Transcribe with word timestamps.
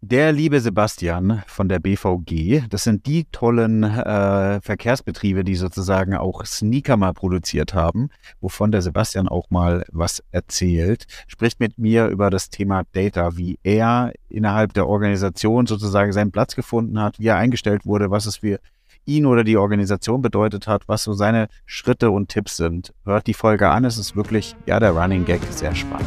Der 0.00 0.30
liebe 0.30 0.60
Sebastian 0.60 1.42
von 1.48 1.68
der 1.68 1.80
BVG, 1.80 2.68
das 2.70 2.84
sind 2.84 3.04
die 3.06 3.24
tollen 3.32 3.82
äh, 3.82 4.60
Verkehrsbetriebe, 4.60 5.42
die 5.42 5.56
sozusagen 5.56 6.14
auch 6.14 6.44
Sneaker 6.44 6.96
mal 6.96 7.12
produziert 7.12 7.74
haben, 7.74 8.08
wovon 8.40 8.70
der 8.70 8.80
Sebastian 8.80 9.26
auch 9.26 9.50
mal 9.50 9.84
was 9.90 10.22
erzählt, 10.30 11.06
spricht 11.26 11.58
mit 11.58 11.78
mir 11.78 12.06
über 12.06 12.30
das 12.30 12.48
Thema 12.48 12.84
Data, 12.92 13.36
wie 13.36 13.58
er 13.64 14.12
innerhalb 14.28 14.72
der 14.72 14.86
Organisation 14.86 15.66
sozusagen 15.66 16.12
seinen 16.12 16.30
Platz 16.30 16.54
gefunden 16.54 17.00
hat, 17.00 17.18
wie 17.18 17.26
er 17.26 17.36
eingestellt 17.36 17.84
wurde, 17.84 18.08
was 18.08 18.26
es 18.26 18.36
für 18.36 18.60
ihn 19.04 19.26
oder 19.26 19.42
die 19.42 19.56
Organisation 19.56 20.22
bedeutet 20.22 20.68
hat, 20.68 20.86
was 20.86 21.02
so 21.02 21.12
seine 21.12 21.48
Schritte 21.66 22.12
und 22.12 22.28
Tipps 22.28 22.56
sind. 22.56 22.94
Hört 23.04 23.26
die 23.26 23.34
Folge 23.34 23.68
an, 23.68 23.84
es 23.84 23.98
ist 23.98 24.14
wirklich, 24.14 24.54
ja, 24.64 24.78
der 24.78 24.92
Running 24.92 25.24
Gag 25.24 25.40
sehr 25.50 25.74
spannend. 25.74 26.06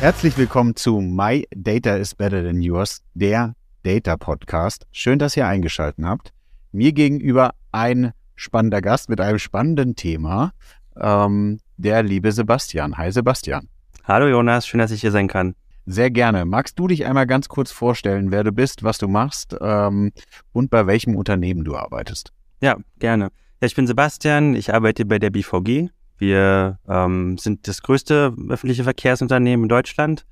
Herzlich 0.00 0.38
willkommen 0.38 0.76
zu 0.76 1.00
My 1.00 1.44
Data 1.50 1.96
is 1.96 2.14
Better 2.14 2.44
Than 2.44 2.62
Yours, 2.62 3.02
der 3.14 3.56
Data 3.82 4.16
Podcast. 4.16 4.86
Schön, 4.92 5.18
dass 5.18 5.36
ihr 5.36 5.44
eingeschaltet 5.44 6.04
habt. 6.04 6.32
Mir 6.70 6.92
gegenüber 6.92 7.54
ein 7.72 8.12
spannender 8.36 8.80
Gast 8.80 9.08
mit 9.08 9.20
einem 9.20 9.40
spannenden 9.40 9.96
Thema, 9.96 10.52
ähm, 10.96 11.58
der 11.78 12.04
liebe 12.04 12.30
Sebastian. 12.30 12.96
Hi 12.96 13.10
Sebastian. 13.10 13.68
Hallo 14.04 14.28
Jonas, 14.28 14.68
schön, 14.68 14.78
dass 14.78 14.92
ich 14.92 15.00
hier 15.00 15.10
sein 15.10 15.26
kann. 15.26 15.56
Sehr 15.84 16.12
gerne. 16.12 16.44
Magst 16.44 16.78
du 16.78 16.86
dich 16.86 17.04
einmal 17.04 17.26
ganz 17.26 17.48
kurz 17.48 17.72
vorstellen, 17.72 18.30
wer 18.30 18.44
du 18.44 18.52
bist, 18.52 18.84
was 18.84 18.98
du 18.98 19.08
machst 19.08 19.56
ähm, 19.60 20.12
und 20.52 20.70
bei 20.70 20.86
welchem 20.86 21.16
Unternehmen 21.16 21.64
du 21.64 21.74
arbeitest? 21.74 22.32
Ja, 22.60 22.76
gerne. 23.00 23.30
Ja, 23.60 23.66
ich 23.66 23.74
bin 23.74 23.88
Sebastian, 23.88 24.54
ich 24.54 24.72
arbeite 24.72 25.04
bei 25.04 25.18
der 25.18 25.30
BVG, 25.30 25.90
wir 26.18 26.78
ähm, 26.88 27.38
sind 27.38 27.68
das 27.68 27.82
größte 27.82 28.34
öffentliche 28.48 28.84
Verkehrsunternehmen 28.84 29.64
in 29.64 29.68
Deutschland 29.68 30.26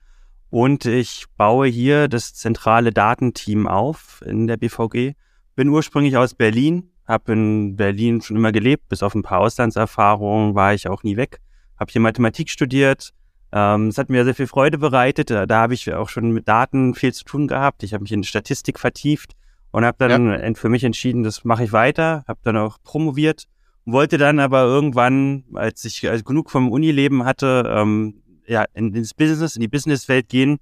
und 0.51 0.85
ich 0.85 1.27
baue 1.37 1.67
hier 1.67 2.09
das 2.09 2.35
zentrale 2.35 2.91
Datenteam 2.93 3.67
auf 3.67 4.23
in 4.25 4.47
der 4.47 4.57
BVG. 4.57 5.15
Bin 5.55 5.69
ursprünglich 5.69 6.17
aus 6.17 6.35
Berlin, 6.35 6.91
habe 7.07 7.33
in 7.33 7.77
Berlin 7.77 8.21
schon 8.21 8.37
immer 8.37 8.53
gelebt, 8.53 8.89
bis 8.89 9.03
auf 9.03 9.15
ein 9.15 9.23
paar 9.23 9.41
Auslandserfahrungen 9.41 10.55
war 10.55 10.75
ich 10.75 10.89
auch 10.89 11.03
nie 11.03 11.17
weg. 11.17 11.41
Habe 11.79 11.91
hier 11.91 12.01
Mathematik 12.01 12.51
studiert. 12.51 13.13
Ähm, 13.53 13.89
es 13.89 13.99
hat 13.99 14.09
mir 14.09 14.25
sehr 14.25 14.35
viel 14.35 14.47
Freude 14.47 14.79
bereitet. 14.79 15.31
Da, 15.31 15.47
da 15.47 15.61
habe 15.63 15.75
ich 15.75 15.93
auch 15.93 16.09
schon 16.09 16.33
mit 16.33 16.49
Daten 16.49 16.95
viel 16.95 17.13
zu 17.13 17.25
tun 17.25 17.49
gehabt. 17.49 17.83
Ich 17.83 17.93
habe 17.93 18.03
mich 18.03 18.13
in 18.13 18.25
Statistik 18.25 18.79
vertieft 18.79 19.33
und 19.71 19.85
habe 19.85 19.97
dann 19.99 20.31
ja. 20.31 20.55
für 20.55 20.69
mich 20.69 20.85
entschieden, 20.85 21.23
das 21.23 21.45
mache 21.45 21.65
ich 21.65 21.73
weiter. 21.73 22.25
Habe 22.27 22.41
dann 22.43 22.57
auch 22.57 22.79
promoviert 22.83 23.47
wollte 23.87 24.19
dann 24.19 24.41
aber 24.41 24.63
irgendwann, 24.63 25.45
als 25.55 25.85
ich 25.85 26.07
genug 26.25 26.51
vom 26.51 26.71
Unileben 26.71 27.25
hatte, 27.25 27.65
ähm, 27.69 28.23
ja, 28.47 28.65
in, 28.75 28.93
ins 28.95 29.15
Business, 29.15 29.57
in 29.57 29.61
die 29.61 29.69
Businesswelt 29.69 30.29
gehen 30.29 30.59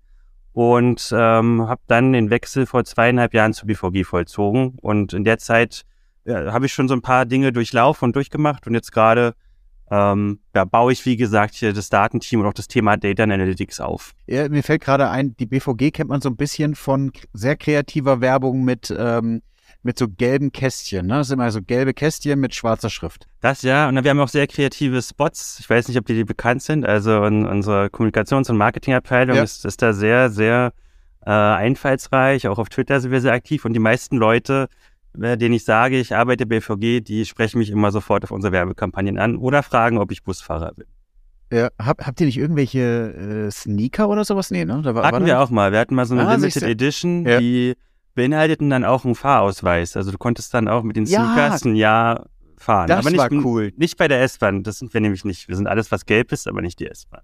und 0.53 1.13
ähm, 1.15 1.67
habe 1.67 1.83
dann 1.87 2.13
den 2.13 2.31
Wechsel 2.31 2.67
vor 2.67 2.85
zweieinhalb 2.85 3.35
Jahren 3.35 3.55
zur 3.55 3.67
BVG 3.67 4.05
vollzogen. 4.05 4.79
Und 4.81 5.13
in 5.13 5.25
der 5.25 5.39
Zeit 5.39 5.83
ja, 6.25 6.53
habe 6.53 6.67
ich 6.67 6.73
schon 6.73 6.89
so 6.89 6.95
ein 6.95 7.03
paar 7.03 7.27
Dinge 7.27 7.53
durchlaufen 7.53 8.07
und 8.07 8.17
durchgemacht 8.17 8.67
und 8.67 8.75
jetzt 8.75 8.93
gerade 8.93 9.35
ähm, 9.91 10.41
ja, 10.55 10.65
baue 10.65 10.93
ich, 10.93 11.05
wie 11.05 11.17
gesagt, 11.17 11.55
hier 11.55 11.73
das 11.73 11.91
Datenteam 11.91 12.41
und 12.41 12.47
auch 12.47 12.55
das 12.55 12.69
Thema 12.69 12.97
Data 12.97 13.23
Analytics 13.23 13.81
auf. 13.81 14.13
Ja, 14.27 14.49
mir 14.49 14.63
fällt 14.63 14.83
gerade 14.83 15.11
ein, 15.11 15.37
die 15.37 15.47
BVG 15.47 15.93
kennt 15.93 16.09
man 16.09 16.21
so 16.21 16.31
ein 16.31 16.37
bisschen 16.37 16.75
von 16.75 17.13
sehr 17.33 17.57
kreativer 17.57 18.21
Werbung 18.21 18.65
mit 18.65 18.95
ähm, 18.97 19.43
mit 19.85 19.99
so 19.99 20.09
gelben 20.09 20.51
Kästchen. 20.51 21.07
Ne? 21.07 21.15
Das 21.15 21.29
sind 21.29 21.39
immer 21.39 21.51
so 21.51 21.61
gelbe 21.63 21.95
Kästchen 21.95 22.41
mit 22.41 22.55
schwarzer 22.55 22.91
Schrift. 22.91 23.27
Das 23.41 23.63
ja, 23.63 23.89
und 23.89 24.03
wir 24.03 24.11
haben 24.11 24.21
auch 24.21 24.29
sehr 24.29 24.47
kreative 24.47 25.03
Spots. 25.03 25.59
Ich 25.61 25.69
weiß 25.69 25.89
nicht, 25.89 25.99
ob 25.99 26.07
die, 26.07 26.15
die 26.15 26.25
bekannt 26.25 26.63
sind. 26.63 26.87
Also 26.87 27.25
in, 27.25 27.47
unsere 27.47 27.87
Kommunikations- 27.87 28.51
und 28.51 28.57
Marketingabteilung 28.57 29.37
ja. 29.37 29.43
ist, 29.43 29.65
ist 29.65 29.83
da 29.83 29.93
sehr, 29.93 30.31
sehr 30.31 30.73
äh, 31.27 31.31
einfallsreich. 31.31 32.49
Auch 32.49 32.59
auf 32.59 32.71
Twitter 32.71 33.01
sind 33.01 33.11
wir 33.11 33.21
sehr 33.21 33.33
aktiv 33.33 33.65
und 33.65 33.75
die 33.75 33.79
meisten 33.79 34.17
Leute, 34.17 34.69
äh, 35.21 35.37
denen 35.37 35.55
ich 35.55 35.65
sage, 35.65 36.01
ich 36.01 36.17
arbeite 36.17 36.47
bei 36.47 36.61
BVG, 36.61 37.01
die 37.03 37.27
sprechen 37.27 37.59
mich 37.59 37.71
immer 37.71 37.93
sofort 37.93 38.25
auf 38.25 38.31
unsere 38.31 38.53
Werbekampagnen 38.53 39.19
an 39.19 39.37
oder 39.37 39.63
fragen, 39.63 39.99
ob 39.99 40.11
ich 40.11 40.25
Busfahrer 40.25 40.73
bin. 40.75 40.87
Ja, 41.53 41.69
hab, 41.79 42.07
habt 42.07 42.21
ihr 42.21 42.27
nicht 42.27 42.39
irgendwelche 42.39 43.47
äh, 43.47 43.51
Sneaker 43.51 44.09
oder 44.09 44.25
sowas? 44.25 44.51
Nee, 44.51 44.65
ne? 44.65 44.81
Da 44.83 44.95
war, 44.95 45.05
Hatten 45.05 45.21
war 45.21 45.27
wir 45.27 45.41
auch 45.41 45.51
mal. 45.51 45.73
Wir 45.73 45.79
hatten 45.79 45.95
mal 45.95 46.07
so 46.07 46.15
eine 46.15 46.27
ah, 46.27 46.35
Limited 46.35 46.63
Edition, 46.63 47.27
ja. 47.27 47.39
die 47.39 47.75
beinhalteten 48.15 48.71
dann 48.71 48.85
auch 48.85 49.05
einen 49.05 49.15
Fahrausweis. 49.15 49.97
Also 49.97 50.11
du 50.11 50.19
konntest 50.19 50.55
dann 50.55 50.69
auch 50.69 50.83
mit 50.83 50.97
den 50.97 51.07
Sneakers 51.07 51.65
ja, 51.65 51.71
ein 51.71 51.77
Jahr 51.77 52.27
fahren. 52.57 52.89
Das 52.89 53.01
aber 53.01 53.11
nicht, 53.11 53.19
war 53.19 53.33
cool. 53.33 53.73
Nicht 53.77 53.97
bei 53.97 54.09
der 54.09 54.23
S-Bahn. 54.23 54.63
Das 54.63 54.79
sind 54.79 54.95
wir 54.95 55.01
nämlich 55.01 55.25
nicht. 55.25 55.49
Wir 55.49 55.57
sind 55.57 55.67
alles, 55.67 55.93
was 55.93 56.07
gelb 56.07 56.33
ist, 56.33 56.49
aber 56.49 56.63
nicht 56.63 56.81
die 56.81 56.87
S-Bahn. 56.87 57.23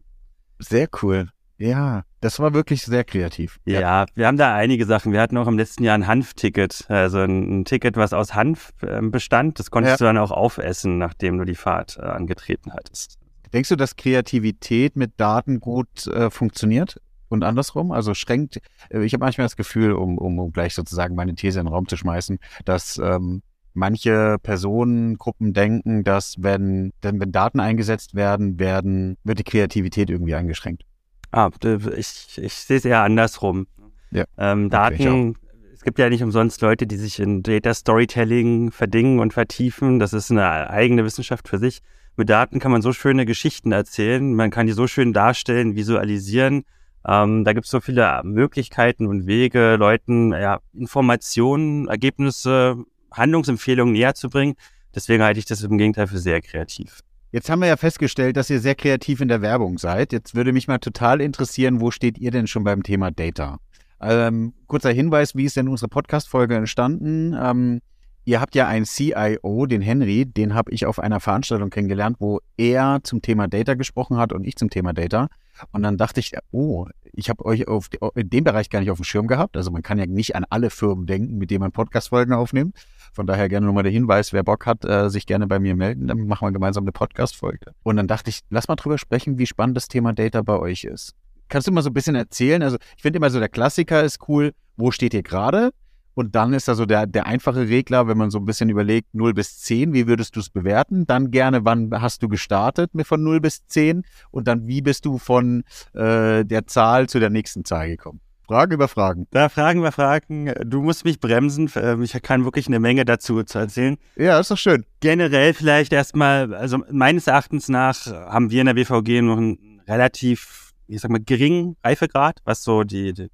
Sehr 0.59 0.89
cool. 1.03 1.29
Ja, 1.61 2.05
das 2.23 2.41
war 2.41 2.55
wirklich 2.55 2.83
sehr 2.85 3.05
kreativ. 3.05 3.59
Ja, 3.67 3.81
ja, 3.81 4.07
wir 4.15 4.27
haben 4.27 4.39
da 4.39 4.55
einige 4.55 4.87
Sachen. 4.87 5.13
Wir 5.13 5.21
hatten 5.21 5.37
auch 5.37 5.47
im 5.47 5.59
letzten 5.59 5.85
Jahr 5.85 5.95
ein 5.95 6.07
Hanf-Ticket, 6.07 6.87
also 6.89 7.19
ein, 7.19 7.61
ein, 7.61 7.65
Ticket, 7.67 7.99
was 7.99 8.15
aus 8.15 8.35
Hanf 8.35 8.73
äh, 8.81 9.03
bestand. 9.03 9.59
Das 9.59 9.71
konntest 9.71 9.93
ja. 9.93 9.97
du 9.99 10.05
dann 10.05 10.17
auch 10.17 10.31
aufessen, 10.31 10.97
nachdem 10.97 11.37
du 11.37 11.45
die 11.45 11.55
Fahrt 11.55 11.99
äh, 11.99 12.03
angetreten 12.07 12.73
hattest. 12.73 13.19
Denkst 13.53 13.69
du, 13.69 13.77
dass 13.77 13.97
Kreativität 13.97 14.97
mit 14.97 15.21
Daten 15.21 15.61
gut 15.61 16.07
äh, 16.07 16.31
funktioniert? 16.31 16.99
Und 17.31 17.45
andersrum? 17.45 17.93
Also 17.93 18.15
schränkt, 18.15 18.61
äh, 18.91 19.05
ich 19.05 19.15
habe 19.15 19.25
manchmal 19.25 19.47
das 19.47 19.57
Gefühl, 19.57 19.93
um, 19.93 20.19
um, 20.19 20.39
um 20.39 20.53
gleich 20.53 20.75
sozusagen 20.75 21.15
meine 21.15 21.35
These 21.35 21.61
in 21.61 21.67
den 21.67 21.73
Raum 21.73 21.89
zu 21.89 21.97
schmeißen, 21.97 22.39
dass 22.65 22.99
ähm, 22.99 23.43
manche 23.73 24.37
Personengruppen 24.43 25.53
denken, 25.53 26.05
dass 26.05 26.37
wenn, 26.39 26.93
denn 27.03 27.21
wenn 27.21 27.33
Daten 27.33 27.61
eingesetzt 27.61 28.15
werden, 28.15 28.59
werden, 28.59 29.17
wird 29.25 29.39
die 29.39 29.45
Kreativität 29.45 30.11
irgendwie 30.11 30.35
eingeschränkt. 30.35 30.85
Ah, 31.33 31.51
ich, 31.97 32.39
ich 32.39 32.53
sehe 32.55 32.77
es 32.77 32.85
eher 32.85 33.03
andersrum. 33.03 33.69
Ja. 34.11 34.25
Ähm, 34.37 34.69
Daten, 34.69 35.37
es 35.73 35.83
gibt 35.83 35.99
ja 36.01 36.09
nicht 36.09 36.23
umsonst 36.23 36.61
Leute, 36.61 36.87
die 36.87 36.97
sich 36.97 37.21
in 37.21 37.43
Data 37.45 37.73
Storytelling 37.73 38.73
verdingen 38.73 39.21
und 39.21 39.33
vertiefen. 39.33 40.01
Das 40.01 40.13
ist 40.13 40.31
eine 40.31 40.69
eigene 40.69 41.05
Wissenschaft 41.05 41.49
für 41.49 41.59
sich. 41.59 41.81
Mit 42.17 42.29
Daten 42.29 42.59
kann 42.59 42.73
man 42.73 42.83
so 42.83 42.93
schöne 42.93 43.25
Geschichten 43.25 43.71
erzählen, 43.71 44.35
man 44.35 44.51
kann 44.51 44.67
die 44.67 44.73
so 44.73 44.89
schön 44.89 45.13
darstellen, 45.13 45.77
visualisieren 45.77 46.65
ähm, 47.07 47.45
da 47.45 47.53
gibt 47.53 47.67
es 47.67 47.71
so 47.71 47.81
viele 47.81 48.21
Möglichkeiten 48.25 49.07
und 49.07 49.27
Wege, 49.27 49.77
Leuten 49.77 50.33
ja, 50.33 50.61
Informationen, 50.75 51.89
Ergebnisse, 51.89 52.85
Handlungsempfehlungen 53.13 53.93
näher 53.93 54.15
zu 54.15 54.29
bringen. 54.29 54.55
Deswegen 54.95 55.23
halte 55.23 55.39
ich 55.39 55.47
das 55.47 55.63
im 55.63 55.79
Gegenteil 55.79 56.07
für 56.07 56.19
sehr 56.19 56.41
kreativ. 56.41 57.01
Jetzt 57.33 57.49
haben 57.49 57.61
wir 57.61 57.69
ja 57.69 57.77
festgestellt, 57.77 58.37
dass 58.37 58.51
ihr 58.51 58.61
sehr 58.61 58.75
kreativ 58.75 59.21
in 59.21 59.29
der 59.29 59.41
Werbung 59.41 59.79
seid. 59.79 60.13
Jetzt 60.13 60.35
würde 60.35 60.53
mich 60.53 60.67
mal 60.67 60.79
total 60.79 61.21
interessieren, 61.21 61.81
wo 61.81 61.93
steht 61.93 62.19
ihr 62.19 62.33
denn 62.33 62.49
schon 62.49 62.65
beim 62.65 62.83
Thema 62.83 63.13
Data? 63.13 63.59
Ähm, 64.01 64.55
kurzer 64.67 64.91
Hinweis, 64.91 65.37
wie 65.37 65.45
ist 65.45 65.57
denn 65.57 65.69
unsere 65.69 65.89
Podcast-Folge 65.89 66.57
entstanden? 66.57 67.37
Ähm, 67.41 67.81
ihr 68.25 68.41
habt 68.41 68.55
ja 68.55 68.67
einen 68.67 68.85
CIO, 68.85 69.67
den 69.67 69.83
Henry, 69.83 70.27
den 70.27 70.55
habe 70.55 70.73
ich 70.73 70.87
auf 70.87 70.99
einer 70.99 71.21
Veranstaltung 71.21 71.71
kennengelernt, 71.71 72.17
wo 72.21 72.41
er 72.57 73.01
zum 73.03 73.23
Thema 73.23 73.49
Data 73.49 73.75
gesprochen 73.75 74.17
hat 74.17 74.33
und 74.33 74.47
ich 74.47 74.57
zum 74.57 74.71
Thema 74.71 74.93
Data. 74.93 75.29
Und 75.73 75.83
dann 75.83 75.97
dachte 75.97 76.21
ich, 76.21 76.33
oh, 76.53 76.87
ich 77.13 77.29
habe 77.29 77.45
euch 77.45 77.69
auf, 77.69 77.89
in 78.15 78.31
dem 78.31 78.45
Bereich 78.45 78.71
gar 78.71 78.81
nicht 78.81 78.91
auf 78.91 78.99
dem 78.99 79.05
Schirm 79.05 79.27
gehabt. 79.27 79.57
Also 79.57 79.71
man 79.71 79.83
kann 79.83 79.99
ja 79.99 80.07
nicht 80.07 80.35
an 80.37 80.45
alle 80.49 80.71
Firmen 80.71 81.07
denken, 81.07 81.37
mit 81.39 81.51
denen 81.51 81.61
man 81.61 81.73
Podcast-Folgen 81.73 82.33
aufnimmt. 82.33 82.77
Von 83.13 83.27
daher 83.27 83.49
gerne 83.49 83.67
nochmal 83.67 83.83
der 83.83 83.93
Hinweis, 83.93 84.33
wer 84.33 84.43
Bock 84.43 84.67
hat, 84.67 84.85
äh, 84.85 85.11
sich 85.11 85.27
gerne 85.27 85.47
bei 85.47 85.59
mir 85.59 85.75
melden. 85.75 86.07
Dann 86.07 86.27
machen 86.27 86.47
wir 86.47 86.53
gemeinsam 86.53 86.85
eine 86.85 86.93
Podcast-Folge. 86.93 87.73
Und 87.83 87.97
dann 87.97 88.07
dachte 88.07 88.31
ich, 88.31 88.41
lass 88.51 88.69
mal 88.69 88.77
drüber 88.77 88.99
sprechen, 88.99 89.39
wie 89.39 89.47
spannend 89.47 89.77
das 89.77 89.89
Thema 89.89 90.13
Data 90.13 90.43
bei 90.43 90.59
euch 90.59 90.85
ist. 90.85 91.15
Kannst 91.49 91.67
du 91.67 91.73
mal 91.73 91.83
so 91.83 91.91
ein 91.91 91.95
bisschen 91.95 92.15
erzählen? 92.15 92.63
Also 92.63 92.77
ich 92.97 93.03
finde 93.03 93.17
immer 93.17 93.31
so, 93.31 93.41
der 93.41 93.49
Klassiker 93.49 94.05
ist 94.05 94.29
cool. 94.29 94.53
Wo 94.77 94.93
steht 94.93 95.13
ihr 95.15 95.23
gerade? 95.23 95.73
Und 96.15 96.35
dann 96.35 96.53
ist 96.53 96.69
da 96.69 96.75
so 96.75 96.87
der, 96.87 97.07
der 97.07 97.27
einfache 97.27 97.69
Regler, 97.69 98.09
wenn 98.09 98.19
man 98.19 98.31
so 98.31 98.39
ein 98.39 98.45
bisschen 98.45 98.69
überlegt, 98.69 99.15
0 99.15 99.35
bis 99.35 99.59
10, 99.61 99.93
wie 99.93 100.07
würdest 100.07 100.37
du 100.37 100.41
es 100.41 100.51
bewerten? 100.51 101.07
Dann 101.07 101.31
gerne, 101.31 101.65
wann 101.65 101.91
hast 101.93 102.23
du 102.23 102.29
gestartet 102.29 102.95
mit 102.95 103.07
von 103.07 103.23
0 103.23 103.41
bis 103.41 103.67
10? 103.67 104.03
Und 104.31 104.49
dann, 104.49 104.67
wie 104.67 104.83
bist 104.83 105.05
du 105.07 105.19
von 105.19 105.65
äh, 105.95 106.45
der 106.45 106.67
Zahl 106.67 107.09
zu 107.09 107.21
der 107.21 107.31
nächsten 107.31 107.65
Zahl 107.65 107.89
gekommen? 107.89 108.21
Fragen 108.51 108.73
über 108.73 108.89
Fragen. 108.89 109.29
Da 109.31 109.49
Fragen 109.49 109.79
über 109.79 109.93
Fragen. 109.93 110.53
Du 110.65 110.83
musst 110.83 111.05
mich 111.05 111.21
bremsen. 111.21 111.71
Ähm, 111.77 112.03
ich 112.03 112.21
kann 112.21 112.45
wirklich 112.45 112.67
eine 112.67 112.81
Menge 112.81 113.05
dazu 113.05 113.45
zu 113.45 113.61
erzählen. 113.61 113.97
Ja, 114.17 114.41
ist 114.41 114.51
doch 114.51 114.59
schön. 114.59 114.85
Generell 114.99 115.55
vielleicht 115.55 115.93
erstmal, 115.93 116.53
also 116.53 116.79
meines 116.91 117.29
Erachtens 117.29 117.69
nach 117.69 118.07
haben 118.07 118.51
wir 118.51 118.63
in 118.63 118.67
der 118.67 118.75
BVG 118.75 119.23
noch 119.23 119.37
einen 119.37 119.81
relativ, 119.87 120.73
ich 120.89 121.01
sag 121.01 121.13
mal, 121.13 121.21
geringen 121.25 121.77
Reifegrad, 121.85 122.41
was 122.45 122.65
so 122.65 122.83
die, 122.83 123.13
die 123.13 123.29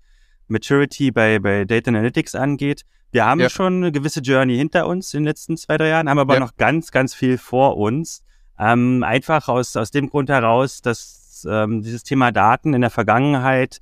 Maturity 0.49 1.11
bei, 1.11 1.39
bei 1.39 1.65
Data 1.65 1.91
Analytics 1.91 2.35
angeht. 2.35 2.83
Wir 3.13 3.25
haben 3.25 3.41
ja. 3.41 3.49
schon 3.49 3.77
eine 3.77 3.93
gewisse 3.93 4.21
Journey 4.21 4.57
hinter 4.57 4.87
uns 4.87 5.15
in 5.15 5.23
den 5.23 5.29
letzten 5.29 5.57
zwei, 5.57 5.77
drei 5.77 5.89
Jahren, 5.89 6.09
haben 6.09 6.19
aber 6.19 6.35
ja. 6.35 6.41
noch 6.41 6.57
ganz, 6.57 6.91
ganz 6.91 7.15
viel 7.15 7.39
vor 7.39 7.77
uns. 7.77 8.23
Ähm, 8.59 9.03
einfach 9.03 9.49
aus, 9.49 9.77
aus 9.77 9.91
dem 9.91 10.09
Grund 10.09 10.29
heraus, 10.29 10.83
dass 10.83 11.47
ähm, 11.49 11.83
dieses 11.83 12.03
Thema 12.03 12.33
Daten 12.33 12.75
in 12.75 12.81
der 12.81 12.91
Vergangenheit 12.91 13.81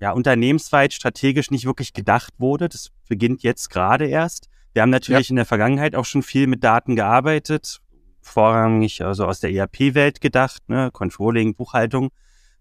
ja 0.00 0.12
unternehmensweit 0.12 0.92
strategisch 0.92 1.50
nicht 1.50 1.66
wirklich 1.66 1.92
gedacht 1.92 2.34
wurde. 2.38 2.68
Das 2.68 2.90
beginnt 3.08 3.42
jetzt 3.42 3.70
gerade 3.70 4.06
erst. 4.06 4.48
Wir 4.72 4.82
haben 4.82 4.90
natürlich 4.90 5.28
ja. 5.28 5.32
in 5.32 5.36
der 5.36 5.46
Vergangenheit 5.46 5.94
auch 5.94 6.04
schon 6.04 6.22
viel 6.22 6.46
mit 6.46 6.62
Daten 6.62 6.96
gearbeitet, 6.96 7.80
vorrangig 8.20 9.02
also 9.02 9.24
aus 9.24 9.40
der 9.40 9.52
ERP-Welt 9.52 10.20
gedacht, 10.20 10.68
ne, 10.68 10.90
Controlling, 10.92 11.54
Buchhaltung. 11.54 12.10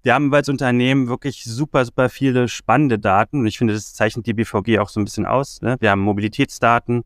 Wir 0.06 0.14
haben 0.14 0.32
als 0.36 0.50
Unternehmen 0.50 1.08
wirklich 1.08 1.44
super, 1.44 1.84
super 1.84 2.10
viele 2.10 2.48
spannende 2.48 3.00
Daten 3.00 3.40
und 3.40 3.48
ich 3.48 3.58
finde, 3.58 3.74
das 3.74 3.96
zeichnet 3.96 4.28
die 4.28 4.36
BVG 4.36 4.78
auch 4.78 4.90
so 4.90 5.00
ein 5.00 5.04
bisschen 5.04 5.26
aus. 5.26 5.64
Ne? 5.64 5.78
Wir 5.80 5.90
haben 5.90 6.02
Mobilitätsdaten, 6.02 7.02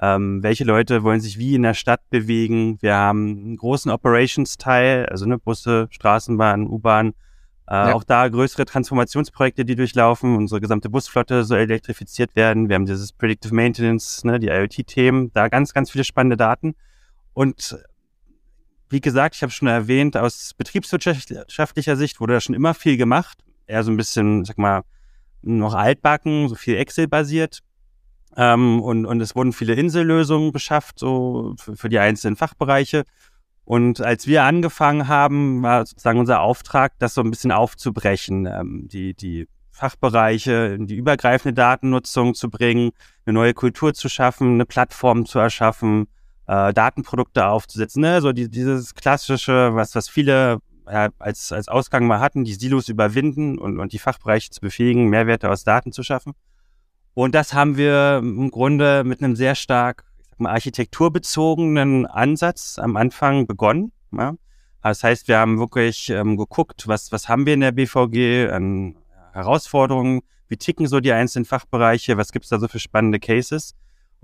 ähm, 0.00 0.40
welche 0.40 0.62
Leute 0.62 1.02
wollen 1.02 1.18
sich 1.18 1.36
wie 1.36 1.56
in 1.56 1.62
der 1.62 1.74
Stadt 1.74 2.08
bewegen. 2.10 2.78
Wir 2.80 2.94
haben 2.94 3.28
einen 3.28 3.56
großen 3.56 3.90
Operations-Teil, 3.90 5.06
also 5.06 5.26
ne, 5.26 5.36
Busse, 5.36 5.88
Straßenbahn, 5.90 6.68
U-Bahn, 6.68 7.14
äh, 7.66 7.74
ja. 7.74 7.94
Auch 7.94 8.04
da 8.04 8.28
größere 8.28 8.66
Transformationsprojekte, 8.66 9.64
die 9.64 9.74
durchlaufen. 9.74 10.36
Unsere 10.36 10.60
gesamte 10.60 10.88
Busflotte 10.90 11.42
soll 11.42 11.58
elektrifiziert 11.58 12.36
werden. 12.36 12.68
Wir 12.68 12.76
haben 12.76 12.86
dieses 12.86 13.12
Predictive 13.12 13.52
Maintenance, 13.52 14.22
ne, 14.24 14.38
die 14.38 14.48
IoT-Themen, 14.48 15.32
da 15.32 15.48
ganz, 15.48 15.74
ganz 15.74 15.90
viele 15.90 16.04
spannende 16.04 16.36
Daten. 16.36 16.76
Und 17.32 17.84
wie 18.94 19.00
gesagt, 19.00 19.34
ich 19.34 19.42
habe 19.42 19.50
schon 19.50 19.66
erwähnt, 19.66 20.16
aus 20.16 20.54
betriebswirtschaftlicher 20.56 21.96
Sicht 21.96 22.20
wurde 22.20 22.34
da 22.34 22.40
schon 22.40 22.54
immer 22.54 22.74
viel 22.74 22.96
gemacht. 22.96 23.44
Eher 23.66 23.82
so 23.82 23.90
ein 23.90 23.96
bisschen, 23.96 24.44
sag 24.44 24.56
mal, 24.56 24.82
noch 25.42 25.74
altbacken, 25.74 26.48
so 26.48 26.54
viel 26.54 26.76
Excel-basiert. 26.76 27.58
Ähm, 28.36 28.80
und, 28.80 29.04
und 29.04 29.20
es 29.20 29.34
wurden 29.34 29.52
viele 29.52 29.74
Insellösungen 29.74 30.52
beschafft, 30.52 31.00
so 31.00 31.56
für, 31.58 31.74
für 31.74 31.88
die 31.88 31.98
einzelnen 31.98 32.36
Fachbereiche. 32.36 33.02
Und 33.64 34.00
als 34.00 34.28
wir 34.28 34.44
angefangen 34.44 35.08
haben, 35.08 35.62
war 35.64 35.86
sozusagen 35.86 36.20
unser 36.20 36.40
Auftrag, 36.40 36.92
das 37.00 37.14
so 37.14 37.20
ein 37.22 37.30
bisschen 37.30 37.50
aufzubrechen, 37.50 38.46
ähm, 38.46 38.86
die, 38.86 39.14
die 39.14 39.48
Fachbereiche 39.72 40.76
in 40.78 40.86
die 40.86 40.94
übergreifende 40.94 41.52
Datennutzung 41.52 42.34
zu 42.34 42.48
bringen, 42.48 42.92
eine 43.26 43.34
neue 43.34 43.54
Kultur 43.54 43.92
zu 43.92 44.08
schaffen, 44.08 44.54
eine 44.54 44.66
Plattform 44.66 45.26
zu 45.26 45.40
erschaffen, 45.40 46.06
äh, 46.46 46.72
Datenprodukte 46.72 47.46
aufzusetzen. 47.46 48.02
Ne? 48.02 48.20
So 48.20 48.32
die, 48.32 48.48
dieses 48.48 48.94
klassische, 48.94 49.74
was, 49.74 49.94
was 49.94 50.08
viele 50.08 50.58
ja, 50.90 51.08
als, 51.18 51.52
als 51.52 51.68
Ausgang 51.68 52.06
mal 52.06 52.20
hatten, 52.20 52.44
die 52.44 52.54
Silos 52.54 52.88
überwinden 52.88 53.58
und, 53.58 53.78
und 53.78 53.92
die 53.92 53.98
Fachbereiche 53.98 54.50
zu 54.50 54.60
befähigen, 54.60 55.08
Mehrwerte 55.08 55.50
aus 55.50 55.64
Daten 55.64 55.92
zu 55.92 56.02
schaffen. 56.02 56.34
Und 57.14 57.34
das 57.34 57.54
haben 57.54 57.76
wir 57.76 58.18
im 58.18 58.50
Grunde 58.50 59.04
mit 59.04 59.22
einem 59.22 59.36
sehr 59.36 59.54
stark 59.54 60.04
architekturbezogenen 60.38 62.06
Ansatz 62.06 62.78
am 62.78 62.96
Anfang 62.96 63.46
begonnen. 63.46 63.92
Ja. 64.12 64.34
Das 64.82 65.02
heißt, 65.02 65.28
wir 65.28 65.38
haben 65.38 65.58
wirklich 65.58 66.10
ähm, 66.10 66.36
geguckt, 66.36 66.86
was, 66.86 67.12
was 67.12 67.28
haben 67.28 67.46
wir 67.46 67.54
in 67.54 67.60
der 67.60 67.72
BVG 67.72 68.50
an 68.50 68.96
Herausforderungen, 69.32 70.20
wie 70.48 70.56
ticken 70.56 70.86
so 70.86 71.00
die 71.00 71.12
einzelnen 71.12 71.46
Fachbereiche, 71.46 72.18
was 72.18 72.32
gibt 72.32 72.44
es 72.44 72.50
da 72.50 72.58
so 72.58 72.68
für 72.68 72.80
spannende 72.80 73.18
Cases 73.18 73.74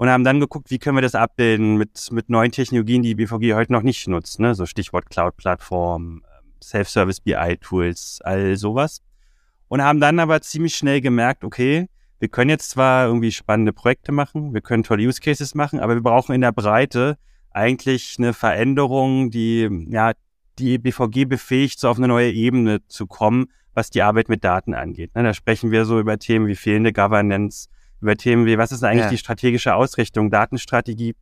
und 0.01 0.09
haben 0.09 0.25
dann 0.25 0.41
geguckt, 0.41 0.71
wie 0.71 0.79
können 0.79 0.97
wir 0.97 1.03
das 1.03 1.15
abbilden 1.15 1.77
mit, 1.77 2.09
mit 2.11 2.31
neuen 2.31 2.51
Technologien, 2.53 3.03
die 3.03 3.15
BVG 3.15 3.53
heute 3.53 3.71
noch 3.71 3.83
nicht 3.83 4.09
nutzt, 4.09 4.41
ne? 4.41 4.55
so 4.55 4.65
Stichwort 4.65 5.11
Cloud-Plattform, 5.11 6.23
Self-Service 6.63 7.21
BI-Tools, 7.21 8.23
all 8.25 8.57
sowas. 8.57 9.03
Und 9.69 9.83
haben 9.83 10.01
dann 10.01 10.19
aber 10.19 10.41
ziemlich 10.41 10.75
schnell 10.75 11.03
gemerkt, 11.03 11.45
okay, 11.45 11.91
wir 12.19 12.29
können 12.29 12.49
jetzt 12.49 12.71
zwar 12.71 13.09
irgendwie 13.09 13.31
spannende 13.31 13.75
Projekte 13.75 14.11
machen, 14.11 14.55
wir 14.55 14.63
können 14.63 14.85
tolle 14.85 15.07
Use 15.07 15.21
Cases 15.21 15.55
machen, 15.55 15.81
aber 15.81 15.97
wir 15.97 16.03
brauchen 16.03 16.35
in 16.35 16.41
der 16.41 16.53
Breite 16.53 17.19
eigentlich 17.51 18.17
eine 18.19 18.33
Veränderung, 18.33 19.29
die 19.29 19.69
ja 19.91 20.13
die 20.59 20.79
BVG 20.79 21.27
befähigt, 21.27 21.79
so 21.79 21.91
auf 21.91 21.99
eine 21.99 22.09
neue 22.09 22.33
Ebene 22.33 22.81
zu 22.89 23.07
kommen, 23.07 23.49
was 23.75 23.91
die 23.91 24.01
Arbeit 24.01 24.31
mit 24.31 24.45
Daten 24.45 24.73
angeht. 24.73 25.15
Ne, 25.15 25.25
da 25.25 25.35
sprechen 25.35 25.71
wir 25.71 25.85
so 25.85 26.01
über 26.01 26.19
Themen 26.19 26.47
wie 26.47 26.57
fehlende 26.57 26.95
Governance, 26.95 27.69
über 28.01 28.17
Themen 28.17 28.47
wie, 28.47 28.59
was 28.59 28.73
ist 28.73 28.83
eigentlich 28.83 29.05
ja. 29.05 29.11
die 29.11 29.19
strategische 29.19 29.75
Ausrichtung? 29.75 30.31
Datenstrategie 30.31 31.15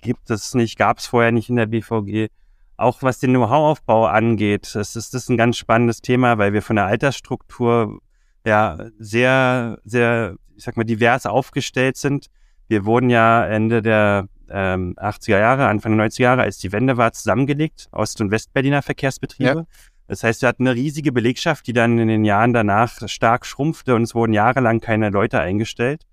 gibt 0.00 0.30
es 0.30 0.54
nicht, 0.54 0.78
gab 0.78 0.98
es 0.98 1.06
vorher 1.06 1.32
nicht 1.32 1.48
in 1.48 1.56
der 1.56 1.66
BVG. 1.66 2.28
Auch 2.76 3.02
was 3.02 3.18
den 3.18 3.30
Know-how-Aufbau 3.30 4.06
angeht, 4.06 4.74
das 4.74 4.96
ist, 4.96 5.14
das 5.14 5.24
ist 5.24 5.28
ein 5.28 5.36
ganz 5.36 5.56
spannendes 5.56 6.02
Thema, 6.02 6.38
weil 6.38 6.52
wir 6.52 6.62
von 6.62 6.76
der 6.76 6.86
Altersstruktur 6.86 8.00
ja 8.44 8.88
sehr, 8.98 9.78
sehr, 9.84 10.36
ich 10.56 10.64
sag 10.64 10.76
mal, 10.76 10.84
divers 10.84 11.26
aufgestellt 11.26 11.96
sind. 11.96 12.26
Wir 12.68 12.84
wurden 12.84 13.10
ja 13.10 13.46
Ende 13.46 13.82
der 13.82 14.28
ähm, 14.50 14.94
80er 14.96 15.38
Jahre, 15.38 15.68
Anfang 15.68 15.96
der 15.96 16.08
90er 16.08 16.22
Jahre, 16.22 16.42
als 16.42 16.58
die 16.58 16.72
Wende 16.72 16.96
war, 16.96 17.12
zusammengelegt, 17.12 17.88
Ost- 17.92 18.20
und 18.20 18.30
Westberliner 18.30 18.82
Verkehrsbetriebe. 18.82 19.50
Ja. 19.50 19.64
Das 20.08 20.24
heißt, 20.24 20.42
wir 20.42 20.48
hatten 20.48 20.66
eine 20.66 20.76
riesige 20.76 21.12
Belegschaft, 21.12 21.66
die 21.66 21.72
dann 21.72 21.98
in 21.98 22.08
den 22.08 22.24
Jahren 22.24 22.52
danach 22.52 23.08
stark 23.08 23.46
schrumpfte 23.46 23.94
und 23.94 24.02
es 24.02 24.14
wurden 24.14 24.32
jahrelang 24.32 24.80
keine 24.80 25.10
Leute 25.10 25.40
eingestellt. 25.40 26.04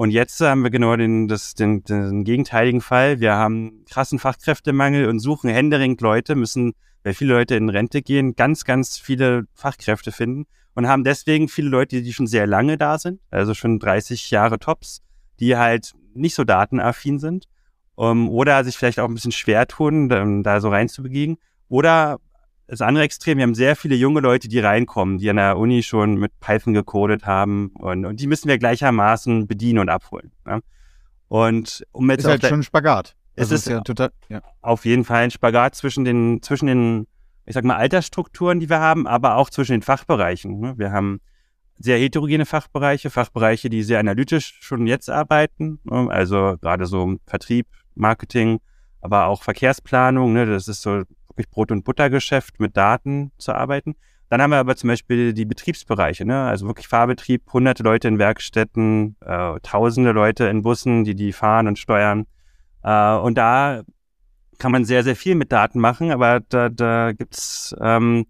Und 0.00 0.12
jetzt 0.12 0.40
haben 0.40 0.62
wir 0.62 0.70
genau 0.70 0.96
den, 0.96 1.28
das, 1.28 1.52
den, 1.52 1.84
den 1.84 2.24
gegenteiligen 2.24 2.80
Fall. 2.80 3.20
Wir 3.20 3.34
haben 3.34 3.84
krassen 3.84 4.18
Fachkräftemangel 4.18 5.06
und 5.06 5.20
suchen 5.20 5.50
händeringend 5.50 6.00
Leute, 6.00 6.36
müssen, 6.36 6.72
weil 7.02 7.12
viele 7.12 7.34
Leute 7.34 7.54
in 7.56 7.68
Rente 7.68 8.00
gehen, 8.00 8.34
ganz, 8.34 8.64
ganz 8.64 8.96
viele 8.96 9.44
Fachkräfte 9.52 10.10
finden 10.10 10.46
und 10.74 10.88
haben 10.88 11.04
deswegen 11.04 11.48
viele 11.48 11.68
Leute, 11.68 12.00
die 12.00 12.14
schon 12.14 12.26
sehr 12.26 12.46
lange 12.46 12.78
da 12.78 12.96
sind, 12.96 13.20
also 13.30 13.52
schon 13.52 13.78
30 13.78 14.30
Jahre 14.30 14.58
Tops, 14.58 15.02
die 15.38 15.58
halt 15.58 15.92
nicht 16.14 16.34
so 16.34 16.44
datenaffin 16.44 17.18
sind 17.18 17.44
um, 17.94 18.30
oder 18.30 18.64
sich 18.64 18.78
vielleicht 18.78 19.00
auch 19.00 19.08
ein 19.08 19.12
bisschen 19.12 19.32
schwer 19.32 19.68
tun, 19.68 20.42
da 20.42 20.62
so 20.62 20.70
reinzubegehen. 20.70 21.36
Oder 21.68 22.20
das 22.70 22.80
andere 22.80 23.02
Extrem, 23.02 23.38
wir 23.38 23.42
haben 23.42 23.54
sehr 23.54 23.74
viele 23.74 23.96
junge 23.96 24.20
Leute, 24.20 24.46
die 24.46 24.60
reinkommen, 24.60 25.18
die 25.18 25.28
an 25.28 25.36
der 25.36 25.58
Uni 25.58 25.82
schon 25.82 26.14
mit 26.14 26.38
Python 26.38 26.72
gecodet 26.72 27.26
haben 27.26 27.72
und, 27.78 28.04
und 28.04 28.20
die 28.20 28.28
müssen 28.28 28.48
wir 28.48 28.58
gleichermaßen 28.58 29.48
bedienen 29.48 29.80
und 29.80 29.88
abholen. 29.88 30.30
Ja? 30.46 30.60
Und 31.26 31.84
um 31.90 32.08
jetzt 32.10 32.20
ist 32.20 32.28
halt 32.28 32.46
schon 32.46 32.60
ein 32.60 32.62
Spagat. 32.62 33.16
Es 33.34 33.44
also 33.44 33.54
ist, 33.54 33.60
ist 33.62 33.68
ja 33.72 33.80
total, 33.80 34.10
ja. 34.28 34.40
auf 34.60 34.84
jeden 34.84 35.04
Fall 35.04 35.24
ein 35.24 35.30
Spagat 35.32 35.74
zwischen 35.74 36.04
den, 36.04 36.42
zwischen 36.42 36.66
den 36.66 37.06
ich 37.44 37.54
sag 37.54 37.64
mal, 37.64 37.76
Altersstrukturen, 37.76 38.60
die 38.60 38.70
wir 38.70 38.78
haben, 38.78 39.08
aber 39.08 39.34
auch 39.34 39.50
zwischen 39.50 39.72
den 39.72 39.82
Fachbereichen. 39.82 40.60
Ne? 40.60 40.74
Wir 40.78 40.92
haben 40.92 41.20
sehr 41.78 41.98
heterogene 41.98 42.46
Fachbereiche, 42.46 43.10
Fachbereiche, 43.10 43.68
die 43.68 43.82
sehr 43.82 43.98
analytisch 43.98 44.58
schon 44.60 44.86
jetzt 44.86 45.10
arbeiten, 45.10 45.80
ne? 45.82 46.08
also 46.08 46.56
gerade 46.60 46.86
so 46.86 47.16
Vertrieb, 47.26 47.66
Marketing, 47.96 48.60
aber 49.00 49.26
auch 49.26 49.42
Verkehrsplanung, 49.42 50.32
ne? 50.34 50.46
das 50.46 50.68
ist 50.68 50.82
so 50.82 51.02
wirklich 51.30 51.48
Brot- 51.48 51.70
und 51.70 51.84
Buttergeschäft 51.84 52.60
mit 52.60 52.76
Daten 52.76 53.32
zu 53.38 53.52
arbeiten. 53.52 53.96
Dann 54.28 54.40
haben 54.40 54.50
wir 54.50 54.58
aber 54.58 54.76
zum 54.76 54.88
Beispiel 54.88 55.32
die 55.32 55.44
Betriebsbereiche, 55.44 56.24
ne? 56.24 56.44
also 56.44 56.66
wirklich 56.66 56.86
Fahrbetrieb, 56.86 57.52
hunderte 57.52 57.82
Leute 57.82 58.06
in 58.06 58.18
Werkstätten, 58.18 59.16
äh, 59.20 59.58
tausende 59.62 60.12
Leute 60.12 60.44
in 60.44 60.62
Bussen, 60.62 61.02
die 61.02 61.16
die 61.16 61.32
fahren 61.32 61.66
und 61.66 61.78
steuern. 61.78 62.26
Äh, 62.84 63.14
und 63.16 63.36
da 63.36 63.82
kann 64.58 64.70
man 64.70 64.84
sehr, 64.84 65.02
sehr 65.02 65.16
viel 65.16 65.34
mit 65.34 65.50
Daten 65.50 65.80
machen, 65.80 66.12
aber 66.12 66.40
da, 66.48 66.68
da 66.68 67.12
gibt's, 67.12 67.74
ähm, 67.80 68.26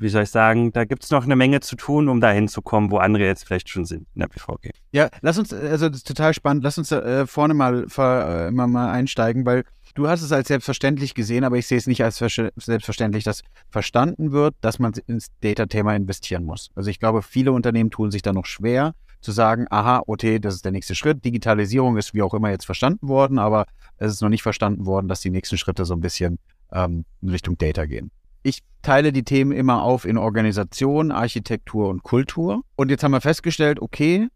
wie 0.00 0.08
soll 0.08 0.22
ich 0.22 0.30
sagen, 0.30 0.72
da 0.72 0.84
gibt's 0.84 1.10
noch 1.10 1.24
eine 1.24 1.36
Menge 1.36 1.60
zu 1.60 1.76
tun, 1.76 2.08
um 2.08 2.20
dahin 2.20 2.48
zu 2.48 2.62
kommen, 2.62 2.90
wo 2.90 2.98
andere 2.98 3.24
jetzt 3.24 3.44
vielleicht 3.46 3.68
schon 3.68 3.84
sind 3.84 4.06
in 4.14 4.20
der 4.20 4.28
BVG. 4.28 4.70
Ja, 4.92 5.08
lass 5.20 5.38
uns, 5.38 5.52
also 5.52 5.88
das 5.88 5.98
ist 5.98 6.08
total 6.08 6.34
spannend, 6.34 6.64
lass 6.64 6.78
uns 6.78 6.90
äh, 6.90 7.26
vorne 7.26 7.54
mal, 7.54 7.86
ver, 7.88 8.48
äh, 8.48 8.50
mal, 8.50 8.66
mal 8.66 8.90
einsteigen, 8.90 9.44
weil 9.44 9.64
du 9.94 10.08
hast 10.08 10.22
es 10.22 10.32
als 10.32 10.48
selbstverständlich 10.48 11.14
gesehen, 11.14 11.44
aber 11.44 11.56
ich 11.56 11.66
sehe 11.66 11.78
es 11.78 11.86
nicht 11.86 12.02
als 12.02 12.16
selbstverständlich, 12.16 13.24
dass 13.24 13.42
verstanden 13.68 14.32
wird, 14.32 14.54
dass 14.60 14.78
man 14.78 14.92
ins 15.06 15.28
Data-Thema 15.42 15.94
investieren 15.94 16.44
muss. 16.44 16.70
Also 16.74 16.90
ich 16.90 16.98
glaube, 16.98 17.22
viele 17.22 17.52
Unternehmen 17.52 17.90
tun 17.90 18.10
sich 18.10 18.22
da 18.22 18.32
noch 18.32 18.46
schwer, 18.46 18.94
zu 19.20 19.32
sagen, 19.32 19.66
aha, 19.70 20.02
okay, 20.06 20.38
das 20.38 20.54
ist 20.54 20.64
der 20.64 20.72
nächste 20.72 20.94
Schritt. 20.94 21.24
Digitalisierung 21.24 21.98
ist 21.98 22.14
wie 22.14 22.22
auch 22.22 22.32
immer 22.32 22.50
jetzt 22.50 22.64
verstanden 22.64 23.08
worden, 23.08 23.38
aber 23.38 23.66
es 23.98 24.12
ist 24.12 24.22
noch 24.22 24.30
nicht 24.30 24.42
verstanden 24.42 24.86
worden, 24.86 25.08
dass 25.08 25.20
die 25.20 25.30
nächsten 25.30 25.58
Schritte 25.58 25.84
so 25.84 25.94
ein 25.94 26.00
bisschen 26.00 26.38
ähm, 26.72 27.04
in 27.20 27.28
Richtung 27.28 27.58
Data 27.58 27.84
gehen. 27.84 28.10
Ich 28.42 28.60
teile 28.82 29.12
die 29.12 29.24
Themen 29.24 29.52
immer 29.52 29.82
auf 29.82 30.04
in 30.04 30.16
Organisation, 30.16 31.10
Architektur 31.10 31.88
und 31.88 32.02
Kultur. 32.02 32.62
Und 32.76 32.90
jetzt 32.90 33.04
haben 33.04 33.12
wir 33.12 33.20
festgestellt, 33.20 33.80
okay, 33.80 34.28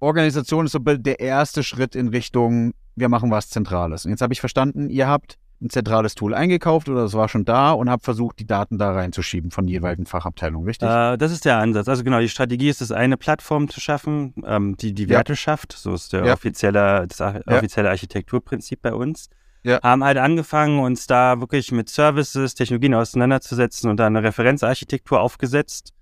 Organisation 0.00 0.66
ist 0.66 0.72
so 0.72 0.78
der 0.78 1.20
erste 1.20 1.62
Schritt 1.62 1.94
in 1.94 2.08
Richtung, 2.08 2.72
wir 2.96 3.08
machen 3.08 3.30
was 3.30 3.48
Zentrales. 3.50 4.04
Und 4.04 4.10
jetzt 4.10 4.22
habe 4.22 4.32
ich 4.32 4.40
verstanden, 4.40 4.90
ihr 4.90 5.06
habt 5.06 5.38
ein 5.62 5.68
zentrales 5.68 6.14
Tool 6.14 6.34
eingekauft 6.34 6.88
oder 6.88 7.04
es 7.04 7.12
war 7.12 7.28
schon 7.28 7.44
da 7.44 7.72
und 7.72 7.90
habe 7.90 8.02
versucht, 8.02 8.38
die 8.38 8.46
Daten 8.46 8.78
da 8.78 8.92
reinzuschieben 8.92 9.50
von 9.50 9.68
jeweiligen 9.68 10.06
Fachabteilungen, 10.06 10.66
richtig? 10.66 10.88
Äh, 10.88 11.18
das 11.18 11.32
ist 11.32 11.44
der 11.44 11.58
Ansatz. 11.58 11.86
Also 11.86 12.02
genau, 12.02 12.18
die 12.20 12.30
Strategie 12.30 12.70
ist 12.70 12.80
es, 12.80 12.92
eine 12.92 13.18
Plattform 13.18 13.68
zu 13.68 13.78
schaffen, 13.78 14.34
ähm, 14.46 14.76
die 14.78 14.94
die 14.94 15.08
Werte 15.10 15.32
ja. 15.32 15.36
schafft. 15.36 15.72
So 15.72 15.92
ist 15.92 16.12
der 16.14 16.24
ja. 16.24 16.32
offizielle, 16.32 17.06
das 17.06 17.18
ja. 17.18 17.40
offizielle 17.46 17.90
Architekturprinzip 17.90 18.80
bei 18.80 18.94
uns. 18.94 19.28
Ja. 19.62 19.80
Haben 19.82 20.04
halt 20.04 20.16
angefangen, 20.16 20.80
uns 20.80 21.06
da 21.06 21.40
wirklich 21.40 21.70
mit 21.72 21.88
Services, 21.88 22.54
Technologien 22.54 22.94
auseinanderzusetzen 22.94 23.90
und 23.90 23.98
da 23.98 24.06
eine 24.06 24.22
Referenzarchitektur 24.22 25.20
aufgesetzt. 25.20 25.92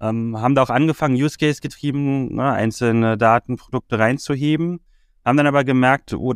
ähm, 0.00 0.40
haben 0.40 0.54
da 0.54 0.62
auch 0.62 0.70
angefangen, 0.70 1.14
Use 1.14 1.38
Case 1.38 1.60
getrieben, 1.60 2.34
ne, 2.36 2.52
einzelne 2.52 3.16
Datenprodukte 3.16 3.98
reinzuheben, 3.98 4.80
haben 5.24 5.36
dann 5.36 5.46
aber 5.46 5.64
gemerkt, 5.64 6.12
oh, 6.14 6.34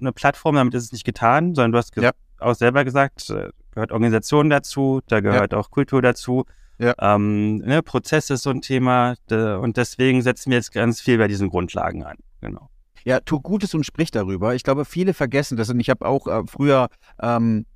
eine 0.00 0.12
Plattform, 0.12 0.56
damit 0.56 0.74
ist 0.74 0.84
es 0.84 0.92
nicht 0.92 1.04
getan, 1.04 1.54
sondern 1.54 1.72
du 1.72 1.78
hast 1.78 1.94
ja. 1.96 2.12
auch 2.38 2.54
selber 2.54 2.84
gesagt, 2.84 3.30
äh, 3.30 3.50
gehört 3.72 3.92
Organisation 3.92 4.50
dazu, 4.50 5.00
da 5.06 5.20
gehört 5.20 5.52
ja. 5.52 5.58
auch 5.58 5.70
Kultur 5.70 6.02
dazu. 6.02 6.46
Ja. 6.78 6.94
Ähm, 6.98 7.58
ne, 7.58 7.82
Prozess 7.82 8.30
ist 8.30 8.42
so 8.42 8.50
ein 8.50 8.62
Thema 8.62 9.14
de, 9.28 9.56
und 9.56 9.76
deswegen 9.76 10.22
setzen 10.22 10.50
wir 10.50 10.56
jetzt 10.56 10.72
ganz 10.72 11.00
viel 11.00 11.18
bei 11.18 11.28
diesen 11.28 11.50
Grundlagen 11.50 12.04
an. 12.04 12.16
Genau. 12.40 12.70
Ja, 13.04 13.20
tu 13.20 13.40
Gutes 13.40 13.74
und 13.74 13.84
sprich 13.84 14.10
darüber. 14.10 14.54
Ich 14.54 14.62
glaube, 14.62 14.84
viele 14.84 15.14
vergessen 15.14 15.56
das 15.56 15.70
und 15.70 15.80
ich 15.80 15.90
habe 15.90 16.06
auch 16.06 16.26
äh, 16.26 16.42
früher 16.46 16.88
ähm, 17.20 17.66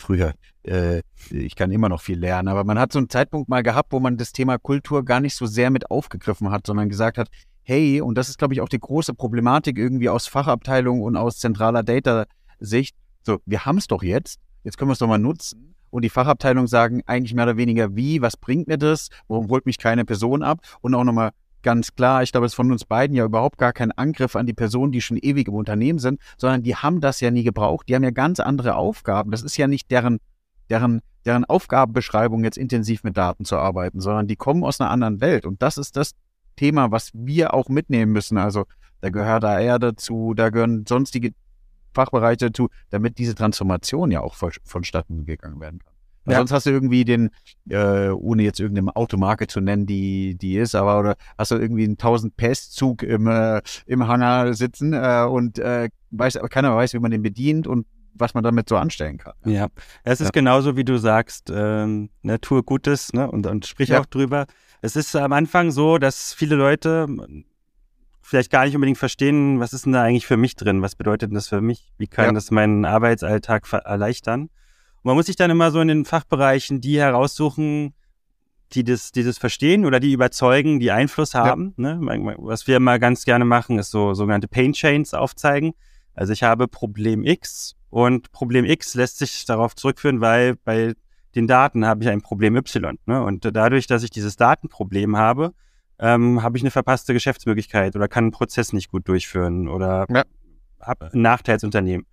früher, 0.00 0.34
äh, 0.64 1.02
ich 1.30 1.54
kann 1.54 1.70
immer 1.70 1.88
noch 1.88 2.00
viel 2.00 2.18
lernen, 2.18 2.48
aber 2.48 2.64
man 2.64 2.78
hat 2.78 2.92
so 2.92 2.98
einen 2.98 3.08
Zeitpunkt 3.08 3.48
mal 3.48 3.62
gehabt, 3.62 3.92
wo 3.92 4.00
man 4.00 4.16
das 4.16 4.32
Thema 4.32 4.58
Kultur 4.58 5.04
gar 5.04 5.20
nicht 5.20 5.36
so 5.36 5.46
sehr 5.46 5.70
mit 5.70 5.90
aufgegriffen 5.90 6.50
hat, 6.50 6.66
sondern 6.66 6.88
gesagt 6.88 7.18
hat, 7.18 7.28
hey, 7.62 8.00
und 8.00 8.16
das 8.16 8.28
ist, 8.28 8.38
glaube 8.38 8.54
ich, 8.54 8.60
auch 8.60 8.68
die 8.68 8.80
große 8.80 9.14
Problematik 9.14 9.78
irgendwie 9.78 10.08
aus 10.08 10.26
Fachabteilung 10.26 11.02
und 11.02 11.16
aus 11.16 11.38
zentraler 11.38 11.82
Data-Sicht, 11.82 12.96
so, 13.22 13.38
wir 13.46 13.64
haben 13.64 13.78
es 13.78 13.86
doch 13.86 14.02
jetzt, 14.02 14.40
jetzt 14.64 14.78
können 14.78 14.88
wir 14.88 14.94
es 14.94 14.98
doch 14.98 15.06
mal 15.06 15.18
nutzen. 15.18 15.74
Und 15.90 16.02
die 16.02 16.08
Fachabteilung 16.08 16.68
sagen 16.68 17.02
eigentlich 17.06 17.34
mehr 17.34 17.44
oder 17.44 17.56
weniger, 17.56 17.96
wie, 17.96 18.22
was 18.22 18.36
bringt 18.36 18.68
mir 18.68 18.78
das, 18.78 19.08
warum 19.28 19.48
holt 19.48 19.66
mich 19.66 19.76
keine 19.76 20.04
Person 20.04 20.42
ab? 20.42 20.60
Und 20.80 20.94
auch 20.94 21.04
nochmal, 21.04 21.30
ganz 21.62 21.94
klar, 21.94 22.22
ich 22.22 22.32
glaube, 22.32 22.46
es 22.46 22.52
ist 22.52 22.56
von 22.56 22.72
uns 22.72 22.84
beiden 22.84 23.14
ja 23.16 23.24
überhaupt 23.24 23.58
gar 23.58 23.72
kein 23.72 23.92
Angriff 23.92 24.36
an 24.36 24.46
die 24.46 24.52
Personen, 24.52 24.92
die 24.92 25.00
schon 25.00 25.16
ewig 25.16 25.48
im 25.48 25.54
Unternehmen 25.54 25.98
sind, 25.98 26.20
sondern 26.36 26.62
die 26.62 26.76
haben 26.76 27.00
das 27.00 27.20
ja 27.20 27.30
nie 27.30 27.42
gebraucht. 27.42 27.88
Die 27.88 27.94
haben 27.94 28.04
ja 28.04 28.10
ganz 28.10 28.40
andere 28.40 28.74
Aufgaben. 28.76 29.30
Das 29.30 29.42
ist 29.42 29.56
ja 29.56 29.66
nicht 29.66 29.90
deren, 29.90 30.20
deren, 30.68 31.00
deren 31.24 31.44
Aufgabenbeschreibung, 31.44 32.44
jetzt 32.44 32.58
intensiv 32.58 33.04
mit 33.04 33.16
Daten 33.16 33.44
zu 33.44 33.56
arbeiten, 33.56 34.00
sondern 34.00 34.26
die 34.26 34.36
kommen 34.36 34.64
aus 34.64 34.80
einer 34.80 34.90
anderen 34.90 35.20
Welt. 35.20 35.46
Und 35.46 35.62
das 35.62 35.78
ist 35.78 35.96
das 35.96 36.12
Thema, 36.56 36.90
was 36.90 37.10
wir 37.14 37.54
auch 37.54 37.68
mitnehmen 37.68 38.12
müssen. 38.12 38.38
Also 38.38 38.66
da 39.00 39.10
gehört 39.10 39.44
AR 39.44 39.78
dazu, 39.78 40.34
da 40.34 40.50
gehören 40.50 40.84
sonstige 40.86 41.32
Fachbereiche 41.94 42.50
dazu, 42.50 42.68
damit 42.90 43.18
diese 43.18 43.34
Transformation 43.34 44.10
ja 44.10 44.20
auch 44.20 44.34
vonstatten 44.34 45.24
gegangen 45.24 45.60
werden 45.60 45.80
kann. 45.80 45.89
Ja. 46.26 46.36
Sonst 46.36 46.52
hast 46.52 46.66
du 46.66 46.70
irgendwie 46.70 47.04
den, 47.04 47.30
äh, 47.68 48.08
ohne 48.08 48.42
jetzt 48.42 48.60
irgendeine 48.60 48.94
Automarke 48.94 49.46
zu 49.46 49.60
nennen, 49.60 49.86
die, 49.86 50.36
die 50.36 50.56
ist, 50.56 50.74
aber 50.74 51.00
oder 51.00 51.16
hast 51.38 51.50
du 51.50 51.56
irgendwie 51.56 51.84
einen 51.84 51.94
1000 51.94 52.36
PS-Zug 52.36 53.02
im, 53.02 53.26
äh, 53.26 53.62
im 53.86 54.06
Hangar 54.06 54.52
sitzen 54.54 54.92
äh, 54.92 55.26
und 55.28 55.58
äh, 55.58 55.88
weiß, 56.10 56.38
keiner 56.50 56.76
weiß, 56.76 56.92
wie 56.94 56.98
man 56.98 57.10
den 57.10 57.22
bedient 57.22 57.66
und 57.66 57.86
was 58.12 58.34
man 58.34 58.44
damit 58.44 58.68
so 58.68 58.76
anstellen 58.76 59.18
kann. 59.18 59.34
Ja, 59.44 59.68
es 60.04 60.20
ist 60.20 60.28
ja. 60.28 60.32
genauso, 60.32 60.76
wie 60.76 60.84
du 60.84 60.98
sagst, 60.98 61.50
ähm, 61.54 62.10
ne, 62.22 62.40
tue 62.40 62.62
Gutes 62.62 63.12
ne, 63.12 63.30
und, 63.30 63.46
und 63.46 63.66
sprich 63.66 63.90
ja. 63.90 64.00
auch 64.00 64.06
drüber. 64.06 64.46
Es 64.82 64.96
ist 64.96 65.14
am 65.16 65.32
Anfang 65.32 65.70
so, 65.70 65.98
dass 65.98 66.34
viele 66.34 66.56
Leute 66.56 67.06
vielleicht 68.22 68.50
gar 68.50 68.64
nicht 68.64 68.74
unbedingt 68.74 68.98
verstehen, 68.98 69.58
was 69.58 69.72
ist 69.72 69.86
denn 69.86 69.92
da 69.92 70.02
eigentlich 70.02 70.26
für 70.26 70.36
mich 70.36 70.54
drin? 70.54 70.82
Was 70.82 70.94
bedeutet 70.94 71.30
denn 71.30 71.34
das 71.34 71.48
für 71.48 71.60
mich? 71.60 71.92
Wie 71.98 72.06
kann 72.06 72.26
ja. 72.26 72.32
das 72.32 72.50
meinen 72.50 72.84
Arbeitsalltag 72.84 73.66
erleichtern? 73.72 74.50
Und 75.02 75.08
man 75.08 75.16
muss 75.16 75.26
sich 75.26 75.36
dann 75.36 75.50
immer 75.50 75.70
so 75.70 75.80
in 75.80 75.88
den 75.88 76.04
Fachbereichen 76.04 76.80
die 76.80 76.98
heraussuchen, 76.98 77.94
die 78.72 78.84
das, 78.84 79.12
die 79.12 79.24
das 79.24 79.38
verstehen 79.38 79.84
oder 79.84 80.00
die 80.00 80.12
überzeugen, 80.12 80.78
die 80.78 80.90
Einfluss 80.90 81.34
haben. 81.34 81.74
Ja. 81.76 81.96
Ne? 81.96 82.36
Was 82.38 82.66
wir 82.66 82.76
immer 82.76 82.98
ganz 82.98 83.24
gerne 83.24 83.44
machen, 83.44 83.78
ist 83.78 83.90
so 83.90 84.14
sogenannte 84.14 84.48
Pain 84.48 84.72
Chains 84.72 85.14
aufzeigen. 85.14 85.72
Also 86.14 86.32
ich 86.32 86.42
habe 86.42 86.68
Problem 86.68 87.24
X 87.24 87.76
und 87.88 88.30
Problem 88.32 88.64
X 88.64 88.94
lässt 88.94 89.18
sich 89.18 89.44
darauf 89.44 89.74
zurückführen, 89.74 90.20
weil 90.20 90.56
bei 90.56 90.94
den 91.34 91.46
Daten 91.46 91.86
habe 91.86 92.02
ich 92.02 92.10
ein 92.10 92.22
Problem 92.22 92.56
Y. 92.56 92.98
Ne? 93.06 93.22
Und 93.22 93.44
dadurch, 93.44 93.86
dass 93.86 94.02
ich 94.02 94.10
dieses 94.10 94.36
Datenproblem 94.36 95.16
habe, 95.16 95.52
ähm, 95.98 96.42
habe 96.42 96.56
ich 96.56 96.62
eine 96.62 96.70
verpasste 96.70 97.12
Geschäftsmöglichkeit 97.12 97.94
oder 97.94 98.08
kann 98.08 98.24
einen 98.24 98.30
Prozess 98.32 98.72
nicht 98.72 98.90
gut 98.90 99.06
durchführen 99.08 99.68
oder 99.68 100.06
ja. 100.08 100.24
habe 100.80 101.10
ein 101.12 101.22
Nachteilsunternehmen. 101.22 102.06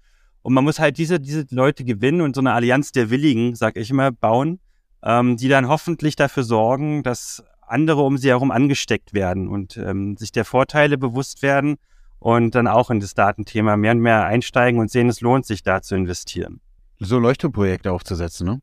Und 0.47 0.53
man 0.53 0.63
muss 0.63 0.79
halt 0.79 0.97
diese, 0.97 1.19
diese 1.19 1.45
Leute 1.49 1.83
gewinnen 1.83 2.21
und 2.21 2.33
so 2.33 2.39
eine 2.39 2.53
Allianz 2.53 2.93
der 2.93 3.09
Willigen, 3.09 3.53
sag 3.55 3.75
ich 3.75 3.89
immer, 3.89 4.13
bauen, 4.13 4.61
ähm, 5.03 5.35
die 5.35 5.49
dann 5.49 5.67
hoffentlich 5.67 6.15
dafür 6.15 6.43
sorgen, 6.43 7.03
dass 7.03 7.43
andere 7.63 8.01
um 8.03 8.17
sie 8.17 8.29
herum 8.29 8.51
angesteckt 8.51 9.13
werden 9.13 9.49
und 9.49 9.75
ähm, 9.75 10.15
sich 10.15 10.31
der 10.31 10.45
Vorteile 10.45 10.97
bewusst 10.97 11.41
werden 11.41 11.75
und 12.19 12.55
dann 12.55 12.65
auch 12.65 12.89
in 12.91 13.01
das 13.01 13.13
Datenthema 13.13 13.75
mehr 13.75 13.91
und 13.91 13.99
mehr 13.99 14.23
einsteigen 14.23 14.79
und 14.79 14.89
sehen, 14.89 15.09
es 15.09 15.19
lohnt 15.19 15.45
sich 15.45 15.63
da 15.63 15.81
zu 15.81 15.95
investieren. 15.95 16.61
So 16.99 17.19
Leuchtturmprojekte 17.19 17.91
aufzusetzen, 17.91 18.47
ne? 18.47 18.61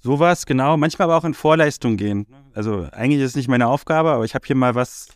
Sowas, 0.00 0.44
genau. 0.44 0.76
Manchmal 0.76 1.06
aber 1.06 1.16
auch 1.16 1.24
in 1.24 1.32
Vorleistung 1.32 1.96
gehen. 1.96 2.26
Also 2.52 2.88
eigentlich 2.92 3.22
ist 3.22 3.30
es 3.30 3.36
nicht 3.36 3.48
meine 3.48 3.68
Aufgabe, 3.68 4.10
aber 4.10 4.26
ich 4.26 4.34
habe 4.34 4.46
hier 4.46 4.56
mal 4.56 4.74
was 4.74 5.08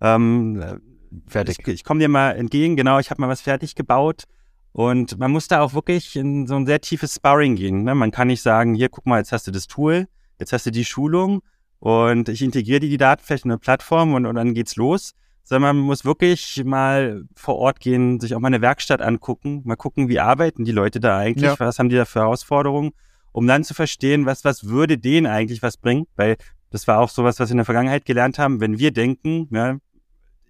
ähm, 0.00 0.80
fertig. 1.28 1.60
Ich, 1.60 1.68
ich 1.68 1.84
komme 1.84 2.00
dir 2.00 2.08
mal 2.08 2.32
entgegen, 2.32 2.74
genau, 2.74 2.98
ich 2.98 3.10
habe 3.10 3.20
mal 3.20 3.28
was 3.28 3.40
fertig 3.40 3.76
gebaut 3.76 4.24
und 4.72 5.18
man 5.18 5.30
muss 5.30 5.48
da 5.48 5.60
auch 5.60 5.74
wirklich 5.74 6.16
in 6.16 6.46
so 6.46 6.56
ein 6.56 6.66
sehr 6.66 6.80
tiefes 6.80 7.14
Sparring 7.14 7.56
gehen. 7.56 7.82
Ne? 7.82 7.94
Man 7.94 8.10
kann 8.10 8.28
nicht 8.28 8.42
sagen, 8.42 8.74
hier, 8.74 8.88
guck 8.88 9.06
mal, 9.06 9.18
jetzt 9.18 9.32
hast 9.32 9.46
du 9.46 9.50
das 9.50 9.66
Tool, 9.66 10.06
jetzt 10.38 10.52
hast 10.52 10.66
du 10.66 10.70
die 10.70 10.84
Schulung 10.84 11.42
und 11.80 12.28
ich 12.28 12.42
integriere 12.42 12.80
dir 12.80 12.88
die 12.88 12.96
Daten 12.96 13.22
vielleicht 13.24 13.44
in 13.44 13.50
eine 13.50 13.58
Plattform 13.58 14.14
und, 14.14 14.26
und 14.26 14.36
dann 14.36 14.54
geht's 14.54 14.76
los. 14.76 15.14
Sondern 15.42 15.76
man 15.76 15.86
muss 15.86 16.04
wirklich 16.04 16.62
mal 16.64 17.24
vor 17.34 17.56
Ort 17.56 17.80
gehen, 17.80 18.20
sich 18.20 18.34
auch 18.36 18.40
mal 18.40 18.48
eine 18.48 18.60
Werkstatt 18.60 19.02
angucken, 19.02 19.62
mal 19.64 19.74
gucken, 19.74 20.08
wie 20.08 20.20
arbeiten 20.20 20.64
die 20.64 20.70
Leute 20.70 21.00
da 21.00 21.18
eigentlich, 21.18 21.50
ja. 21.50 21.58
was 21.58 21.78
haben 21.78 21.88
die 21.88 21.96
da 21.96 22.04
für 22.04 22.20
Herausforderungen, 22.20 22.92
um 23.32 23.46
dann 23.46 23.64
zu 23.64 23.74
verstehen, 23.74 24.26
was, 24.26 24.44
was 24.44 24.68
würde 24.68 24.98
denen 24.98 25.26
eigentlich 25.26 25.62
was 25.62 25.76
bringen, 25.76 26.06
weil 26.14 26.36
das 26.70 26.86
war 26.86 27.00
auch 27.00 27.08
sowas, 27.08 27.40
was 27.40 27.48
wir 27.48 27.52
in 27.52 27.58
der 27.58 27.64
Vergangenheit 27.64 28.04
gelernt 28.04 28.38
haben, 28.38 28.60
wenn 28.60 28.78
wir 28.78 28.92
denken, 28.92 29.48
ja, 29.50 29.78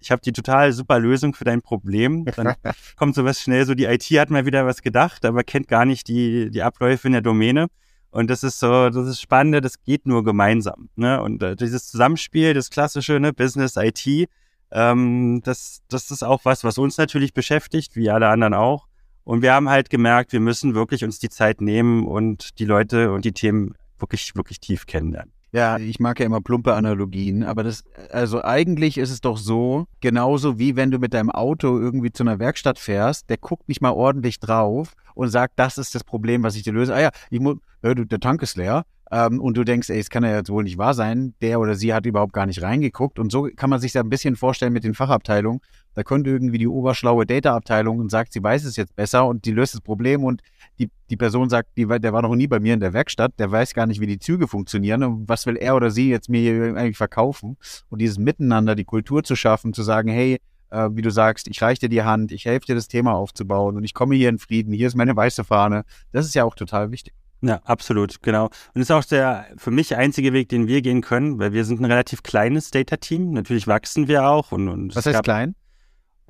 ich 0.00 0.11
habe 0.11 0.23
die 0.23 0.33
total 0.33 0.73
super 0.73 0.99
Lösung 0.99 1.35
für 1.35 1.45
dein 1.45 1.62
Problem. 1.62 2.25
Dann 2.37 2.54
kommt 2.97 3.14
sowas 3.14 3.40
schnell, 3.40 3.66
so 3.66 3.75
die 3.75 3.85
IT 3.85 4.04
hat 4.04 4.30
mal 4.30 4.47
wieder 4.47 4.66
was 4.66 4.83
gedacht, 4.83 5.25
aber 5.25 5.45
kennt 5.45 5.69
gar 5.69 5.85
nicht 5.85 6.09
die, 6.09 6.50
die 6.50 6.62
Abläufe 6.62 7.09
in 7.09 7.12
der 7.12 7.23
Domäne. 7.23 7.69
Und 8.11 8.28
das 8.28 8.42
ist 8.42 8.59
so, 8.59 8.90
das 8.90 9.07
ist 9.07 9.21
spannend, 9.21 9.64
das 9.64 9.83
geht 9.83 10.07
nur 10.07 10.25
gemeinsam. 10.25 10.88
Ne? 10.97 11.23
Und 11.23 11.42
äh, 11.42 11.54
dieses 11.54 11.87
Zusammenspiel, 11.87 12.54
das 12.54 12.71
klassische 12.71 13.21
ne, 13.21 13.33
Business 13.33 13.76
IT, 13.76 14.28
ähm, 14.73 15.40
das, 15.45 15.83
das 15.88 16.11
ist 16.11 16.25
auch 16.25 16.45
was, 16.45 16.64
was 16.64 16.78
uns 16.78 16.97
natürlich 16.97 17.35
beschäftigt, 17.35 17.95
wie 17.95 18.11
alle 18.11 18.28
anderen 18.28 18.54
auch. 18.54 18.87
Und 19.23 19.42
wir 19.42 19.52
haben 19.52 19.69
halt 19.69 19.90
gemerkt, 19.90 20.33
wir 20.33 20.40
müssen 20.40 20.75
wirklich 20.75 21.04
uns 21.04 21.19
die 21.19 21.28
Zeit 21.28 21.61
nehmen 21.61 22.07
und 22.07 22.59
die 22.59 22.64
Leute 22.64 23.12
und 23.12 23.25
die 23.25 23.33
Themen 23.33 23.75
wirklich, 23.99 24.35
wirklich 24.35 24.59
tief 24.61 24.87
kennenlernen. 24.87 25.33
Ja, 25.52 25.78
ich 25.78 25.99
mag 25.99 26.21
ja 26.21 26.26
immer 26.26 26.40
plumpe 26.40 26.75
Analogien, 26.75 27.42
aber 27.42 27.64
das, 27.64 27.83
also 28.12 28.42
eigentlich 28.45 28.99
ist 28.99 29.11
es 29.11 29.21
doch 29.21 29.37
so, 29.37 29.87
genauso 30.00 30.61
wie 30.61 30.76
wenn 30.76 30.92
du 30.92 30.99
mit 30.99 31.12
deinem 31.12 31.30
Auto 31.30 31.78
irgendwie 31.78 32.12
zu 32.12 32.23
einer 32.23 32.38
Werkstatt 32.38 32.78
fährst, 32.78 33.28
der 33.30 33.37
guckt 33.37 33.69
nicht 33.69 33.80
mal 33.80 33.90
ordentlich 33.90 34.38
drauf 34.38 34.95
und 35.14 35.28
sagt, 35.28 35.54
das 35.57 35.76
ist 35.76 35.95
das 35.95 36.04
Problem, 36.04 36.45
was 36.45 36.54
ich 36.54 36.62
dir 36.62 36.73
löse. 36.73 36.95
Ah 36.95 37.00
ja, 37.00 37.11
ich 37.30 37.40
muss, 37.40 37.57
der 37.83 38.21
Tank 38.21 38.42
ist 38.42 38.57
leer. 38.57 38.85
Ähm, 39.12 39.40
und 39.40 39.57
du 39.57 39.64
denkst, 39.64 39.90
ey, 39.90 39.99
es 39.99 40.09
kann 40.09 40.23
ja 40.23 40.37
jetzt 40.37 40.50
wohl 40.50 40.62
nicht 40.62 40.78
wahr 40.78 40.95
sein, 40.95 41.35
der 41.42 41.59
oder 41.59 41.75
sie 41.75 41.92
hat 41.92 42.07
überhaupt 42.07 42.33
gar 42.33 42.47
nicht 42.47 42.62
reingeguckt. 42.62 43.19
Und 43.19 43.33
so 43.33 43.49
kann 43.57 43.69
man 43.69 43.80
sich 43.80 43.92
da 43.92 44.00
ein 44.00 44.09
bisschen 44.09 44.37
vorstellen 44.37 44.73
mit 44.73 44.85
den 44.85 44.95
Fachabteilungen. 44.95 45.61
Da 45.94 46.02
kommt 46.02 46.26
irgendwie 46.26 46.59
die 46.59 46.68
oberschlaue 46.68 47.26
Data-Abteilung 47.26 47.99
und 47.99 48.11
sagt, 48.11 48.32
sie 48.32 48.42
weiß 48.42 48.64
es 48.64 48.76
jetzt 48.76 48.94
besser 48.94 49.26
und 49.26 49.44
die 49.44 49.52
löst 49.52 49.75
das 49.75 49.80
Problem 49.80 50.25
und 50.25 50.42
die, 50.78 50.90
die 51.11 51.16
Person 51.16 51.50
sagt, 51.50 51.70
die, 51.76 51.87
der 51.87 52.12
war 52.12 52.23
noch 52.23 52.35
nie 52.35 52.47
bei 52.47 52.61
mir 52.61 52.75
in 52.75 52.80
der 52.80 52.92
Werkstatt, 52.92 53.32
der 53.38 53.50
weiß 53.50 53.75
gar 53.75 53.87
nicht, 53.87 54.00
wie 54.00 54.06
die 54.06 54.18
Züge 54.18 54.49
funktionieren 54.49 55.02
und 55.02 55.28
was 55.28 55.47
will 55.47 55.56
er 55.56 55.76
oder 55.76 55.90
sie 55.90 56.11
jetzt 56.11 56.28
mir 56.28 56.40
hier 56.40 56.76
eigentlich 56.76 56.97
verkaufen. 56.97 57.56
Und 57.88 58.00
dieses 58.00 58.18
Miteinander, 58.18 58.75
die 58.75 58.85
Kultur 58.85 59.25
zu 59.25 59.37
schaffen, 59.37 59.73
zu 59.73 59.82
sagen, 59.82 60.09
hey, 60.09 60.38
äh, 60.70 60.88
wie 60.92 61.02
du 61.02 61.11
sagst, 61.11 61.49
ich 61.49 61.61
reiche 61.61 61.80
dir 61.80 61.88
die 61.88 62.02
Hand, 62.02 62.32
ich 62.32 62.44
helfe 62.44 62.66
dir 62.66 62.75
das 62.75 62.88
Thema 62.88 63.14
aufzubauen 63.14 63.76
und 63.76 63.85
ich 63.85 63.94
komme 63.94 64.14
hier 64.14 64.28
in 64.28 64.38
Frieden, 64.38 64.73
hier 64.73 64.87
ist 64.87 64.97
meine 64.97 65.16
weiße 65.16 65.44
Fahne. 65.44 65.85
Das 66.12 66.26
ist 66.26 66.35
ja 66.35 66.44
auch 66.44 66.54
total 66.54 66.90
wichtig. 66.90 67.14
Ja, 67.42 67.61
absolut, 67.64 68.23
genau. 68.23 68.50
Und 68.75 68.82
ist 68.82 68.92
auch 68.92 69.04
der 69.04 69.47
für 69.56 69.70
mich 69.70 69.97
einzige 69.97 70.32
Weg, 70.32 70.50
den 70.50 70.66
wir 70.66 70.82
gehen 70.82 71.00
können, 71.00 71.38
weil 71.38 71.52
wir 71.52 71.64
sind 71.64 71.80
ein 71.80 71.87
relativ 71.87 72.23
kleines 72.23 72.70
Data-Team. 72.70 73.32
Natürlich 73.32 73.66
wachsen 73.66 74.09
wir 74.09 74.26
auch. 74.26 74.52
Und, 74.52 74.68
und 74.68 74.94
Was 74.94 75.06
heißt 75.06 75.23
klein? 75.23 75.54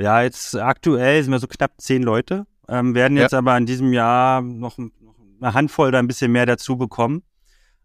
Ja, 0.00 0.22
jetzt 0.22 0.56
aktuell 0.56 1.22
sind 1.22 1.30
wir 1.30 1.38
so 1.38 1.46
knapp 1.46 1.72
zehn 1.78 2.02
Leute, 2.02 2.46
ähm, 2.68 2.94
werden 2.94 3.18
jetzt 3.18 3.32
ja. 3.32 3.38
aber 3.38 3.56
in 3.58 3.66
diesem 3.66 3.92
Jahr 3.92 4.40
noch, 4.40 4.78
noch, 4.78 4.94
eine 5.42 5.54
Handvoll 5.54 5.88
oder 5.88 5.98
ein 5.98 6.06
bisschen 6.06 6.32
mehr 6.32 6.46
dazu 6.46 6.76
bekommen. 6.78 7.22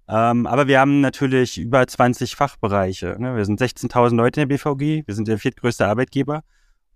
Ähm, 0.07 0.45
aber 0.45 0.67
wir 0.67 0.79
haben 0.79 1.01
natürlich 1.01 1.57
über 1.57 1.85
20 1.85 2.35
Fachbereiche. 2.35 3.17
Ne? 3.19 3.35
Wir 3.35 3.43
sind 3.43 3.59
16.000 3.59 4.15
Leute 4.15 4.41
in 4.41 4.47
der 4.47 4.55
BVG, 4.55 5.05
wir 5.05 5.15
sind 5.15 5.27
der 5.27 5.39
viertgrößte 5.39 5.85
Arbeitgeber 5.85 6.43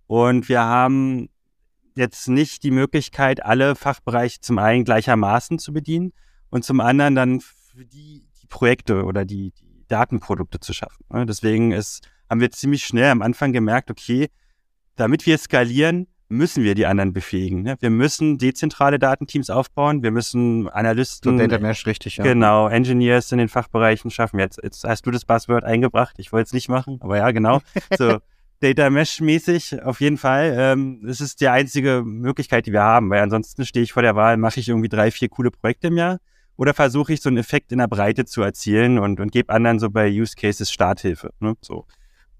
und 0.06 0.48
wir 0.48 0.60
haben 0.60 1.28
jetzt 1.96 2.28
nicht 2.28 2.62
die 2.62 2.70
Möglichkeit, 2.70 3.44
alle 3.44 3.74
Fachbereiche 3.74 4.40
zum 4.40 4.58
einen 4.58 4.84
gleichermaßen 4.84 5.58
zu 5.58 5.72
bedienen 5.72 6.12
und 6.48 6.64
zum 6.64 6.80
anderen 6.80 7.14
dann 7.14 7.40
für 7.40 7.84
die, 7.84 8.26
die 8.40 8.46
Projekte 8.46 9.04
oder 9.04 9.24
die, 9.24 9.52
die 9.52 9.84
Datenprodukte 9.88 10.60
zu 10.60 10.72
schaffen. 10.72 11.04
Deswegen 11.26 11.72
ist, 11.72 12.08
haben 12.28 12.40
wir 12.40 12.50
ziemlich 12.52 12.84
schnell 12.84 13.10
am 13.10 13.22
Anfang 13.22 13.52
gemerkt, 13.52 13.90
okay, 13.90 14.28
damit 15.00 15.26
wir 15.26 15.38
skalieren, 15.38 16.06
müssen 16.28 16.62
wir 16.62 16.74
die 16.74 16.86
anderen 16.86 17.12
befähigen. 17.12 17.62
Ne? 17.62 17.76
Wir 17.80 17.90
müssen 17.90 18.38
dezentrale 18.38 18.98
Datenteams 18.98 19.50
aufbauen, 19.50 20.02
wir 20.02 20.12
müssen 20.12 20.68
Analysten, 20.68 21.38
so 21.38 21.46
Data 21.46 21.58
Mesh, 21.58 21.86
richtig, 21.86 22.18
ja. 22.18 22.24
genau, 22.24 22.68
Engineers 22.68 23.32
in 23.32 23.38
den 23.38 23.48
Fachbereichen 23.48 24.10
schaffen. 24.10 24.38
Jetzt, 24.38 24.60
jetzt 24.62 24.84
hast 24.84 25.06
du 25.06 25.10
das 25.10 25.24
Buzzword 25.24 25.64
eingebracht, 25.64 26.16
ich 26.18 26.32
wollte 26.32 26.46
es 26.46 26.52
nicht 26.52 26.68
machen, 26.68 26.98
aber 27.00 27.18
ja, 27.18 27.30
genau. 27.32 27.60
So 27.98 28.18
Data 28.60 28.90
Mesh 28.90 29.20
mäßig 29.20 29.82
auf 29.82 30.00
jeden 30.00 30.18
Fall. 30.18 30.54
Ähm, 30.56 31.04
es 31.08 31.20
ist 31.20 31.40
die 31.40 31.48
einzige 31.48 32.02
Möglichkeit, 32.04 32.66
die 32.66 32.72
wir 32.72 32.82
haben, 32.82 33.10
weil 33.10 33.22
ansonsten 33.22 33.64
stehe 33.64 33.82
ich 33.82 33.92
vor 33.92 34.02
der 34.02 34.14
Wahl, 34.14 34.36
mache 34.36 34.60
ich 34.60 34.68
irgendwie 34.68 34.90
drei, 34.90 35.10
vier 35.10 35.30
coole 35.30 35.50
Projekte 35.50 35.88
im 35.88 35.96
Jahr 35.96 36.18
oder 36.56 36.74
versuche 36.74 37.14
ich 37.14 37.22
so 37.22 37.30
einen 37.30 37.38
Effekt 37.38 37.72
in 37.72 37.78
der 37.78 37.88
Breite 37.88 38.26
zu 38.26 38.42
erzielen 38.42 38.98
und, 38.98 39.18
und 39.18 39.32
gebe 39.32 39.52
anderen 39.52 39.78
so 39.78 39.88
bei 39.88 40.10
Use 40.10 40.36
Cases 40.36 40.70
Starthilfe. 40.70 41.32
Ne? 41.40 41.54
So. 41.62 41.86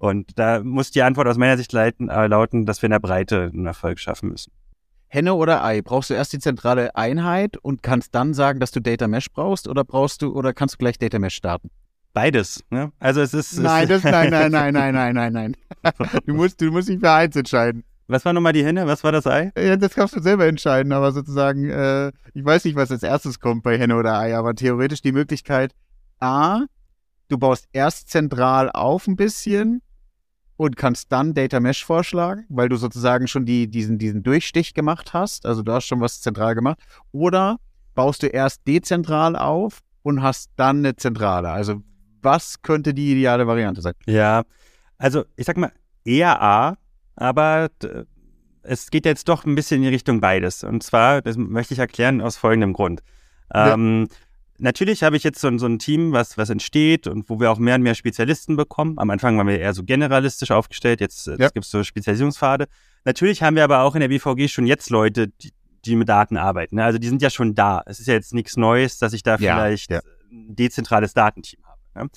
Und 0.01 0.39
da 0.39 0.63
muss 0.65 0.91
die 0.91 1.03
Antwort 1.03 1.29
aus 1.29 1.37
meiner 1.37 1.59
Sicht 1.59 1.75
leiten, 1.75 2.09
äh, 2.09 2.27
lauten, 2.27 2.65
dass 2.65 2.81
wir 2.81 2.87
in 2.87 2.93
der 2.93 3.01
Breite 3.01 3.51
einen 3.53 3.67
Erfolg 3.67 3.99
schaffen 3.99 4.31
müssen. 4.31 4.51
Henne 5.09 5.35
oder 5.35 5.63
Ei? 5.63 5.83
Brauchst 5.83 6.09
du 6.09 6.15
erst 6.15 6.33
die 6.33 6.39
zentrale 6.39 6.97
Einheit 6.97 7.59
und 7.59 7.83
kannst 7.83 8.15
dann 8.15 8.33
sagen, 8.33 8.61
dass 8.61 8.71
du 8.71 8.81
Data 8.81 9.09
Mesh 9.09 9.31
brauchst 9.31 9.69
oder 9.69 9.85
brauchst 9.85 10.23
du 10.23 10.33
oder 10.33 10.55
kannst 10.55 10.77
du 10.77 10.79
gleich 10.79 10.99
Data 10.99 11.19
Mesh 11.19 11.35
starten? 11.35 11.71
Beides, 12.15 12.65
ne? 12.71 12.93
Also 12.99 13.21
es 13.21 13.35
ist. 13.35 13.59
Nein, 13.59 13.89
das, 13.89 14.03
nein, 14.05 14.31
nein, 14.31 14.51
nein, 14.51 14.73
nein, 14.73 14.95
nein, 14.95 15.15
nein, 15.15 15.33
nein. 15.35 15.57
Du 16.27 16.33
musst, 16.33 16.63
du 16.63 16.71
musst 16.71 16.89
dich 16.89 16.99
für 16.99 17.13
eins 17.13 17.37
entscheiden. 17.37 17.85
Was 18.07 18.25
war 18.25 18.33
nochmal 18.33 18.55
die 18.55 18.65
Henne? 18.65 18.87
Was 18.87 19.05
war 19.05 19.13
das 19.13 19.27
Ei? 19.27 19.53
Ja, 19.55 19.77
das 19.77 19.93
kannst 19.93 20.17
du 20.17 20.23
selber 20.23 20.47
entscheiden, 20.47 20.93
aber 20.93 21.13
sozusagen, 21.13 21.69
äh, 21.69 22.09
ich 22.33 22.43
weiß 22.43 22.65
nicht, 22.65 22.75
was 22.75 22.91
als 22.91 23.03
erstes 23.03 23.39
kommt 23.39 23.65
bei 23.65 23.77
Henne 23.77 23.97
oder 23.97 24.19
Ei, 24.19 24.35
aber 24.35 24.55
theoretisch 24.55 25.03
die 25.03 25.13
Möglichkeit, 25.13 25.75
A, 26.21 26.63
du 27.29 27.37
baust 27.37 27.69
erst 27.75 28.09
zentral 28.09 28.71
auf 28.71 29.07
ein 29.07 29.17
bisschen 29.17 29.83
und 30.61 30.77
kannst 30.77 31.11
dann 31.11 31.33
Data 31.33 31.59
Mesh 31.59 31.87
vorschlagen, 31.87 32.45
weil 32.51 32.69
du 32.69 32.77
sozusagen 32.77 33.27
schon 33.29 33.47
die, 33.47 33.67
diesen, 33.67 33.97
diesen 33.97 34.23
Durchstich 34.23 34.75
gemacht 34.75 35.15
hast. 35.15 35.47
Also 35.47 35.63
du 35.63 35.73
hast 35.73 35.87
schon 35.87 36.03
was 36.03 36.21
zentral 36.21 36.55
gemacht. 36.55 36.79
Oder 37.13 37.57
baust 37.95 38.23
du 38.23 38.27
erst 38.27 38.69
dezentral 38.69 39.37
auf 39.37 39.79
und 40.03 40.21
hast 40.21 40.51
dann 40.57 40.81
eine 40.81 40.97
zentrale. 40.97 41.49
Also 41.49 41.81
was 42.21 42.61
könnte 42.61 42.93
die 42.93 43.13
ideale 43.13 43.47
Variante 43.47 43.81
sein? 43.81 43.95
Ja, 44.05 44.43
also 44.99 45.25
ich 45.35 45.47
sag 45.47 45.57
mal 45.57 45.73
eher 46.05 46.43
A, 46.43 46.77
aber 47.17 47.71
es 48.63 48.91
geht 48.91 49.07
jetzt 49.07 49.31
doch 49.31 49.47
ein 49.47 49.55
bisschen 49.55 49.79
in 49.79 49.85
die 49.85 49.95
Richtung 49.95 50.21
beides. 50.21 50.63
Und 50.63 50.83
zwar, 50.83 51.23
das 51.23 51.39
möchte 51.39 51.73
ich 51.73 51.81
erklären 51.81 52.21
aus 52.21 52.37
folgendem 52.37 52.75
Grund. 52.75 53.01
Ja. 53.55 53.73
Natürlich 54.63 55.03
habe 55.03 55.17
ich 55.17 55.25
jetzt 55.25 55.41
so, 55.41 55.57
so, 55.57 55.67
ein 55.67 55.79
Team, 55.79 56.13
was, 56.13 56.37
was 56.37 56.51
entsteht 56.51 57.07
und 57.07 57.31
wo 57.31 57.41
wir 57.41 57.51
auch 57.51 57.59
mehr 57.59 57.77
und 57.77 57.83
mehr 57.83 57.95
Spezialisten 57.95 58.57
bekommen. 58.57 58.99
Am 58.99 59.09
Anfang 59.09 59.37
waren 59.39 59.47
wir 59.47 59.59
eher 59.59 59.73
so 59.73 59.83
generalistisch 59.83 60.51
aufgestellt, 60.51 61.01
jetzt, 61.01 61.27
ja. 61.27 61.49
gibt 61.49 61.65
es 61.65 61.71
so 61.71 61.83
Spezialisierungspfade. 61.83 62.69
Natürlich 63.05 63.43
haben 63.43 63.57
wir 63.57 63.65
aber 63.65 63.81
auch 63.81 63.95
in 63.95 64.01
der 64.01 64.09
BVG 64.09 64.49
schon 64.49 64.67
jetzt 64.67 64.91
Leute, 64.91 65.29
die, 65.29 65.53
die 65.87 65.97
mit 65.97 66.11
Daten 66.11 66.37
arbeiten. 66.37 66.77
Ne? 66.77 66.85
Also 66.85 66.99
die 66.99 67.09
sind 67.09 67.23
ja 67.23 67.31
schon 67.31 67.55
da. 67.55 67.83
Es 67.87 68.01
ist 68.01 68.07
ja 68.07 68.15
jetzt 68.15 68.35
nichts 68.35 68.57
Neues, 68.57 68.99
dass 68.99 69.15
ich 69.15 69.23
da 69.23 69.37
ja, 69.37 69.39
vielleicht 69.39 69.91
ja. 69.91 70.01
ein 70.31 70.55
dezentrales 70.55 71.15
Datenteam 71.15 71.65
habe. 71.65 71.81
Ne? 71.95 72.11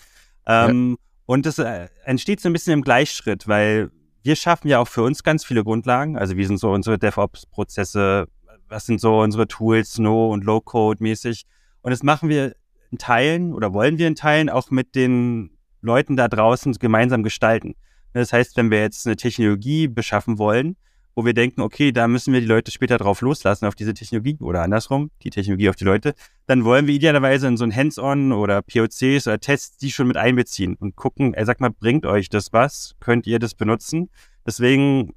Ähm, 0.46 0.98
und 1.26 1.46
es 1.46 1.58
äh, 1.60 1.88
entsteht 2.04 2.42
so 2.42 2.50
ein 2.50 2.54
bisschen 2.54 2.74
im 2.74 2.82
Gleichschritt, 2.82 3.48
weil 3.48 3.90
wir 4.24 4.36
schaffen 4.36 4.68
ja 4.68 4.80
auch 4.80 4.88
für 4.88 5.04
uns 5.04 5.24
ganz 5.24 5.46
viele 5.46 5.64
Grundlagen. 5.64 6.18
Also 6.18 6.36
wie 6.36 6.46
sind 6.46 6.58
so 6.58 6.72
unsere 6.72 6.98
DevOps-Prozesse, 6.98 8.28
was 8.68 8.86
sind 8.86 9.00
so 9.00 9.22
unsere 9.22 9.48
Tools, 9.48 9.98
No- 9.98 10.32
und 10.32 10.44
Low-Code-mäßig. 10.44 11.46
Und 11.84 11.92
das 11.92 12.02
machen 12.02 12.30
wir 12.30 12.56
in 12.92 12.98
Teilen 12.98 13.54
oder 13.54 13.74
wollen 13.74 13.98
wir 13.98 14.08
in 14.08 14.16
Teilen 14.16 14.50
auch 14.50 14.72
mit 14.72 14.96
den 14.96 15.52
Leuten 15.82 16.16
da 16.16 16.28
draußen 16.28 16.74
gemeinsam 16.74 17.24
gestalten. 17.24 17.76
Das 18.14 18.34
heißt, 18.34 18.58
wenn 18.58 18.72
wir 18.72 18.82
jetzt 18.82 19.06
eine 19.06 19.16
Technologie 19.16 19.88
beschaffen 19.88 20.38
wollen, 20.38 20.78
wo 21.16 21.26
wir 21.26 21.34
denken, 21.34 21.62
okay, 21.62 21.92
da 21.92 22.08
müssen 22.08 22.34
wir 22.34 22.42
die 22.42 22.48
Leute 22.48 22.72
später 22.72 22.98
drauf 22.98 23.22
loslassen, 23.22 23.66
auf 23.66 23.76
diese 23.76 23.94
Technologie 23.94 24.38
oder 24.40 24.64
andersrum, 24.64 25.12
die 25.22 25.30
Technologie 25.30 25.70
auf 25.70 25.76
die 25.76 25.84
Leute, 25.84 26.16
dann 26.48 26.64
wollen 26.64 26.88
wir 26.88 26.94
idealerweise 26.94 27.48
in 27.48 27.58
so 27.58 27.64
ein 27.64 27.76
Hands-on 27.76 28.32
oder 28.32 28.62
POCs 28.62 29.28
oder 29.28 29.40
Tests 29.40 29.78
die 29.78 29.92
schon 29.92 30.08
mit 30.08 30.18
einbeziehen 30.18 30.76
und 30.76 30.96
gucken, 30.96 31.34
er 31.34 31.46
sagt 31.46 31.62
mal, 31.62 31.70
bringt 31.70 32.06
euch 32.06 32.30
das 32.30 32.54
was? 32.54 32.96
Könnt 33.00 33.28
ihr 33.28 33.40
das 33.40 33.54
benutzen? 33.54 34.10
Deswegen 34.46 35.14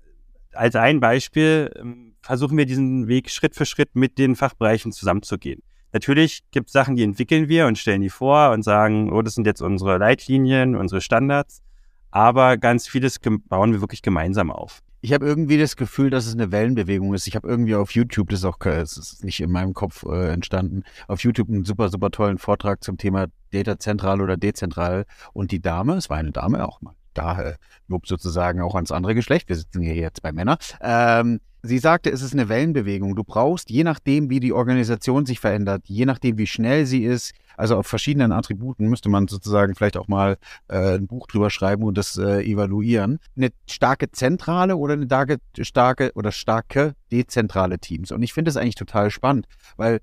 als 0.52 0.74
ein 0.74 1.00
Beispiel 1.00 1.70
ähm, 1.76 2.14
versuchen 2.20 2.58
wir 2.58 2.66
diesen 2.66 3.08
Weg 3.08 3.30
Schritt 3.30 3.54
für 3.54 3.66
Schritt 3.66 3.94
mit 3.94 4.18
den 4.18 4.36
Fachbereichen 4.36 4.92
zusammenzugehen. 4.92 5.62
Natürlich 5.96 6.42
gibt 6.50 6.66
es 6.66 6.74
Sachen, 6.74 6.94
die 6.94 7.02
entwickeln 7.02 7.48
wir 7.48 7.66
und 7.66 7.78
stellen 7.78 8.02
die 8.02 8.10
vor 8.10 8.50
und 8.50 8.62
sagen, 8.62 9.10
oh, 9.10 9.22
das 9.22 9.34
sind 9.34 9.46
jetzt 9.46 9.62
unsere 9.62 9.96
Leitlinien, 9.96 10.76
unsere 10.76 11.00
Standards. 11.00 11.62
Aber 12.10 12.58
ganz 12.58 12.86
vieles 12.86 13.18
bauen 13.48 13.72
wir 13.72 13.80
wirklich 13.80 14.02
gemeinsam 14.02 14.50
auf. 14.50 14.82
Ich 15.00 15.14
habe 15.14 15.24
irgendwie 15.24 15.56
das 15.56 15.74
Gefühl, 15.74 16.10
dass 16.10 16.26
es 16.26 16.34
eine 16.34 16.52
Wellenbewegung 16.52 17.14
ist. 17.14 17.26
Ich 17.26 17.34
habe 17.34 17.48
irgendwie 17.48 17.74
auf 17.74 17.92
YouTube, 17.92 18.28
das 18.28 18.40
ist 18.40 18.44
auch 18.44 18.58
es 18.60 18.98
ist 18.98 19.24
nicht 19.24 19.40
in 19.40 19.50
meinem 19.50 19.72
Kopf 19.72 20.04
äh, 20.04 20.32
entstanden, 20.34 20.82
auf 21.08 21.22
YouTube 21.22 21.48
einen 21.48 21.64
super, 21.64 21.88
super 21.88 22.10
tollen 22.10 22.36
Vortrag 22.36 22.84
zum 22.84 22.98
Thema 22.98 23.28
Data 23.50 23.78
zentral 23.78 24.20
oder 24.20 24.36
dezentral. 24.36 25.06
Und 25.32 25.50
die 25.50 25.62
Dame, 25.62 25.94
es 25.94 26.10
war 26.10 26.18
eine 26.18 26.32
Dame 26.32 26.68
auch 26.68 26.82
mal, 26.82 26.94
da 27.16 27.40
äh, 27.40 27.54
Lob 27.88 28.06
sozusagen 28.06 28.60
auch 28.60 28.74
ans 28.74 28.92
andere 28.92 29.14
Geschlecht, 29.14 29.48
wir 29.48 29.56
sitzen 29.56 29.82
hier 29.82 29.94
jetzt 29.94 30.22
bei 30.22 30.32
Männern, 30.32 30.58
ähm, 30.80 31.40
Sie 31.66 31.78
sagte, 31.78 32.10
es 32.10 32.22
ist 32.22 32.32
eine 32.32 32.48
Wellenbewegung. 32.48 33.16
Du 33.16 33.24
brauchst, 33.24 33.70
je 33.70 33.82
nachdem, 33.82 34.30
wie 34.30 34.38
die 34.38 34.52
Organisation 34.52 35.26
sich 35.26 35.40
verändert, 35.40 35.82
je 35.86 36.06
nachdem, 36.06 36.38
wie 36.38 36.46
schnell 36.46 36.86
sie 36.86 37.04
ist, 37.04 37.34
also 37.56 37.76
auf 37.76 37.86
verschiedenen 37.86 38.32
Attributen 38.32 38.88
müsste 38.88 39.08
man 39.08 39.26
sozusagen 39.26 39.74
vielleicht 39.74 39.96
auch 39.96 40.08
mal 40.08 40.36
äh, 40.68 40.96
ein 40.96 41.06
Buch 41.06 41.26
drüber 41.26 41.50
schreiben 41.50 41.82
und 41.82 41.98
das 41.98 42.16
äh, 42.18 42.42
evaluieren. 42.42 43.18
Eine 43.36 43.50
starke 43.68 44.10
zentrale 44.12 44.76
oder 44.76 44.92
eine 44.92 45.06
starke, 45.06 45.38
starke 45.60 46.12
oder 46.14 46.30
starke 46.30 46.94
dezentrale 47.10 47.78
Teams. 47.78 48.12
Und 48.12 48.22
ich 48.22 48.32
finde 48.32 48.50
das 48.50 48.56
eigentlich 48.56 48.74
total 48.76 49.10
spannend, 49.10 49.46
weil 49.76 50.00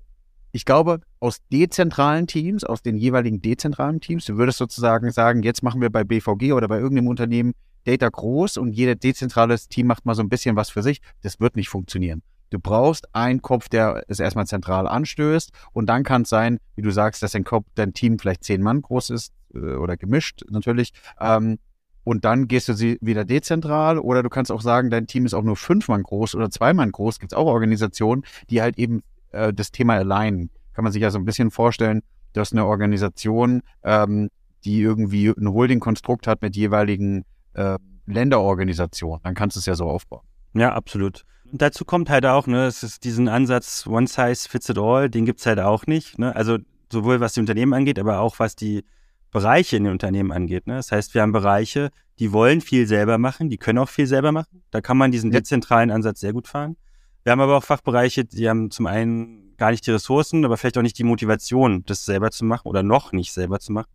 ich 0.52 0.64
glaube, 0.64 1.00
aus 1.24 1.38
dezentralen 1.50 2.26
Teams, 2.26 2.64
aus 2.64 2.82
den 2.82 2.98
jeweiligen 2.98 3.40
dezentralen 3.40 3.98
Teams, 3.98 4.26
du 4.26 4.36
würdest 4.36 4.58
sozusagen 4.58 5.10
sagen, 5.10 5.42
jetzt 5.42 5.62
machen 5.62 5.80
wir 5.80 5.88
bei 5.88 6.04
BVG 6.04 6.52
oder 6.52 6.68
bei 6.68 6.78
irgendeinem 6.78 7.08
Unternehmen 7.08 7.54
Data 7.84 8.10
groß 8.10 8.58
und 8.58 8.74
jeder 8.74 8.94
dezentrales 8.94 9.68
Team 9.68 9.86
macht 9.86 10.04
mal 10.04 10.14
so 10.14 10.22
ein 10.22 10.28
bisschen 10.28 10.54
was 10.54 10.68
für 10.68 10.82
sich. 10.82 11.00
Das 11.22 11.40
wird 11.40 11.56
nicht 11.56 11.70
funktionieren. 11.70 12.22
Du 12.50 12.58
brauchst 12.58 13.14
einen 13.14 13.40
Kopf, 13.40 13.70
der 13.70 14.04
es 14.06 14.20
erstmal 14.20 14.46
zentral 14.46 14.86
anstößt 14.86 15.50
und 15.72 15.86
dann 15.86 16.02
kann 16.02 16.22
es 16.22 16.28
sein, 16.28 16.58
wie 16.76 16.82
du 16.82 16.90
sagst, 16.90 17.22
dass 17.22 17.32
dein 17.32 17.44
Kopf, 17.44 17.64
dein 17.74 17.94
Team 17.94 18.18
vielleicht 18.18 18.44
zehn 18.44 18.60
Mann 18.60 18.82
groß 18.82 19.08
ist 19.08 19.32
äh, 19.54 19.76
oder 19.76 19.96
gemischt 19.96 20.42
natürlich. 20.50 20.92
Ähm, 21.18 21.58
und 22.04 22.26
dann 22.26 22.48
gehst 22.48 22.68
du 22.68 22.74
sie 22.74 22.98
wieder 23.00 23.24
dezentral 23.24 23.98
oder 23.98 24.22
du 24.22 24.28
kannst 24.28 24.52
auch 24.52 24.60
sagen, 24.60 24.90
dein 24.90 25.06
Team 25.06 25.24
ist 25.24 25.32
auch 25.32 25.42
nur 25.42 25.56
fünf 25.56 25.88
Mann 25.88 26.02
groß 26.02 26.34
oder 26.34 26.50
zwei 26.50 26.74
Mann 26.74 26.92
groß. 26.92 27.18
Gibt 27.18 27.32
es 27.32 27.38
auch 27.38 27.46
Organisationen, 27.46 28.24
die 28.50 28.60
halt 28.60 28.78
eben 28.78 29.02
äh, 29.32 29.54
das 29.54 29.72
Thema 29.72 29.94
allein. 29.94 30.50
Kann 30.74 30.84
man 30.84 30.92
sich 30.92 31.02
ja 31.02 31.10
so 31.10 31.18
ein 31.18 31.24
bisschen 31.24 31.50
vorstellen, 31.50 32.02
dass 32.32 32.52
eine 32.52 32.66
Organisation, 32.66 33.62
ähm, 33.82 34.28
die 34.64 34.80
irgendwie 34.80 35.28
ein 35.28 35.48
Holding-Konstrukt 35.48 36.26
hat 36.26 36.42
mit 36.42 36.56
jeweiligen 36.56 37.24
äh, 37.54 37.78
Länderorganisation. 38.06 39.20
Dann 39.22 39.34
kannst 39.34 39.56
du 39.56 39.60
es 39.60 39.66
ja 39.66 39.74
so 39.74 39.86
aufbauen. 39.86 40.22
Ja, 40.54 40.72
absolut. 40.72 41.24
Und 41.50 41.62
dazu 41.62 41.84
kommt 41.84 42.10
halt 42.10 42.26
auch, 42.26 42.46
ne, 42.46 42.66
es 42.66 42.82
ist 42.82 43.04
diesen 43.04 43.28
Ansatz 43.28 43.86
One 43.86 44.06
Size 44.06 44.48
Fits 44.48 44.68
It 44.68 44.78
All, 44.78 45.10
den 45.10 45.24
gibt 45.24 45.40
es 45.40 45.46
halt 45.46 45.60
auch 45.60 45.86
nicht. 45.86 46.18
Ne? 46.18 46.34
Also 46.34 46.58
sowohl 46.90 47.20
was 47.20 47.34
die 47.34 47.40
Unternehmen 47.40 47.72
angeht, 47.72 47.98
aber 47.98 48.20
auch 48.20 48.38
was 48.38 48.56
die 48.56 48.84
Bereiche 49.30 49.76
in 49.76 49.84
den 49.84 49.92
Unternehmen 49.92 50.32
angeht. 50.32 50.66
Ne? 50.66 50.76
Das 50.76 50.92
heißt, 50.92 51.14
wir 51.14 51.22
haben 51.22 51.32
Bereiche, 51.32 51.90
die 52.18 52.32
wollen 52.32 52.60
viel 52.60 52.86
selber 52.86 53.18
machen, 53.18 53.50
die 53.50 53.56
können 53.58 53.78
auch 53.78 53.88
viel 53.88 54.06
selber 54.06 54.32
machen. 54.32 54.62
Da 54.70 54.80
kann 54.80 54.96
man 54.96 55.10
diesen 55.10 55.30
dezentralen 55.30 55.90
Ansatz 55.90 56.20
sehr 56.20 56.32
gut 56.32 56.46
fahren. 56.46 56.76
Wir 57.24 57.32
haben 57.32 57.40
aber 57.40 57.56
auch 57.56 57.64
Fachbereiche, 57.64 58.24
die 58.24 58.48
haben 58.48 58.70
zum 58.70 58.86
einen 58.86 59.43
gar 59.58 59.70
nicht 59.70 59.86
die 59.86 59.90
Ressourcen, 59.90 60.44
aber 60.44 60.56
vielleicht 60.56 60.78
auch 60.78 60.82
nicht 60.82 60.98
die 60.98 61.04
Motivation, 61.04 61.84
das 61.86 62.04
selber 62.04 62.30
zu 62.30 62.44
machen 62.44 62.68
oder 62.68 62.82
noch 62.82 63.12
nicht 63.12 63.32
selber 63.32 63.60
zu 63.60 63.72
machen. 63.72 63.90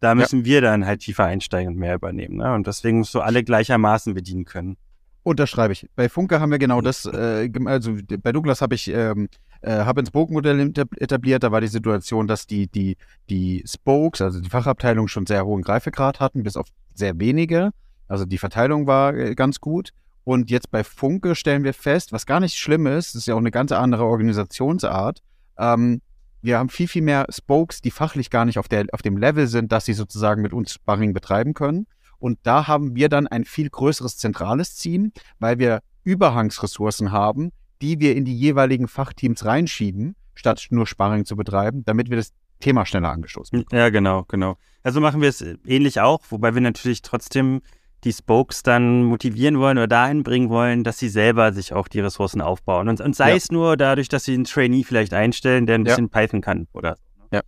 Da 0.00 0.14
müssen 0.14 0.40
ja. 0.40 0.44
wir 0.44 0.60
dann 0.60 0.86
halt 0.86 1.00
tiefer 1.00 1.24
einsteigen 1.24 1.72
und 1.72 1.78
mehr 1.78 1.94
übernehmen. 1.94 2.36
Ne? 2.36 2.52
Und 2.52 2.66
deswegen 2.66 2.98
musst 2.98 3.14
du 3.14 3.20
alle 3.20 3.42
gleichermaßen 3.42 4.12
bedienen 4.14 4.44
können. 4.44 4.76
Unterschreibe 5.22 5.72
ich. 5.72 5.88
Bei 5.96 6.10
Funke 6.10 6.40
haben 6.40 6.50
wir 6.50 6.58
genau 6.58 6.82
das, 6.82 7.06
äh, 7.06 7.50
also 7.64 7.96
bei 8.22 8.32
Douglas 8.32 8.60
habe 8.60 8.74
ich 8.74 8.88
ähm, 8.88 9.28
äh, 9.62 9.86
Hub 9.86 9.96
and 9.96 10.08
Spoke 10.08 10.30
Modell 10.30 10.60
etabliert. 10.96 11.42
Da 11.42 11.50
war 11.50 11.62
die 11.62 11.68
Situation, 11.68 12.28
dass 12.28 12.46
die, 12.46 12.66
die, 12.66 12.98
die 13.30 13.64
Spokes, 13.66 14.20
also 14.20 14.40
die 14.40 14.50
Fachabteilung, 14.50 15.08
schon 15.08 15.24
sehr 15.24 15.46
hohen 15.46 15.62
Greifegrad 15.62 16.20
hatten, 16.20 16.42
bis 16.42 16.58
auf 16.58 16.66
sehr 16.92 17.18
wenige. 17.18 17.70
Also 18.06 18.26
die 18.26 18.36
Verteilung 18.36 18.86
war 18.86 19.14
äh, 19.14 19.34
ganz 19.34 19.60
gut. 19.60 19.92
Und 20.24 20.50
jetzt 20.50 20.70
bei 20.70 20.82
Funke 20.82 21.34
stellen 21.34 21.64
wir 21.64 21.74
fest, 21.74 22.12
was 22.12 22.26
gar 22.26 22.40
nicht 22.40 22.56
schlimm 22.56 22.86
ist, 22.86 23.14
das 23.14 23.20
ist 23.22 23.26
ja 23.26 23.34
auch 23.34 23.38
eine 23.38 23.50
ganz 23.50 23.72
andere 23.72 24.04
Organisationsart. 24.04 25.20
Ähm, 25.58 26.00
wir 26.40 26.58
haben 26.58 26.68
viel, 26.68 26.88
viel 26.88 27.02
mehr 27.02 27.26
Spokes, 27.30 27.80
die 27.80 27.90
fachlich 27.90 28.30
gar 28.30 28.44
nicht 28.44 28.58
auf, 28.58 28.68
der, 28.68 28.86
auf 28.92 29.02
dem 29.02 29.16
Level 29.16 29.46
sind, 29.46 29.72
dass 29.72 29.84
sie 29.84 29.94
sozusagen 29.94 30.42
mit 30.42 30.52
uns 30.52 30.72
Sparring 30.72 31.12
betreiben 31.14 31.54
können. 31.54 31.86
Und 32.18 32.38
da 32.42 32.66
haben 32.66 32.94
wir 32.96 33.08
dann 33.08 33.26
ein 33.26 33.44
viel 33.44 33.68
größeres 33.68 34.16
zentrales 34.16 34.76
Team, 34.76 35.12
weil 35.38 35.58
wir 35.58 35.80
Überhangsressourcen 36.04 37.12
haben, 37.12 37.50
die 37.82 38.00
wir 38.00 38.16
in 38.16 38.24
die 38.24 38.36
jeweiligen 38.36 38.88
Fachteams 38.88 39.44
reinschieben, 39.44 40.16
statt 40.34 40.66
nur 40.70 40.86
Sparring 40.86 41.24
zu 41.24 41.36
betreiben, 41.36 41.84
damit 41.84 42.10
wir 42.10 42.16
das 42.16 42.32
Thema 42.60 42.86
schneller 42.86 43.10
angestoßen 43.10 43.58
bekommen. 43.58 43.78
Ja, 43.78 43.90
genau, 43.90 44.24
genau. 44.24 44.56
Also 44.82 45.00
machen 45.00 45.20
wir 45.20 45.28
es 45.28 45.44
ähnlich 45.66 46.00
auch, 46.00 46.22
wobei 46.30 46.54
wir 46.54 46.60
natürlich 46.60 47.02
trotzdem 47.02 47.62
die 48.04 48.12
Spokes 48.12 48.62
dann 48.62 49.04
motivieren 49.04 49.58
wollen 49.58 49.78
oder 49.78 49.88
dahin 49.88 50.22
bringen 50.22 50.50
wollen, 50.50 50.84
dass 50.84 50.98
sie 50.98 51.08
selber 51.08 51.52
sich 51.52 51.72
auch 51.72 51.88
die 51.88 52.00
Ressourcen 52.00 52.40
aufbauen. 52.40 52.88
Und, 52.88 53.00
und 53.00 53.16
sei 53.16 53.30
ja. 53.30 53.36
es 53.36 53.50
nur 53.50 53.76
dadurch, 53.76 54.08
dass 54.08 54.24
sie 54.24 54.34
einen 54.34 54.44
Trainee 54.44 54.84
vielleicht 54.84 55.14
einstellen, 55.14 55.66
der 55.66 55.76
ein 55.76 55.84
bisschen 55.84 56.10
ja. 56.12 56.20
Python 56.20 56.40
kann 56.40 56.68
oder 56.72 56.96
Ja. 57.32 57.40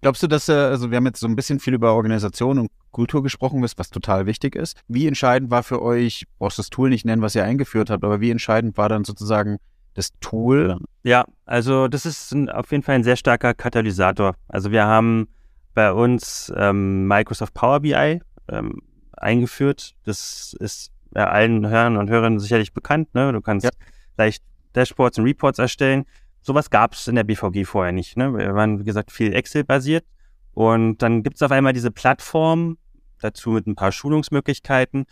Glaubst 0.00 0.22
du, 0.22 0.26
dass, 0.26 0.48
äh, 0.48 0.52
also 0.52 0.90
wir 0.90 0.96
haben 0.96 1.06
jetzt 1.06 1.20
so 1.20 1.26
ein 1.26 1.36
bisschen 1.36 1.58
viel 1.58 1.74
über 1.74 1.94
Organisation 1.94 2.58
und 2.58 2.70
Kultur 2.92 3.22
gesprochen, 3.22 3.60
was 3.62 3.74
total 3.90 4.26
wichtig 4.26 4.54
ist. 4.54 4.80
Wie 4.86 5.06
entscheidend 5.08 5.50
war 5.50 5.64
für 5.64 5.82
euch, 5.82 6.26
brauchst 6.38 6.58
das 6.58 6.70
Tool 6.70 6.90
nicht 6.90 7.04
nennen, 7.04 7.22
was 7.22 7.34
ihr 7.34 7.44
eingeführt 7.44 7.90
habt, 7.90 8.04
aber 8.04 8.20
wie 8.20 8.30
entscheidend 8.30 8.78
war 8.78 8.88
dann 8.88 9.04
sozusagen 9.04 9.58
das 9.94 10.10
Tool? 10.20 10.78
Ja, 11.02 11.24
also 11.44 11.88
das 11.88 12.06
ist 12.06 12.32
ein, 12.32 12.48
auf 12.48 12.70
jeden 12.70 12.84
Fall 12.84 12.94
ein 12.94 13.04
sehr 13.04 13.16
starker 13.16 13.52
Katalysator. 13.52 14.34
Also 14.48 14.70
wir 14.70 14.86
haben 14.86 15.26
bei 15.74 15.92
uns 15.92 16.52
ähm, 16.56 17.08
Microsoft 17.08 17.52
Power 17.54 17.80
BI 17.80 18.20
ähm, 18.48 18.80
eingeführt. 19.16 19.94
Das 20.04 20.54
ist 20.60 20.92
ja, 21.14 21.28
allen 21.28 21.66
Hörern 21.66 21.96
und 21.96 22.10
Hörern 22.10 22.38
sicherlich 22.38 22.72
bekannt. 22.72 23.14
Ne? 23.14 23.32
Du 23.32 23.40
kannst 23.40 23.64
ja. 23.64 23.70
leicht 24.16 24.42
Dashboards 24.72 25.18
und 25.18 25.24
Reports 25.24 25.58
erstellen. 25.58 26.04
Sowas 26.42 26.70
gab 26.70 26.94
es 26.94 27.08
in 27.08 27.14
der 27.14 27.24
BVG 27.24 27.64
vorher 27.64 27.92
nicht. 27.92 28.16
Ne? 28.16 28.36
Wir 28.36 28.54
waren, 28.54 28.80
wie 28.80 28.84
gesagt, 28.84 29.12
viel 29.12 29.32
Excel-basiert. 29.32 30.04
Und 30.52 30.98
dann 30.98 31.22
gibt 31.22 31.36
es 31.36 31.42
auf 31.42 31.50
einmal 31.50 31.72
diese 31.72 31.90
Plattform, 31.90 32.78
dazu 33.20 33.50
mit 33.50 33.66
ein 33.66 33.74
paar 33.74 33.92
Schulungsmöglichkeiten. 33.92 35.06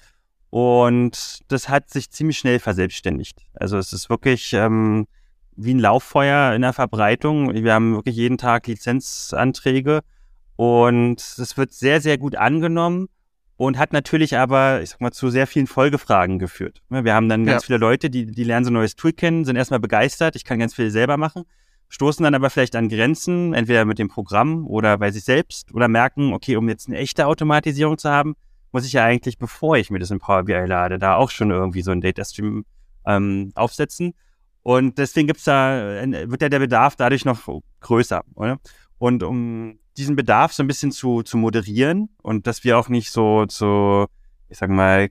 Und 0.51 1.41
das 1.49 1.69
hat 1.69 1.89
sich 1.89 2.11
ziemlich 2.11 2.39
schnell 2.39 2.59
verselbstständigt. 2.59 3.41
Also 3.55 3.79
es 3.79 3.93
ist 3.93 4.11
wirklich 4.11 4.53
ähm, 4.53 5.07
wie 5.57 5.75
ein 5.75 5.79
Lauffeuer 5.79 6.55
in 6.55 6.63
der 6.63 6.73
Verbreitung. 6.73 7.55
Wir 7.55 7.73
haben 7.73 7.95
wirklich 7.95 8.17
jeden 8.17 8.39
Tag 8.39 8.67
Lizenzanträge 8.67 10.03
und 10.57 11.21
es 11.21 11.57
wird 11.57 11.73
sehr, 11.73 12.01
sehr 12.01 12.19
gut 12.19 12.37
angenommen 12.37 13.09
und 13.67 13.79
hat 13.79 13.93
natürlich 13.93 14.37
aber, 14.37 14.83
ich 14.83 14.91
sag 14.91 15.01
mal, 15.01 15.13
zu 15.13 15.31
sehr 15.31 15.47
vielen 15.47 15.69
Folgefragen 15.69 16.41
geführt. 16.41 16.83
Wir 16.89 17.15
haben 17.15 17.29
dann 17.29 17.45
ganz 17.47 17.63
ja. 17.63 17.67
viele 17.67 17.79
Leute, 17.79 18.11
die, 18.11 18.27
die 18.27 18.43
lernen 18.43 18.65
so 18.65 18.73
ein 18.73 18.75
neues 18.75 18.97
Tool 18.97 19.13
kennen, 19.13 19.45
sind 19.45 19.55
erstmal 19.55 19.79
begeistert, 19.79 20.35
ich 20.35 20.45
kann 20.45 20.59
ganz 20.59 20.75
viel 20.75 20.91
selber 20.91 21.17
machen, 21.17 21.45
stoßen 21.89 22.25
dann 22.25 22.35
aber 22.35 22.51
vielleicht 22.51 22.75
an 22.75 22.89
Grenzen, 22.89 23.55
entweder 23.55 23.85
mit 23.85 24.01
dem 24.01 24.09
Programm 24.09 24.67
oder 24.67 24.99
bei 24.99 25.13
sich 25.13 25.23
selbst 25.23 25.73
oder 25.73 25.87
merken, 25.87 26.33
okay, 26.33 26.57
um 26.57 26.69
jetzt 26.69 26.89
eine 26.89 26.99
echte 26.99 27.29
Automatisierung 27.29 27.99
zu 27.99 28.11
haben, 28.11 28.35
muss 28.73 28.85
ich 28.85 28.95
ja 28.95 29.05
eigentlich, 29.05 29.39
bevor 29.39 29.77
ich 29.77 29.91
mir 29.91 30.01
das 30.01 30.11
in 30.11 30.19
Power 30.19 30.43
BI 30.43 30.55
lade, 30.55 30.99
da 30.99 31.15
auch 31.15 31.31
schon 31.31 31.53
irgendwie 31.53 31.83
so 31.83 31.93
einen 31.93 32.01
Data 32.01 32.25
Stream 32.25 32.65
ähm, 33.07 33.53
aufsetzen. 33.55 34.15
Und 34.63 34.99
deswegen 34.99 35.29
gibt's 35.29 35.45
da, 35.45 36.01
äh, 36.01 36.29
wird 36.29 36.43
ja 36.43 36.49
der 36.49 36.59
Bedarf 36.59 36.97
dadurch 36.97 37.25
noch 37.25 37.49
größer. 37.79 38.25
Oder? 38.35 38.59
Und 38.99 39.23
um 39.23 39.79
diesen 39.97 40.17
Bedarf 40.17 40.53
so 40.53 40.63
ein 40.63 40.67
bisschen 40.67 40.93
zu, 40.93 41.23
zu 41.23 41.37
moderieren 41.37 42.09
und 42.23 42.47
dass 42.47 42.65
wir 42.65 42.79
auch 42.79 42.89
nicht 42.89 43.11
so 43.11 43.47
zu, 43.47 44.07
ich 44.49 44.59
sag 44.59 44.71
mal, 44.71 45.09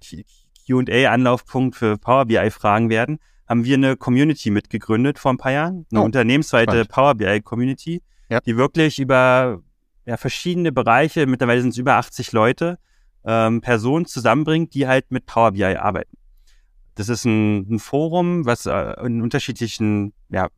QA-Anlaufpunkt 0.68 1.76
für 1.76 1.98
Power 1.98 2.26
BI-Fragen 2.26 2.90
werden, 2.90 3.20
haben 3.48 3.66
wir 3.66 3.76
eine 3.76 3.98
Community 3.98 4.50
mitgegründet 4.50 5.20
vor 5.20 5.34
ein 5.34 5.38
paar 5.38 5.52
Jahren, 5.52 5.86
eine 5.92 6.02
oh, 6.02 6.06
unternehmensweite 6.06 6.72
spannend. 6.72 6.90
Power 6.90 7.16
BI-Community, 7.16 8.02
ja. 8.30 8.40
die 8.40 8.58
wirklich 8.58 9.00
über 9.00 9.62
ja, 10.06 10.18
verschiedene 10.18 10.72
Bereiche, 10.72 11.26
mittlerweile 11.28 11.62
sind 11.62 11.72
es 11.72 11.78
über 11.78 11.96
80 11.96 12.32
Leute, 12.32 12.80
ähm, 13.26 13.62
Personen 13.62 14.06
zusammenbringt, 14.06 14.74
die 14.74 14.88
halt 14.88 15.12
mit 15.12 15.26
Power 15.26 15.52
BI 15.52 15.64
arbeiten. 15.64 16.18
Das 16.96 17.10
ist 17.10 17.26
ein, 17.26 17.74
ein 17.74 17.80
Forum, 17.80 18.46
was 18.46 18.66
äh, 18.66 18.94
in 19.06 19.22
unterschiedlichen 19.22 20.14
ja, 20.30 20.50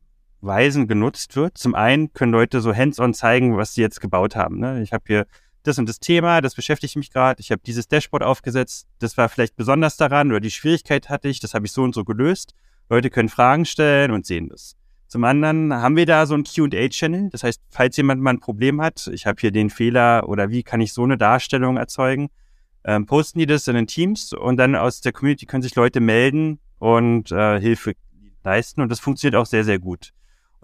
Weisen 0.44 0.86
genutzt 0.88 1.36
wird. 1.36 1.58
Zum 1.58 1.74
einen 1.74 2.12
können 2.12 2.32
Leute 2.32 2.60
so 2.60 2.74
hands-on 2.74 3.14
zeigen, 3.14 3.56
was 3.56 3.74
sie 3.74 3.80
jetzt 3.80 4.00
gebaut 4.00 4.36
haben. 4.36 4.58
Ne? 4.58 4.82
Ich 4.82 4.92
habe 4.92 5.04
hier 5.06 5.26
das 5.62 5.78
und 5.78 5.88
das 5.88 5.98
Thema, 5.98 6.40
das 6.40 6.54
beschäftigt 6.54 6.96
mich 6.96 7.10
gerade. 7.10 7.40
Ich 7.40 7.50
habe 7.50 7.62
dieses 7.64 7.88
Dashboard 7.88 8.22
aufgesetzt. 8.22 8.86
Das 8.98 9.16
war 9.16 9.28
vielleicht 9.28 9.56
besonders 9.56 9.96
daran 9.96 10.30
oder 10.30 10.40
die 10.40 10.50
Schwierigkeit 10.50 11.08
hatte 11.08 11.28
ich. 11.28 11.40
Das 11.40 11.54
habe 11.54 11.66
ich 11.66 11.72
so 11.72 11.82
und 11.82 11.94
so 11.94 12.04
gelöst. 12.04 12.54
Leute 12.90 13.10
können 13.10 13.30
Fragen 13.30 13.64
stellen 13.64 14.10
und 14.10 14.26
sehen 14.26 14.48
das. 14.48 14.76
Zum 15.08 15.24
anderen 15.24 15.72
haben 15.72 15.96
wir 15.96 16.06
da 16.06 16.26
so 16.26 16.34
einen 16.34 16.44
Q&A-Channel. 16.44 17.30
Das 17.30 17.44
heißt, 17.44 17.62
falls 17.70 17.96
jemand 17.96 18.20
mal 18.20 18.34
ein 18.34 18.40
Problem 18.40 18.80
hat, 18.80 19.08
ich 19.12 19.26
habe 19.26 19.40
hier 19.40 19.52
den 19.52 19.70
Fehler 19.70 20.28
oder 20.28 20.50
wie 20.50 20.62
kann 20.62 20.80
ich 20.80 20.92
so 20.92 21.04
eine 21.04 21.16
Darstellung 21.16 21.76
erzeugen, 21.76 22.28
ähm, 22.84 23.06
posten 23.06 23.38
die 23.38 23.46
das 23.46 23.66
in 23.68 23.74
den 23.74 23.86
Teams 23.86 24.32
und 24.32 24.56
dann 24.58 24.76
aus 24.76 25.00
der 25.00 25.12
Community 25.12 25.46
können 25.46 25.62
sich 25.62 25.74
Leute 25.74 26.00
melden 26.00 26.58
und 26.78 27.32
äh, 27.32 27.60
Hilfe 27.60 27.94
leisten 28.42 28.82
und 28.82 28.90
das 28.90 29.00
funktioniert 29.00 29.40
auch 29.40 29.46
sehr, 29.46 29.64
sehr 29.64 29.78
gut. 29.78 30.12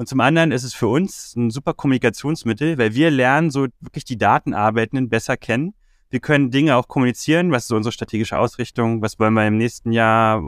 Und 0.00 0.06
zum 0.06 0.20
anderen 0.20 0.50
ist 0.50 0.64
es 0.64 0.72
für 0.72 0.88
uns 0.88 1.36
ein 1.36 1.50
super 1.50 1.74
Kommunikationsmittel, 1.74 2.78
weil 2.78 2.94
wir 2.94 3.10
lernen 3.10 3.50
so 3.50 3.66
wirklich 3.80 4.06
die 4.06 4.16
Datenarbeitenden 4.16 5.10
besser 5.10 5.36
kennen. 5.36 5.74
Wir 6.08 6.20
können 6.20 6.50
Dinge 6.50 6.76
auch 6.76 6.88
kommunizieren, 6.88 7.50
was 7.52 7.64
ist 7.64 7.72
unsere 7.72 7.92
strategische 7.92 8.38
Ausrichtung, 8.38 9.02
was 9.02 9.18
wollen 9.18 9.34
wir 9.34 9.46
im 9.46 9.58
nächsten 9.58 9.92
Jahr 9.92 10.42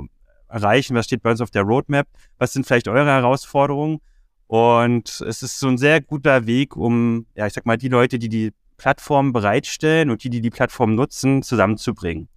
erreichen, 0.49 0.97
was 0.97 1.05
steht 1.05 1.23
bei 1.23 1.33
uns 1.33 1.43
auf 1.43 1.51
der 1.51 1.65
Roadmap, 1.65 2.09
was 2.39 2.55
sind 2.55 2.67
vielleicht 2.67 2.89
eure 2.89 3.05
Herausforderungen. 3.05 4.01
Und 4.47 5.21
es 5.21 5.43
ist 5.43 5.61
so 5.61 5.69
ein 5.69 5.77
sehr 5.77 6.01
guter 6.01 6.47
Weg, 6.47 6.75
um, 6.75 7.27
ja, 7.35 7.47
ich 7.47 7.53
sag 7.53 7.67
mal, 7.67 7.77
die 7.77 7.89
Leute, 7.89 8.19
die 8.19 8.31
die 8.31 8.55
Plattform 8.79 9.35
bereitstellen 9.35 10.09
und 10.09 10.25
die, 10.25 10.31
die 10.31 10.41
die 10.41 10.49
Plattform 10.49 10.95
nutzen, 10.95 11.43
zusammenzubringen. 11.43 12.31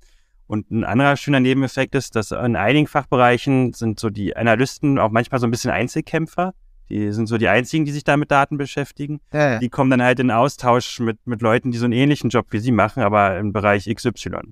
Und 0.48 0.70
ein 0.70 0.84
anderer 0.84 1.16
schöner 1.16 1.40
Nebeneffekt 1.40 1.96
ist, 1.96 2.18
dass 2.18 2.32
in 2.32 2.58
einigen 2.58 2.88
Fachbereichen 2.88 3.72
sind 3.72 4.02
so 4.02 4.10
die 4.10 4.36
Analysten 4.36 5.00
auch 5.00 5.12
manchmal 5.12 5.40
so 5.40 5.48
ein 5.48 5.52
bisschen 5.52 5.72
Einzelkämpfer. 5.72 6.54
Die 6.90 7.12
sind 7.12 7.28
so 7.28 7.38
die 7.38 7.48
einzigen, 7.48 7.86
die 7.86 7.92
sich 7.92 8.04
da 8.04 8.16
mit 8.16 8.32
Daten 8.32 8.58
beschäftigen. 8.58 9.20
Ja, 9.34 9.54
ja. 9.54 9.60
Die 9.60 9.70
kommen 9.70 9.90
dann 9.90 10.04
halt 10.04 10.20
in 10.20 10.32
Austausch 10.32 11.00
mit, 11.00 11.18
mit 11.26 11.42
Leuten, 11.42 11.72
die 11.72 11.78
so 11.78 11.86
einen 11.86 11.94
ähnlichen 11.94 12.30
Job 12.30 12.48
wie 12.52 12.60
sie 12.60 12.72
machen, 12.72 13.02
aber 13.02 13.38
im 13.38 13.54
Bereich 13.54 13.90
XY. 13.94 14.52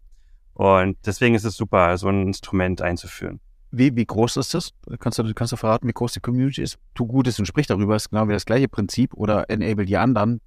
Und 0.54 0.98
deswegen 1.06 1.36
ist 1.36 1.46
es 1.46 1.56
super, 1.56 1.98
so 1.98 2.08
ein 2.08 2.28
Instrument 2.28 2.82
einzuführen. 2.82 3.39
Wie, 3.72 3.96
wie 3.96 4.06
groß 4.06 4.38
ist 4.38 4.54
das? 4.54 4.72
Kannst 5.00 5.17
du, 5.17 5.34
kannst 5.34 5.52
du 5.52 5.58
verraten, 5.58 5.88
wie 5.88 5.93
groß 5.93 6.13
die 6.13 6.19
Community 6.19 6.62
ist? 6.62 6.78
Tu 6.93 7.08
Gutes 7.08 7.39
und 7.39 7.46
sprich 7.46 7.65
darüber, 7.65 7.96
ist 7.96 8.12
genau 8.12 8.28
wie 8.28 8.34
das 8.34 8.46
gleiche 8.46 8.67
Prinzip 8.67 9.15
oder 9.15 9.50
enable 9.50 9.86
die 9.86 9.98
anderen. 9.98 10.41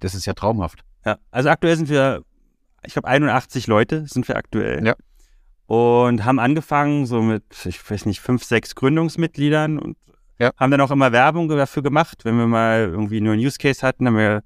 Das 0.00 0.14
ist 0.14 0.24
ja 0.24 0.32
traumhaft. 0.32 0.82
Ja, 1.04 1.18
also 1.30 1.50
aktuell 1.50 1.76
sind 1.76 1.90
wir, 1.90 2.22
ich 2.84 2.94
glaube 2.94 3.08
81 3.08 3.66
Leute 3.66 4.06
sind 4.06 4.26
wir 4.28 4.36
aktuell. 4.36 4.86
Ja. 4.86 4.94
Und 5.66 6.24
haben 6.24 6.38
angefangen 6.38 7.04
so 7.04 7.20
mit, 7.20 7.44
ich 7.66 7.88
weiß 7.88 8.06
nicht, 8.06 8.20
fünf, 8.20 8.44
sechs 8.44 8.74
Gründungsmitgliedern 8.74 9.78
und 9.78 9.98
ja. 10.40 10.52
haben 10.56 10.70
dann 10.70 10.80
auch 10.80 10.90
immer 10.90 11.12
Werbung 11.12 11.48
dafür 11.48 11.82
gemacht. 11.82 12.24
Wenn 12.24 12.36
wir 12.36 12.46
mal 12.46 12.88
irgendwie 12.90 13.20
nur 13.20 13.34
einen 13.34 13.44
Use 13.44 13.58
Case 13.58 13.86
hatten, 13.86 14.06
haben 14.06 14.16
wir 14.16 14.42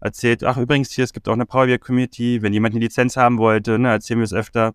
erzählt, 0.00 0.44
ach 0.44 0.56
übrigens 0.56 0.90
hier, 0.92 1.04
es 1.04 1.12
gibt 1.12 1.28
auch 1.28 1.32
eine 1.32 1.46
Power 1.46 1.66
BI 1.66 1.78
Community, 1.78 2.42
wenn 2.42 2.52
jemand 2.52 2.74
eine 2.74 2.84
Lizenz 2.84 3.16
haben 3.16 3.38
wollte, 3.38 3.78
ne, 3.78 3.88
erzählen 3.88 4.20
wir 4.20 4.24
es 4.24 4.32
öfter. 4.32 4.74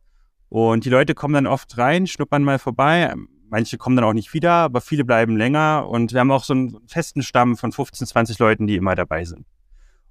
Und 0.50 0.86
die 0.86 0.90
Leute 0.90 1.16
kommen 1.16 1.34
dann 1.34 1.48
oft 1.48 1.78
rein, 1.78 2.08
schnuppern 2.08 2.44
mal 2.44 2.60
vorbei. 2.60 3.14
Manche 3.50 3.78
kommen 3.78 3.96
dann 3.96 4.06
auch 4.06 4.14
nicht 4.14 4.34
wieder, 4.34 4.52
aber 4.52 4.82
viele 4.82 5.06
bleiben 5.06 5.38
länger. 5.38 5.88
Und 5.88 6.12
wir 6.12 6.20
haben 6.20 6.32
auch 6.32 6.44
so 6.44 6.54
einen 6.54 6.78
festen 6.88 7.24
Stamm 7.24 7.56
von 7.56 7.72
15, 7.72 8.08
20 8.08 8.40
Leuten, 8.40 8.68
die 8.68 8.76
immer 8.76 8.96
dabei 8.96 9.26
sind. 9.26 9.46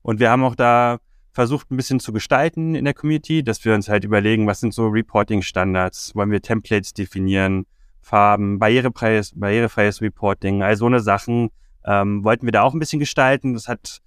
Und 0.00 0.20
wir 0.20 0.30
haben 0.30 0.44
auch 0.44 0.54
da 0.54 0.98
versucht 1.32 1.70
ein 1.70 1.76
bisschen 1.76 1.98
zu 1.98 2.12
gestalten 2.12 2.74
in 2.74 2.84
der 2.84 2.94
Community, 2.94 3.42
dass 3.42 3.64
wir 3.64 3.74
uns 3.74 3.88
halt 3.88 4.04
überlegen, 4.04 4.46
was 4.46 4.60
sind 4.60 4.74
so 4.74 4.88
Reporting-Standards, 4.88 6.14
wollen 6.14 6.30
wir 6.30 6.42
Templates 6.42 6.92
definieren, 6.92 7.64
Farben, 8.02 8.58
barrierefreies, 8.58 9.32
barrierefreies 9.34 10.02
Reporting, 10.02 10.62
all 10.62 10.76
so 10.76 10.86
eine 10.86 11.00
Sachen 11.00 11.50
ähm, 11.84 12.22
wollten 12.24 12.46
wir 12.46 12.52
da 12.52 12.62
auch 12.62 12.74
ein 12.74 12.78
bisschen 12.78 13.00
gestalten. 13.00 13.54
Das 13.54 13.68
hat, 13.68 14.00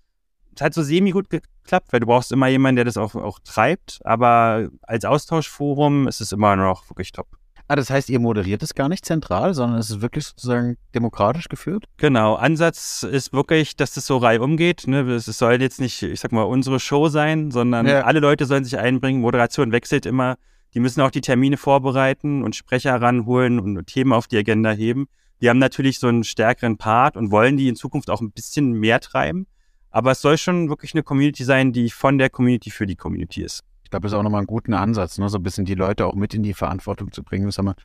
das 0.54 0.66
hat 0.66 0.74
so 0.74 0.84
semi 0.84 1.12
gut 1.12 1.30
geklappt, 1.30 1.88
weil 1.92 2.02
du 2.02 2.06
brauchst 2.06 2.32
immer 2.32 2.48
jemanden, 2.48 2.76
der 2.78 2.86
das 2.86 2.98
auch, 2.98 3.16
auch 3.16 3.40
treibt, 3.40 4.00
aber 4.04 4.70
als 4.82 5.06
Austauschforum 5.06 6.08
ist 6.08 6.22
es 6.22 6.32
immer 6.32 6.56
noch 6.56 6.90
wirklich 6.90 7.12
top. 7.12 7.28
Ah, 7.68 7.76
das 7.76 7.90
heißt, 7.90 8.10
ihr 8.12 8.20
moderiert 8.20 8.62
es 8.62 8.76
gar 8.76 8.90
nicht 8.90 9.06
zentral, 9.06 9.56
sondern 9.56 9.80
es 9.80 9.90
ist 9.90 10.02
wirklich 10.02 10.26
sozusagen 10.26 10.78
demokratisch 10.94 11.50
geführt? 11.50 11.86
Genau. 11.98 12.36
Ansatz 12.36 13.02
ist 13.02 13.34
wirklich, 13.34 13.76
dass 13.76 13.96
das 13.96 14.06
so 14.06 14.18
reihum 14.18 14.56
geht. 14.56 14.86
Ne? 14.86 15.00
Es 15.12 15.26
soll 15.26 15.60
jetzt 15.60 15.82
nicht, 15.82 16.04
ich 16.04 16.20
sag 16.20 16.32
mal, 16.32 16.44
unsere 16.44 16.80
Show 16.80 17.10
sein, 17.10 17.50
sondern 17.50 17.88
ja. 17.88 18.02
alle 18.02 18.20
Leute 18.20 18.46
sollen 18.46 18.64
sich 18.64 18.78
einbringen. 18.78 19.22
Moderation 19.22 19.72
wechselt 19.72 20.06
immer. 20.06 20.36
Die 20.76 20.82
müssen 20.82 21.00
auch 21.02 21.12
die 21.12 21.22
Termine 21.22 21.56
vorbereiten 21.56 22.44
und 22.44 22.54
Sprecher 22.54 23.02
ranholen 23.02 23.60
und 23.60 23.88
Themen 23.88 24.12
auf 24.12 24.28
die 24.28 24.38
Agenda 24.38 24.72
heben. 24.72 25.08
Wir 25.40 25.50
haben 25.50 25.58
natürlich 25.58 26.00
so 26.00 26.08
einen 26.08 26.26
stärkeren 26.26 26.78
Part 26.78 27.16
und 27.16 27.32
wollen 27.32 27.56
die 27.56 27.70
in 27.70 27.78
Zukunft 27.78 28.10
auch 28.10 28.20
ein 28.20 28.32
bisschen 28.32 28.74
mehr 28.74 29.00
treiben. 29.00 29.48
Aber 29.90 30.12
es 30.12 30.22
soll 30.22 30.38
schon 30.38 30.68
wirklich 30.68 30.94
eine 30.94 31.04
Community 31.04 31.46
sein, 31.46 31.72
die 31.72 31.90
von 31.90 32.18
der 32.18 32.30
Community 32.30 32.72
für 32.72 32.86
die 32.86 32.98
Community 32.98 33.42
ist. 33.42 33.64
Ich 33.86 33.90
glaube, 33.90 34.04
das 34.04 34.12
ist 34.12 34.18
auch 34.18 34.24
nochmal 34.24 34.42
ein 34.42 34.48
guter 34.48 34.78
Ansatz, 34.78 35.18
ne? 35.18 35.30
so 35.30 35.38
ein 35.38 35.44
bisschen 35.44 35.64
die 35.64 35.76
Leute 35.76 36.06
auch 36.08 36.16
mit 36.16 36.34
in 36.34 36.44
die 36.44 36.54
Verantwortung 36.54 37.12
zu 37.12 37.24
bringen. 37.24 37.46
Das 37.46 37.58
haben 37.58 37.68
wir, 37.68 37.76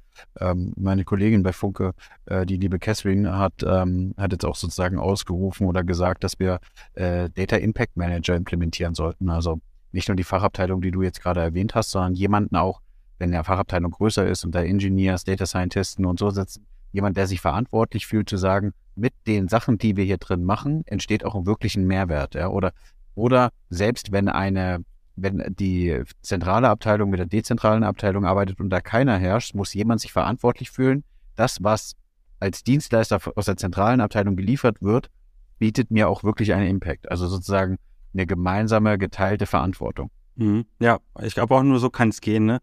ähm, 0.40 0.72
meine 0.76 1.05
Kollegin 1.05 1.44
bei 1.44 1.53
Funke, 1.53 1.92
äh, 2.24 2.44
die 2.46 2.57
liebe 2.57 2.81
Catherine, 2.81 3.38
hat, 3.38 3.53
ähm, 3.64 4.14
hat 4.16 4.33
jetzt 4.33 4.44
auch 4.44 4.57
sozusagen 4.57 4.98
ausgerufen 4.98 5.66
oder 5.66 5.85
gesagt, 5.85 6.24
dass 6.24 6.40
wir 6.40 6.59
äh, 6.94 7.29
Data 7.31 7.57
Impact 7.57 7.96
Manager 7.96 8.35
implementieren 8.35 8.94
sollten. 8.94 9.29
Also 9.29 9.61
nicht 9.92 10.09
nur 10.09 10.16
die 10.16 10.24
Fachabteilung, 10.24 10.81
die 10.81 10.90
du 10.90 11.03
jetzt 11.03 11.22
gerade 11.22 11.40
erwähnt 11.40 11.74
hast, 11.74 11.90
sondern 11.90 12.14
jemanden 12.14 12.57
auch, 12.57 12.81
wenn 13.18 13.33
der 13.33 13.44
Fachabteilung 13.44 13.90
größer 13.90 14.26
ist 14.26 14.44
und 14.44 14.55
da 14.55 14.62
Engineers, 14.62 15.24
Data 15.24 15.46
Scientisten 15.46 16.07
und 16.07 16.18
so 16.18 16.31
sitzen, 16.31 16.66
jemand, 16.92 17.16
der 17.16 17.26
sich 17.26 17.40
verantwortlich 17.40 18.07
fühlt, 18.07 18.29
zu 18.29 18.37
sagen, 18.37 18.72
mit 18.94 19.12
den 19.26 19.48
Sachen, 19.48 19.79
die 19.79 19.96
wir 19.96 20.05
hier 20.05 20.18
drin 20.18 20.44
machen, 20.44 20.83
entsteht 20.87 21.24
auch 21.24 21.46
wirklich 21.46 21.76
ein 21.76 21.87
Mehrwert. 21.87 22.35
Ja? 22.35 22.48
Oder, 22.48 22.72
oder 23.14 23.50
selbst 23.68 24.12
wenn 24.12 24.29
eine 24.29 24.85
wenn 25.22 25.55
die 25.59 26.03
zentrale 26.22 26.68
Abteilung 26.68 27.11
mit 27.11 27.18
der 27.18 27.26
dezentralen 27.26 27.85
Abteilung 27.85 28.24
arbeitet 28.24 28.61
und 28.61 28.70
da 28.70 28.81
keiner 28.81 29.18
herrscht, 29.18 29.55
muss 29.55 29.74
jemand 29.74 30.00
sich 30.00 30.12
verantwortlich 30.12 30.70
fühlen. 30.70 31.05
Das, 31.37 31.62
was 31.62 31.94
als 32.38 32.64
Dienstleister 32.64 33.20
aus 33.35 33.44
der 33.44 33.57
zentralen 33.57 34.00
Abteilung 34.00 34.37
geliefert 34.37 34.81
wird, 34.81 35.11
bietet 35.59 35.90
mir 35.90 36.09
auch 36.09 36.24
wirklich 36.24 36.55
einen 36.55 36.66
Impact. 36.66 37.11
Also 37.11 37.26
sozusagen 37.26 37.76
eine 38.12 38.27
gemeinsame, 38.27 38.99
geteilte 38.99 39.46
Verantwortung. 39.46 40.11
Mhm. 40.37 40.64
Ja, 40.81 40.99
ich 41.23 41.35
glaube 41.35 41.55
auch 41.55 41.62
nur 41.62 41.79
so 41.79 41.90
kann 41.90 42.09
es 42.09 42.20
gehen. 42.20 42.46
Ne? 42.46 42.61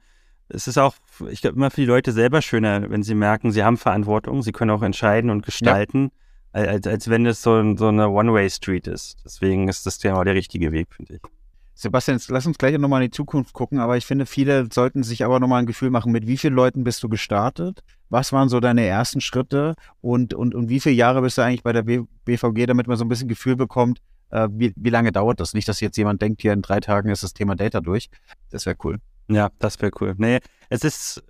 Es 0.50 0.68
ist 0.68 0.78
auch, 0.78 0.96
ich 1.30 1.42
glaube, 1.42 1.58
immer 1.58 1.70
für 1.72 1.82
die 1.82 1.88
Leute 1.88 2.12
selber 2.12 2.42
schöner, 2.42 2.90
wenn 2.90 3.04
sie 3.04 3.16
merken, 3.16 3.52
sie 3.52 3.64
haben 3.64 3.78
Verantwortung, 3.78 4.42
sie 4.42 4.52
können 4.52 4.72
auch 4.72 4.82
entscheiden 4.82 5.30
und 5.30 5.46
gestalten, 5.46 6.12
ja. 6.56 6.62
als, 6.62 6.88
als 6.88 7.10
wenn 7.10 7.26
es 7.26 7.42
so, 7.42 7.76
so 7.76 7.88
eine 7.88 8.10
One-Way-Street 8.10 8.88
ist. 8.88 9.18
Deswegen 9.26 9.68
ist 9.68 9.86
das 9.86 10.00
genau 10.00 10.24
der 10.24 10.36
richtige 10.36 10.72
Weg, 10.72 10.88
finde 10.94 11.16
ich. 11.16 11.22
Sebastian, 11.76 12.20
lass 12.30 12.48
uns 12.48 12.58
gleich 12.58 12.76
nochmal 12.76 13.04
in 13.04 13.12
die 13.12 13.16
Zukunft 13.16 13.54
gucken, 13.54 13.78
aber 13.78 13.98
ich 13.98 14.06
finde, 14.08 14.26
viele 14.26 14.68
sollten 14.74 15.04
sich 15.04 15.24
aber 15.24 15.40
nochmal 15.40 15.60
ein 15.62 15.68
Gefühl 15.68 15.92
machen, 15.92 16.12
mit 16.12 16.26
wie 16.26 16.38
vielen 16.38 16.56
Leuten 16.56 16.84
bist 16.84 17.04
du 17.04 17.10
gestartet? 17.10 17.84
Was 18.10 18.34
waren 18.34 18.50
so 18.50 18.60
deine 18.60 18.84
ersten 18.84 19.22
Schritte 19.22 19.76
und, 20.02 20.34
und, 20.34 20.56
und 20.56 20.70
wie 20.70 20.80
viele 20.80 20.96
Jahre 20.96 21.22
bist 21.22 21.38
du 21.38 21.44
eigentlich 21.44 21.62
bei 21.62 21.74
der 21.74 21.84
BVG, 21.84 22.66
damit 22.66 22.88
man 22.88 22.98
so 22.98 23.06
ein 23.06 23.10
bisschen 23.10 23.28
Gefühl 23.28 23.56
bekommt, 23.56 24.02
äh, 24.30 24.48
wie, 24.52 24.74
wie 24.76 24.90
lange 24.90 25.12
dauert 25.12 25.40
das? 25.40 25.54
Nicht, 25.54 25.68
dass 25.68 25.80
jetzt 25.80 25.98
jemand 25.98 26.22
denkt, 26.22 26.42
hier 26.42 26.54
in 26.54 26.62
drei 26.62 26.80
Tagen 26.80 27.10
ist 27.10 27.24
das 27.24 27.34
Thema 27.34 27.56
Data 27.56 27.82
durch. 27.82 28.10
Das 28.50 28.66
wäre 28.66 28.76
cool. 28.84 28.98
Ja, 29.30 29.50
das 29.60 29.82
wäre 29.82 29.92
cool. 30.00 30.16
Nee, 30.18 30.40
es 30.70 30.84
ist, 30.84 31.24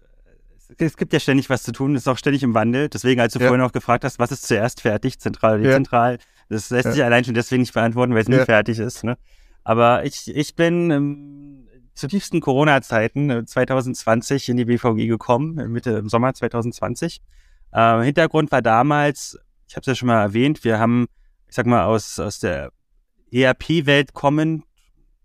es 0.77 0.97
gibt 0.97 1.13
ja 1.13 1.19
ständig 1.19 1.49
was 1.49 1.63
zu 1.63 1.71
tun, 1.71 1.95
es 1.95 2.03
ist 2.03 2.07
auch 2.07 2.17
ständig 2.17 2.43
im 2.43 2.53
Wandel. 2.53 2.89
Deswegen, 2.89 3.21
als 3.21 3.33
du 3.33 3.39
ja. 3.39 3.47
vorhin 3.47 3.65
auch 3.65 3.71
gefragt 3.71 4.03
hast, 4.03 4.19
was 4.19 4.31
ist 4.31 4.47
zuerst 4.47 4.81
fertig, 4.81 5.19
zentral 5.19 5.55
oder 5.55 5.69
dezentral, 5.69 6.13
ja. 6.13 6.19
das 6.49 6.69
lässt 6.69 6.86
ja. 6.86 6.91
sich 6.91 7.03
allein 7.03 7.23
schon 7.23 7.33
deswegen 7.33 7.62
nicht 7.62 7.73
beantworten, 7.73 8.13
weil 8.13 8.21
es 8.21 8.29
nie 8.29 8.38
fertig 8.38 8.79
ist. 8.79 9.03
Ne? 9.03 9.17
Aber 9.63 10.05
ich, 10.05 10.33
ich 10.33 10.55
bin 10.55 10.91
ähm, 10.91 11.67
zu 11.93 12.07
tiefsten 12.07 12.41
Corona-Zeiten 12.41 13.45
2020 13.45 14.47
äh, 14.47 14.51
in 14.51 14.57
die 14.57 14.65
BVG 14.65 15.07
gekommen, 15.07 15.55
Mitte 15.71 15.91
im 15.91 16.10
Sommer 16.10 16.33
2020. 16.33 17.21
Äh, 17.71 18.01
Hintergrund 18.03 18.51
war 18.51 18.62
damals, 18.62 19.38
ich 19.67 19.75
habe 19.75 19.81
es 19.81 19.88
ja 19.88 19.95
schon 19.95 20.07
mal 20.07 20.21
erwähnt, 20.21 20.63
wir 20.63 20.79
haben, 20.79 21.07
ich 21.47 21.55
sag 21.55 21.65
mal, 21.65 21.86
aus, 21.86 22.19
aus 22.19 22.39
der 22.39 22.71
ERP-Welt 23.32 24.13
kommen, 24.13 24.63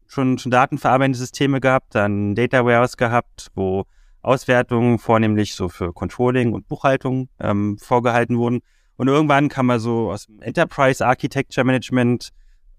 schon, 0.07 0.38
schon 0.38 0.51
datenverarbeitende 0.51 1.19
Systeme 1.19 1.61
gehabt, 1.61 1.95
dann 1.95 2.35
Data 2.35 2.65
Warehouse 2.65 2.97
gehabt, 2.97 3.51
wo 3.55 3.85
Auswertungen 4.23 4.99
vornehmlich 4.99 5.55
so 5.55 5.69
für 5.69 5.93
Controlling 5.93 6.53
und 6.53 6.69
Buchhaltung 6.69 7.29
ähm, 7.41 7.79
vorgehalten 7.79 8.38
wurden. 8.38 8.61
Und 8.97 9.09
irgendwann 9.09 9.49
kam 9.49 9.67
man 9.67 9.81
so 9.81 10.11
aus 10.11 10.27
dem 10.27 10.41
Enterprise 10.43 11.05
Architecture 11.05 11.65
Management, 11.65 12.31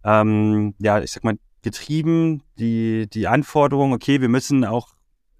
ähm, 0.05 0.73
ja, 0.79 0.99
ich 1.01 1.11
sag 1.11 1.23
mal, 1.23 1.37
getrieben, 1.63 2.43
die, 2.59 3.09
die 3.09 3.27
Anforderung, 3.27 3.93
okay, 3.93 4.21
wir 4.21 4.29
müssen 4.29 4.63
auch 4.63 4.89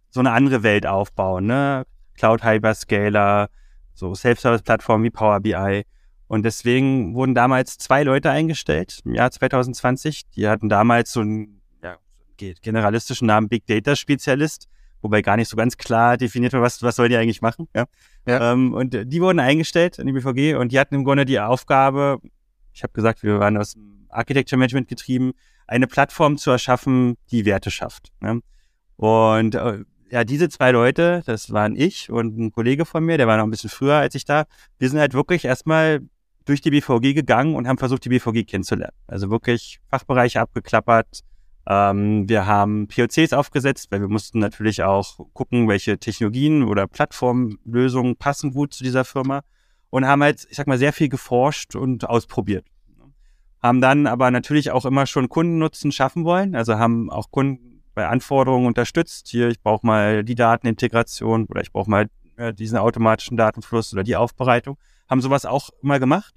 so 0.09 0.19
eine 0.19 0.31
andere 0.31 0.63
Welt 0.63 0.85
aufbauen, 0.85 1.45
ne? 1.45 1.85
Cloud 2.15 2.43
Hyperscaler, 2.43 3.49
so 3.93 4.13
Self-Service-Plattformen 4.13 5.03
wie 5.03 5.09
Power 5.09 5.39
BI. 5.39 5.83
Und 6.27 6.43
deswegen 6.43 7.13
wurden 7.13 7.35
damals 7.35 7.77
zwei 7.77 8.03
Leute 8.03 8.31
eingestellt 8.31 9.01
im 9.05 9.13
Jahr 9.13 9.31
2020. 9.31 10.29
Die 10.35 10.47
hatten 10.47 10.69
damals 10.69 11.11
so 11.11 11.21
einen 11.21 11.61
ja, 11.81 11.97
generalistischen 12.61 13.27
Namen 13.27 13.49
Big 13.49 13.65
Data 13.67 13.95
Spezialist, 13.95 14.67
wobei 15.01 15.21
gar 15.21 15.37
nicht 15.37 15.49
so 15.49 15.57
ganz 15.57 15.77
klar 15.77 16.17
definiert 16.17 16.53
war, 16.53 16.61
was, 16.61 16.81
was 16.81 16.95
sollen 16.95 17.09
die 17.09 17.17
eigentlich 17.17 17.41
machen. 17.41 17.67
Ja? 17.75 17.85
ja. 18.25 18.53
Ähm, 18.53 18.73
und 18.73 18.97
die 19.05 19.21
wurden 19.21 19.39
eingestellt 19.39 19.99
in 19.99 20.07
die 20.07 20.13
BVG 20.13 20.55
und 20.55 20.71
die 20.71 20.79
hatten 20.79 20.95
im 20.95 21.03
Grunde 21.03 21.25
die 21.25 21.39
Aufgabe, 21.39 22.19
ich 22.73 22.83
habe 22.83 22.93
gesagt, 22.93 23.21
wir 23.23 23.39
waren 23.39 23.57
aus 23.57 23.73
dem 23.73 24.07
Architecture 24.09 24.57
Management 24.57 24.87
getrieben, 24.87 25.33
eine 25.67 25.87
Plattform 25.87 26.37
zu 26.37 26.51
erschaffen, 26.51 27.15
die 27.31 27.45
Werte 27.45 27.71
schafft. 27.71 28.11
Ne? 28.21 28.41
Und 28.95 29.55
äh, 29.55 29.83
ja, 30.11 30.23
diese 30.23 30.49
zwei 30.49 30.71
Leute, 30.71 31.23
das 31.25 31.51
waren 31.51 31.75
ich 31.75 32.11
und 32.11 32.37
ein 32.37 32.51
Kollege 32.51 32.85
von 32.85 33.03
mir, 33.03 33.17
der 33.17 33.27
war 33.27 33.37
noch 33.37 33.45
ein 33.45 33.49
bisschen 33.49 33.69
früher 33.69 33.95
als 33.95 34.13
ich 34.15 34.25
da, 34.25 34.45
wir 34.77 34.89
sind 34.89 34.99
halt 34.99 35.13
wirklich 35.13 35.45
erstmal 35.45 36.01
durch 36.45 36.61
die 36.61 36.71
BVG 36.71 37.13
gegangen 37.13 37.55
und 37.55 37.67
haben 37.67 37.77
versucht, 37.77 38.05
die 38.05 38.09
BVG 38.09 38.45
kennenzulernen. 38.45 38.95
Also 39.07 39.29
wirklich 39.29 39.79
Fachbereiche 39.89 40.39
abgeklappert. 40.41 41.21
Ähm, 41.67 42.27
wir 42.27 42.45
haben 42.45 42.87
POCs 42.87 43.33
aufgesetzt, 43.33 43.87
weil 43.91 44.01
wir 44.01 44.09
mussten 44.09 44.39
natürlich 44.39 44.83
auch 44.83 45.19
gucken, 45.33 45.67
welche 45.67 45.97
Technologien 45.97 46.63
oder 46.63 46.87
Plattformlösungen 46.87 48.17
passen 48.17 48.53
gut 48.53 48.73
zu 48.73 48.83
dieser 48.83 49.05
Firma 49.05 49.41
und 49.89 50.05
haben 50.05 50.23
halt, 50.23 50.45
ich 50.49 50.57
sag 50.57 50.67
mal, 50.67 50.77
sehr 50.77 50.93
viel 50.93 51.09
geforscht 51.09 51.75
und 51.75 52.09
ausprobiert 52.09 52.65
haben 53.63 53.79
dann 53.79 54.07
aber 54.07 54.29
natürlich 54.29 54.71
auch 54.71 54.85
immer 54.85 55.07
schon 55.07 55.29
Kundennutzen 55.29 55.93
schaffen 55.93 56.25
wollen, 56.25 56.53
also 56.53 56.77
haben 56.77 57.09
auch 57.09 57.31
Kunden 57.31 57.81
bei 57.95 58.07
Anforderungen 58.07 58.67
unterstützt. 58.67 59.29
Hier, 59.29 59.47
ich 59.47 59.61
brauche 59.61 59.87
mal 59.87 60.23
die 60.25 60.35
Datenintegration 60.35 61.45
oder 61.45 61.61
ich 61.61 61.71
brauche 61.71 61.89
mal 61.89 62.07
äh, 62.35 62.53
diesen 62.53 62.77
automatischen 62.77 63.37
Datenfluss 63.37 63.93
oder 63.93 64.03
die 64.03 64.17
Aufbereitung. 64.17 64.77
Haben 65.09 65.21
sowas 65.21 65.45
auch 65.45 65.69
immer 65.81 65.99
gemacht 65.99 66.33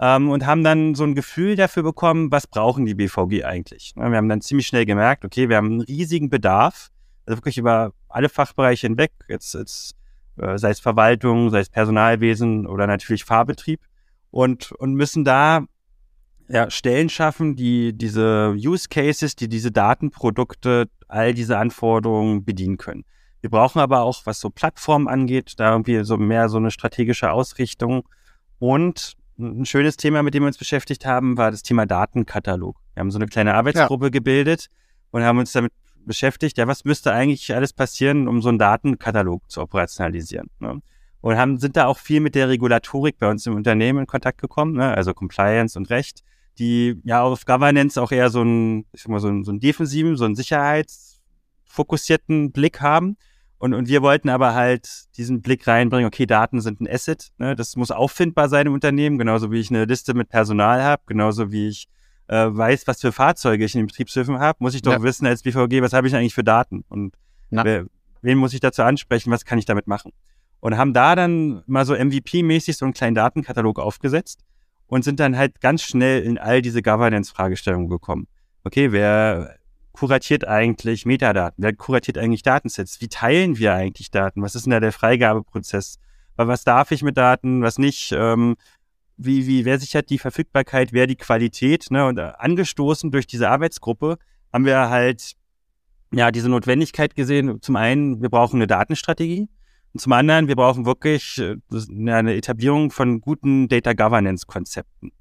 ähm, 0.00 0.30
und 0.30 0.46
haben 0.46 0.64
dann 0.64 0.94
so 0.94 1.04
ein 1.04 1.14
Gefühl 1.14 1.56
dafür 1.56 1.82
bekommen, 1.82 2.30
was 2.32 2.46
brauchen 2.46 2.84
die 2.84 2.94
BVG 2.94 3.44
eigentlich. 3.44 3.92
Wir 3.94 4.04
haben 4.04 4.28
dann 4.28 4.40
ziemlich 4.40 4.66
schnell 4.66 4.84
gemerkt, 4.84 5.24
okay, 5.24 5.48
wir 5.48 5.56
haben 5.56 5.66
einen 5.66 5.80
riesigen 5.80 6.28
Bedarf, 6.28 6.90
also 7.24 7.38
wirklich 7.38 7.58
über 7.58 7.92
alle 8.08 8.28
Fachbereiche 8.28 8.88
hinweg, 8.88 9.12
jetzt, 9.28 9.54
jetzt 9.54 9.94
äh, 10.38 10.58
sei 10.58 10.70
es 10.70 10.80
Verwaltung, 10.80 11.50
sei 11.50 11.60
es 11.60 11.70
Personalwesen 11.70 12.66
oder 12.66 12.86
natürlich 12.86 13.24
Fahrbetrieb 13.24 13.80
und, 14.30 14.72
und 14.72 14.94
müssen 14.94 15.24
da 15.24 15.64
ja, 16.48 16.68
Stellen 16.70 17.08
schaffen, 17.08 17.54
die 17.54 17.92
diese 17.96 18.54
Use 18.56 18.88
Cases, 18.88 19.36
die 19.36 19.48
diese 19.48 19.70
Datenprodukte, 19.70 20.88
all 21.06 21.32
diese 21.32 21.58
Anforderungen 21.58 22.44
bedienen 22.44 22.76
können. 22.76 23.04
Wir 23.42 23.50
brauchen 23.50 23.80
aber 23.80 24.00
auch, 24.00 24.24
was 24.24 24.40
so 24.40 24.48
Plattformen 24.48 25.08
angeht, 25.08 25.54
da 25.58 25.72
irgendwie 25.72 26.04
so 26.04 26.16
mehr 26.16 26.48
so 26.48 26.56
eine 26.56 26.70
strategische 26.70 27.30
Ausrichtung. 27.30 28.08
Und 28.58 29.14
ein 29.38 29.66
schönes 29.66 29.96
Thema, 29.96 30.22
mit 30.22 30.34
dem 30.34 30.44
wir 30.44 30.46
uns 30.46 30.58
beschäftigt 30.58 31.04
haben, 31.04 31.36
war 31.36 31.50
das 31.50 31.62
Thema 31.62 31.84
Datenkatalog. 31.84 32.76
Wir 32.94 33.00
haben 33.00 33.10
so 33.10 33.18
eine 33.18 33.26
kleine 33.26 33.54
Arbeitsgruppe 33.54 34.06
ja. 34.06 34.10
gebildet 34.10 34.68
und 35.10 35.22
haben 35.22 35.38
uns 35.38 35.52
damit 35.52 35.72
beschäftigt, 36.04 36.56
ja, 36.56 36.66
was 36.66 36.84
müsste 36.84 37.12
eigentlich 37.12 37.54
alles 37.54 37.72
passieren, 37.72 38.28
um 38.28 38.40
so 38.40 38.48
einen 38.48 38.58
Datenkatalog 38.58 39.50
zu 39.50 39.60
operationalisieren. 39.60 40.48
Ne? 40.58 40.80
Und 41.20 41.36
haben, 41.36 41.58
sind 41.58 41.76
da 41.76 41.86
auch 41.86 41.98
viel 41.98 42.20
mit 42.20 42.34
der 42.34 42.48
Regulatorik 42.48 43.18
bei 43.18 43.28
uns 43.28 43.46
im 43.46 43.54
Unternehmen 43.54 44.00
in 44.00 44.06
Kontakt 44.06 44.40
gekommen, 44.40 44.74
ne? 44.74 44.94
also 44.94 45.14
Compliance 45.14 45.78
und 45.78 45.90
Recht 45.90 46.22
die 46.58 47.00
ja 47.04 47.22
auf 47.22 47.44
Governance 47.44 48.00
auch 48.00 48.10
eher 48.12 48.30
so 48.30 48.42
einen, 48.42 48.86
ich 48.92 49.02
sag 49.02 49.10
mal, 49.10 49.18
so 49.20 49.28
einen, 49.28 49.44
so 49.44 49.50
einen 49.50 49.60
defensiven, 49.60 50.16
so 50.16 50.24
einen 50.24 50.34
sicherheitsfokussierten 50.34 52.52
Blick 52.52 52.80
haben. 52.80 53.18
Und, 53.62 53.74
und 53.74 53.86
wir 53.86 54.02
wollten 54.02 54.28
aber 54.28 54.54
halt 54.54 54.88
diesen 55.16 55.40
Blick 55.40 55.68
reinbringen, 55.68 56.08
okay, 56.08 56.26
Daten 56.26 56.60
sind 56.60 56.80
ein 56.80 56.88
Asset, 56.88 57.30
ne? 57.38 57.54
das 57.54 57.76
muss 57.76 57.92
auffindbar 57.92 58.48
sein 58.48 58.66
im 58.66 58.72
Unternehmen, 58.72 59.18
genauso 59.18 59.52
wie 59.52 59.60
ich 59.60 59.70
eine 59.70 59.84
Liste 59.84 60.14
mit 60.14 60.30
Personal 60.30 60.82
habe, 60.82 61.02
genauso 61.06 61.52
wie 61.52 61.68
ich 61.68 61.86
äh, 62.26 62.48
weiß, 62.48 62.88
was 62.88 63.00
für 63.00 63.12
Fahrzeuge 63.12 63.64
ich 63.64 63.76
in 63.76 63.82
den 63.82 63.86
Betriebshöfen 63.86 64.40
habe, 64.40 64.56
muss 64.58 64.74
ich 64.74 64.82
doch 64.82 64.94
ja. 64.94 65.02
wissen 65.04 65.26
als 65.26 65.44
BVG, 65.44 65.80
was 65.80 65.92
habe 65.92 66.08
ich 66.08 66.16
eigentlich 66.16 66.34
für 66.34 66.42
Daten 66.42 66.84
und 66.88 67.14
wer, 67.50 67.86
wen 68.20 68.36
muss 68.36 68.52
ich 68.52 68.58
dazu 68.58 68.82
ansprechen, 68.82 69.30
was 69.30 69.44
kann 69.44 69.60
ich 69.60 69.64
damit 69.64 69.86
machen. 69.86 70.10
Und 70.58 70.76
haben 70.76 70.92
da 70.92 71.14
dann 71.14 71.62
mal 71.68 71.86
so 71.86 71.94
MVP-mäßig 71.94 72.76
so 72.76 72.84
einen 72.84 72.94
kleinen 72.94 73.14
Datenkatalog 73.14 73.78
aufgesetzt 73.78 74.40
und 74.88 75.04
sind 75.04 75.20
dann 75.20 75.36
halt 75.36 75.60
ganz 75.60 75.84
schnell 75.84 76.24
in 76.24 76.36
all 76.36 76.62
diese 76.62 76.82
Governance-Fragestellungen 76.82 77.88
gekommen. 77.88 78.26
Okay, 78.64 78.90
wer 78.90 79.54
kuratiert 79.92 80.46
eigentlich 80.46 81.06
Metadaten? 81.06 81.62
Wer 81.62 81.74
kuratiert 81.74 82.18
eigentlich 82.18 82.42
Datensets? 82.42 83.00
Wie 83.00 83.08
teilen 83.08 83.58
wir 83.58 83.74
eigentlich 83.74 84.10
Daten? 84.10 84.42
Was 84.42 84.54
ist 84.54 84.66
denn 84.66 84.72
da 84.72 84.80
der 84.80 84.92
Freigabeprozess? 84.92 85.98
Was 86.36 86.64
darf 86.64 86.90
ich 86.90 87.02
mit 87.02 87.16
Daten, 87.16 87.62
was 87.62 87.78
nicht? 87.78 88.12
Ähm, 88.12 88.56
wie, 89.16 89.46
wie, 89.46 89.64
wer 89.64 89.78
sichert 89.78 90.10
die 90.10 90.18
Verfügbarkeit, 90.18 90.92
wer 90.92 91.06
die 91.06 91.16
Qualität? 91.16 91.90
Ne? 91.90 92.06
Und 92.06 92.18
äh, 92.18 92.32
angestoßen 92.38 93.10
durch 93.10 93.26
diese 93.26 93.48
Arbeitsgruppe 93.48 94.18
haben 94.52 94.64
wir 94.64 94.88
halt 94.88 95.34
ja 96.12 96.30
diese 96.30 96.48
Notwendigkeit 96.48 97.14
gesehen. 97.14 97.60
Zum 97.60 97.76
einen, 97.76 98.22
wir 98.22 98.30
brauchen 98.30 98.56
eine 98.56 98.66
Datenstrategie. 98.66 99.48
Und 99.92 100.00
zum 100.00 100.12
anderen, 100.12 100.48
wir 100.48 100.56
brauchen 100.56 100.86
wirklich 100.86 101.38
äh, 101.38 101.56
eine 102.10 102.34
Etablierung 102.34 102.90
von 102.90 103.20
guten 103.20 103.68
Data 103.68 103.92
Governance 103.92 104.46
Konzepten. 104.46 105.12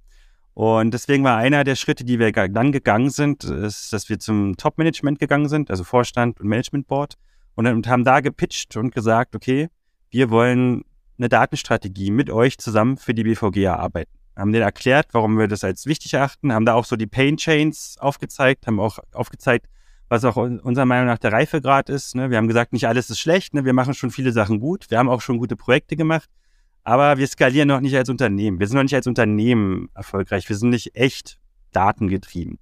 Und 0.53 0.93
deswegen 0.93 1.23
war 1.23 1.37
einer 1.37 1.63
der 1.63 1.75
Schritte, 1.75 2.03
die 2.03 2.19
wir 2.19 2.31
dann 2.31 2.71
gegangen 2.71 3.09
sind, 3.09 3.43
ist, 3.43 3.93
dass 3.93 4.09
wir 4.09 4.19
zum 4.19 4.57
Top-Management 4.57 5.19
gegangen 5.19 5.47
sind, 5.47 5.69
also 5.69 5.83
Vorstand 5.83 6.39
und 6.41 6.47
Management 6.47 6.87
Board, 6.87 7.15
und, 7.55 7.87
haben 7.87 8.03
da 8.03 8.19
gepitcht 8.21 8.75
und 8.75 8.93
gesagt, 8.93 9.35
okay, 9.35 9.69
wir 10.09 10.29
wollen 10.29 10.83
eine 11.17 11.29
Datenstrategie 11.29 12.11
mit 12.11 12.29
euch 12.29 12.57
zusammen 12.57 12.97
für 12.97 13.13
die 13.13 13.23
BVG 13.23 13.63
erarbeiten. 13.63 14.11
Haben 14.35 14.51
denen 14.51 14.63
erklärt, 14.63 15.07
warum 15.11 15.37
wir 15.37 15.47
das 15.47 15.63
als 15.63 15.85
wichtig 15.85 16.13
erachten, 16.13 16.53
haben 16.53 16.65
da 16.65 16.73
auch 16.73 16.85
so 16.85 16.95
die 16.95 17.07
Pain 17.07 17.37
Chains 17.37 17.97
aufgezeigt, 17.99 18.65
haben 18.65 18.79
auch 18.79 18.99
aufgezeigt, 19.13 19.67
was 20.09 20.25
auch 20.25 20.35
unserer 20.35 20.85
Meinung 20.85 21.05
nach 21.05 21.19
der 21.19 21.31
Reifegrad 21.31 21.89
ist. 21.89 22.15
Ne? 22.15 22.29
Wir 22.29 22.37
haben 22.37 22.47
gesagt, 22.47 22.73
nicht 22.73 22.87
alles 22.87 23.09
ist 23.09 23.19
schlecht, 23.19 23.53
ne? 23.53 23.63
wir 23.63 23.73
machen 23.73 23.93
schon 23.93 24.11
viele 24.11 24.31
Sachen 24.31 24.59
gut, 24.59 24.89
wir 24.89 24.97
haben 24.97 25.09
auch 25.09 25.21
schon 25.21 25.37
gute 25.37 25.55
Projekte 25.55 25.95
gemacht, 25.95 26.29
aber 26.83 27.17
wir 27.17 27.27
skalieren 27.27 27.67
noch 27.67 27.81
nicht 27.81 27.95
als 27.95 28.09
Unternehmen. 28.09 28.59
Wir 28.59 28.67
sind 28.67 28.75
noch 28.75 28.83
nicht 28.83 28.95
als 28.95 29.07
Unternehmen 29.07 29.89
erfolgreich, 29.93 30.47
wir 30.49 30.55
sind 30.55 30.69
nicht 30.69 30.95
echt 30.95 31.39
datengetrieben. 31.71 32.59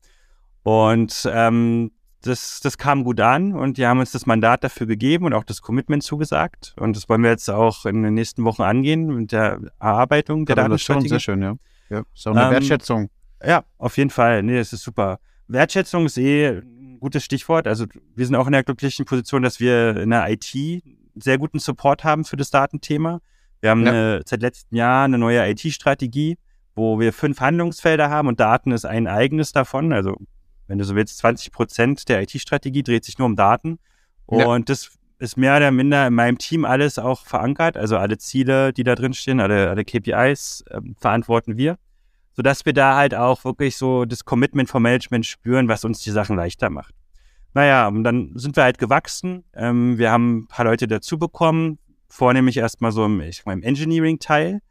Und 0.63 1.29
ähm, 1.31 1.91
das, 2.21 2.59
das 2.61 2.77
kam 2.77 3.03
gut 3.03 3.21
an 3.21 3.53
und 3.53 3.77
die 3.77 3.85
haben 3.85 3.99
uns 3.99 4.11
das 4.11 4.25
Mandat 4.25 4.63
dafür 4.63 4.87
gegeben 4.87 5.25
und 5.25 5.33
auch 5.33 5.45
das 5.45 5.61
Commitment 5.61 6.03
zugesagt. 6.03 6.75
Und 6.77 6.95
das 6.95 7.07
wollen 7.07 7.23
wir 7.23 7.29
jetzt 7.29 7.49
auch 7.49 7.85
in 7.85 8.03
den 8.03 8.13
nächsten 8.13 8.43
Wochen 8.43 8.61
angehen 8.61 9.07
mit 9.07 9.31
der 9.31 9.59
Erarbeitung 9.79 10.45
der 10.45 10.57
Datenstrategie. 10.57 11.09
Sehr 11.09 11.19
schön, 11.19 11.41
ja. 11.41 11.55
ja. 11.89 12.03
Ist 12.13 12.27
auch 12.27 12.35
eine 12.35 12.45
ähm, 12.45 12.51
Wertschätzung. 12.51 13.09
Ja, 13.43 13.63
auf 13.77 13.97
jeden 13.97 14.09
Fall. 14.09 14.43
Nee, 14.43 14.57
das 14.57 14.73
ist 14.73 14.83
super. 14.83 15.19
Wertschätzung 15.47 16.05
ist 16.05 16.17
eh 16.17 16.59
ein 16.59 16.97
gutes 16.99 17.23
Stichwort. 17.23 17.67
Also 17.67 17.85
wir 18.15 18.25
sind 18.25 18.35
auch 18.35 18.47
in 18.47 18.51
der 18.51 18.63
glücklichen 18.63 19.05
Position, 19.05 19.41
dass 19.41 19.59
wir 19.61 19.97
in 19.97 20.09
der 20.09 20.29
IT 20.29 20.83
sehr 21.15 21.37
guten 21.37 21.59
Support 21.59 22.03
haben 22.03 22.25
für 22.25 22.37
das 22.37 22.51
Datenthema. 22.51 23.21
Wir 23.61 23.71
haben 23.71 23.85
ja. 23.85 23.91
eine, 23.91 24.21
seit 24.25 24.41
letztem 24.41 24.77
Jahr 24.77 25.05
eine 25.05 25.17
neue 25.17 25.47
IT-Strategie, 25.49 26.37
wo 26.75 26.99
wir 26.99 27.11
fünf 27.13 27.39
Handlungsfelder 27.41 28.09
haben 28.09 28.27
und 28.27 28.39
Daten 28.39 28.71
ist 28.71 28.85
ein 28.85 29.07
eigenes 29.07 29.51
davon. 29.51 29.91
Also 29.91 30.15
wenn 30.67 30.77
du 30.77 30.85
so 30.85 30.95
willst, 30.95 31.17
20 31.17 31.51
Prozent 31.51 32.09
der 32.09 32.21
IT-Strategie 32.21 32.83
dreht 32.83 33.03
sich 33.03 33.17
nur 33.17 33.25
um 33.25 33.35
Daten. 33.35 33.79
Und 34.25 34.41
ja. 34.41 34.59
das 34.59 34.91
ist 35.17 35.35
mehr 35.35 35.57
oder 35.57 35.71
minder 35.71 36.07
in 36.07 36.13
meinem 36.13 36.37
Team 36.37 36.63
alles 36.63 36.97
auch 36.97 37.25
verankert. 37.25 37.75
Also 37.75 37.97
alle 37.97 38.17
Ziele, 38.17 38.71
die 38.71 38.83
da 38.83 38.95
drin 38.95 39.13
stehen, 39.13 39.39
alle, 39.39 39.69
alle 39.69 39.83
KPIs 39.83 40.63
äh, 40.69 40.79
verantworten 40.97 41.57
wir. 41.57 41.77
Sodass 42.33 42.65
wir 42.65 42.73
da 42.73 42.95
halt 42.95 43.15
auch 43.15 43.43
wirklich 43.43 43.75
so 43.75 44.05
das 44.05 44.23
Commitment 44.23 44.69
vom 44.69 44.83
Management 44.83 45.25
spüren, 45.25 45.67
was 45.67 45.83
uns 45.83 45.99
die 46.01 46.11
Sachen 46.11 46.37
leichter 46.37 46.69
macht. 46.69 46.93
Naja, 47.53 47.87
und 47.87 48.03
dann 48.03 48.31
sind 48.35 48.55
wir 48.55 48.63
halt 48.63 48.77
gewachsen. 48.77 49.43
Ähm, 49.53 49.97
wir 49.97 50.11
haben 50.11 50.41
ein 50.41 50.47
paar 50.47 50.65
Leute 50.65 50.87
dazu 50.87 51.17
bekommen, 51.17 51.79
vornehmlich 52.09 52.57
erstmal 52.57 52.91
so 52.91 53.05
im, 53.05 53.21
im 53.21 53.63
Engineering-Teil 53.63 54.61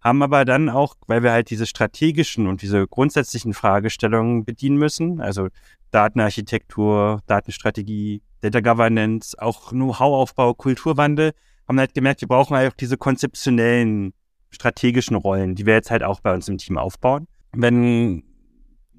haben 0.00 0.22
aber 0.22 0.44
dann 0.44 0.68
auch, 0.68 0.94
weil 1.08 1.22
wir 1.22 1.32
halt 1.32 1.50
diese 1.50 1.66
strategischen 1.66 2.46
und 2.46 2.62
diese 2.62 2.86
grundsätzlichen 2.86 3.54
Fragestellungen 3.54 4.44
bedienen 4.44 4.76
müssen, 4.76 5.20
also 5.20 5.48
Datenarchitektur, 5.90 7.22
Datenstrategie, 7.26 8.22
Data 8.40 8.60
Governance, 8.60 9.36
auch 9.36 9.70
Know-how-Aufbau, 9.70 10.54
Kulturwandel, 10.54 11.32
haben 11.66 11.78
halt 11.78 11.94
gemerkt, 11.94 12.20
wir 12.20 12.28
brauchen 12.28 12.56
halt 12.56 12.72
auch 12.72 12.76
diese 12.76 12.96
konzeptionellen 12.96 14.12
strategischen 14.50 15.16
Rollen, 15.16 15.56
die 15.56 15.66
wir 15.66 15.74
jetzt 15.74 15.90
halt 15.90 16.04
auch 16.04 16.20
bei 16.20 16.32
uns 16.32 16.48
im 16.48 16.58
Team 16.58 16.78
aufbauen. 16.78 17.26
Wenn 17.52 18.22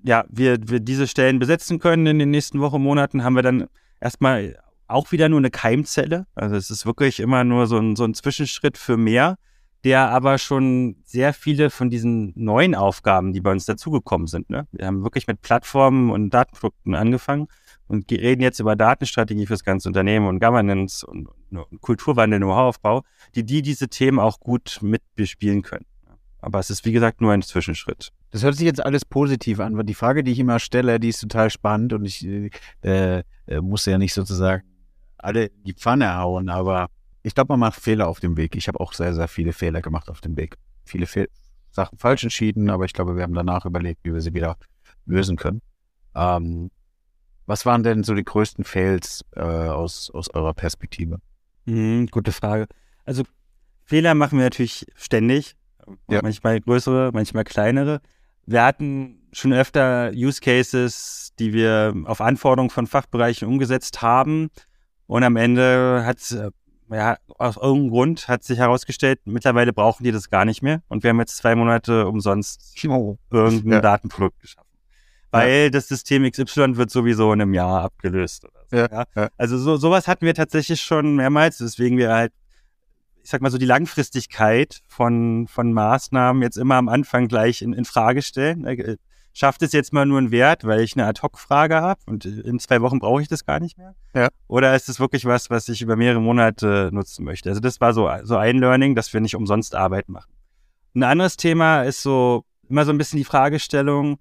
ja, 0.03 0.25
wir, 0.29 0.57
wir 0.61 0.79
diese 0.79 1.07
Stellen 1.07 1.39
besetzen 1.39 1.79
können 1.79 2.05
in 2.05 2.19
den 2.19 2.31
nächsten 2.31 2.59
Wochen, 2.59 2.81
Monaten, 2.81 3.23
haben 3.23 3.35
wir 3.35 3.43
dann 3.43 3.67
erstmal 3.99 4.57
auch 4.87 5.11
wieder 5.11 5.29
nur 5.29 5.39
eine 5.39 5.51
Keimzelle. 5.51 6.27
Also 6.35 6.55
es 6.55 6.69
ist 6.69 6.85
wirklich 6.85 7.19
immer 7.19 7.43
nur 7.43 7.67
so 7.67 7.77
ein, 7.77 7.95
so 7.95 8.03
ein 8.03 8.13
Zwischenschritt 8.13 8.77
für 8.77 8.97
mehr 8.97 9.37
der 9.83 10.09
aber 10.09 10.37
schon 10.37 10.97
sehr 11.05 11.33
viele 11.33 11.69
von 11.69 11.89
diesen 11.89 12.33
neuen 12.35 12.75
Aufgaben, 12.75 13.33
die 13.33 13.41
bei 13.41 13.51
uns 13.51 13.65
dazugekommen 13.65 14.27
sind. 14.27 14.49
Ne? 14.49 14.67
Wir 14.71 14.87
haben 14.87 15.03
wirklich 15.03 15.27
mit 15.27 15.41
Plattformen 15.41 16.11
und 16.11 16.31
Datenprodukten 16.31 16.95
angefangen 16.95 17.47
und 17.87 18.11
reden 18.11 18.41
jetzt 18.41 18.59
über 18.59 18.75
Datenstrategie 18.75 19.45
fürs 19.45 19.63
ganze 19.63 19.87
Unternehmen 19.87 20.27
und 20.27 20.39
Governance 20.39 21.05
und, 21.05 21.29
und 21.51 21.81
Kulturwandel, 21.81 22.39
Know-how-Aufbau, 22.39 23.03
die, 23.35 23.45
die 23.45 23.61
diese 23.61 23.87
Themen 23.87 24.19
auch 24.19 24.39
gut 24.39 24.79
mitbespielen 24.81 25.61
können. 25.61 25.85
Aber 26.41 26.59
es 26.59 26.69
ist, 26.69 26.85
wie 26.85 26.91
gesagt, 26.91 27.21
nur 27.21 27.31
ein 27.31 27.41
Zwischenschritt. 27.41 28.11
Das 28.31 28.43
hört 28.43 28.55
sich 28.55 28.65
jetzt 28.65 28.83
alles 28.83 29.05
positiv 29.05 29.59
an, 29.59 29.77
weil 29.77 29.85
die 29.85 29.93
Frage, 29.93 30.23
die 30.23 30.31
ich 30.31 30.39
immer 30.39 30.59
stelle, 30.59 30.99
die 30.99 31.09
ist 31.09 31.21
total 31.21 31.49
spannend 31.49 31.93
und 31.93 32.05
ich 32.05 32.25
äh, 32.25 32.49
äh, 32.83 33.61
muss 33.61 33.85
ja 33.85 33.97
nicht 33.97 34.13
sozusagen 34.13 34.63
alle 35.27 35.47
in 35.47 35.63
die 35.65 35.73
Pfanne 35.73 36.17
hauen, 36.17 36.49
aber 36.49 36.87
ich 37.21 37.35
glaube, 37.35 37.53
man 37.53 37.59
macht 37.59 37.79
Fehler 37.79 38.07
auf 38.07 38.21
dem 38.21 38.37
Weg. 38.37 38.55
Ich 38.55 38.69
habe 38.69 38.79
auch 38.79 38.93
sehr, 38.93 39.13
sehr 39.13 39.27
viele 39.27 39.51
Fehler 39.51 39.81
gemacht 39.81 40.09
auf 40.09 40.21
dem 40.21 40.37
Weg. 40.37 40.55
Viele 40.85 41.05
Fe 41.05 41.27
Sachen 41.69 41.97
falsch 41.97 42.23
entschieden, 42.23 42.69
aber 42.69 42.85
ich 42.85 42.93
glaube, 42.93 43.17
wir 43.17 43.23
haben 43.23 43.33
danach 43.33 43.65
überlegt, 43.65 43.99
wie 44.03 44.13
wir 44.13 44.21
sie 44.21 44.33
wieder 44.33 44.57
lösen 45.05 45.35
können. 45.35 45.61
Ähm, 46.15 46.71
was 47.45 47.65
waren 47.65 47.83
denn 47.83 48.03
so 48.03 48.15
die 48.15 48.23
größten 48.23 48.63
Fails 48.63 49.25
äh, 49.35 49.41
aus, 49.41 50.09
aus 50.09 50.33
eurer 50.33 50.53
Perspektive? 50.53 51.19
Mhm, 51.65 52.07
gute 52.07 52.31
Frage. 52.31 52.67
Also 53.05 53.23
Fehler 53.83 54.15
machen 54.15 54.39
wir 54.39 54.45
natürlich 54.45 54.87
ständig. 54.95 55.55
Ja. 56.09 56.21
Manchmal 56.23 56.59
größere, 56.61 57.11
manchmal 57.13 57.43
kleinere. 57.43 58.01
Wir 58.45 58.63
hatten 58.63 59.27
schon 59.33 59.53
öfter 59.53 60.11
Use 60.13 60.39
Cases, 60.39 61.33
die 61.37 61.53
wir 61.53 61.93
auf 62.05 62.21
Anforderungen 62.21 62.69
von 62.69 62.87
Fachbereichen 62.87 63.47
umgesetzt 63.47 64.01
haben. 64.01 64.49
Und 65.07 65.23
am 65.23 65.35
Ende 65.37 66.03
hat 66.05 66.19
ja, 66.89 67.17
aus 67.37 67.57
irgendeinem 67.57 67.89
Grund 67.89 68.27
hat 68.27 68.43
sich 68.43 68.59
herausgestellt, 68.59 69.19
mittlerweile 69.25 69.73
brauchen 69.73 70.03
die 70.03 70.11
das 70.11 70.29
gar 70.29 70.45
nicht 70.45 70.61
mehr. 70.61 70.81
Und 70.87 71.03
wir 71.03 71.09
haben 71.09 71.19
jetzt 71.19 71.37
zwei 71.37 71.55
Monate 71.55 72.07
umsonst 72.07 72.75
irgendein 73.31 73.71
ja. 73.71 73.81
Datenprodukt 73.81 74.39
geschaffen. 74.39 74.67
Weil 75.31 75.63
ja. 75.63 75.69
das 75.69 75.89
System 75.89 76.29
XY 76.29 76.77
wird 76.77 76.89
sowieso 76.89 77.33
in 77.33 77.41
einem 77.41 77.53
Jahr 77.53 77.83
abgelöst. 77.83 78.47
So, 78.69 78.77
ja. 78.77 79.05
ja. 79.15 79.29
Also 79.37 79.57
so, 79.57 79.75
sowas 79.75 80.07
hatten 80.07 80.25
wir 80.25 80.33
tatsächlich 80.33 80.81
schon 80.81 81.17
mehrmals, 81.17 81.57
deswegen 81.57 81.97
wir 81.97 82.13
halt, 82.13 82.33
ich 83.21 83.29
sag 83.29 83.41
mal 83.41 83.51
so, 83.51 83.57
die 83.57 83.65
Langfristigkeit 83.65 84.81
von, 84.87 85.47
von 85.47 85.73
Maßnahmen 85.73 86.41
jetzt 86.41 86.57
immer 86.57 86.75
am 86.75 86.87
Anfang 86.87 87.27
gleich 87.27 87.61
in, 87.61 87.73
in 87.73 87.83
Frage 87.83 88.21
stellen. 88.21 88.65
Schafft 89.37 89.61
es 89.61 89.71
jetzt 89.71 89.93
mal 89.93 90.07
nur 90.07 90.17
einen 90.17 90.31
Wert, 90.31 90.63
weil 90.63 90.79
ich 90.79 90.95
eine 90.95 91.05
Ad-Hoc-Frage 91.05 91.75
habe 91.75 92.01
und 92.07 92.25
in 92.25 92.57
zwei 92.57 92.81
Wochen 92.81 92.97
brauche 92.97 93.21
ich 93.21 93.27
das 93.27 93.45
gar 93.45 93.59
nicht 93.59 93.77
mehr? 93.77 93.93
Ja. 94.15 94.29
Oder 94.47 94.75
ist 94.75 94.89
es 94.89 94.99
wirklich 94.99 95.25
was, 95.25 95.51
was 95.51 95.69
ich 95.69 95.83
über 95.83 95.95
mehrere 95.95 96.19
Monate 96.19 96.89
nutzen 96.91 97.23
möchte? 97.23 97.49
Also 97.49 97.61
das 97.61 97.79
war 97.79 97.93
so, 97.93 98.09
so 98.23 98.35
ein 98.35 98.57
Learning, 98.57 98.95
dass 98.95 99.13
wir 99.13 99.21
nicht 99.21 99.35
umsonst 99.35 99.75
Arbeit 99.75 100.09
machen. 100.09 100.31
Ein 100.95 101.03
anderes 101.03 101.37
Thema 101.37 101.83
ist 101.83 102.01
so 102.01 102.45
immer 102.67 102.83
so 102.83 102.91
ein 102.91 102.97
bisschen 102.97 103.17
die 103.17 103.25
Fragestellung, 103.25 104.17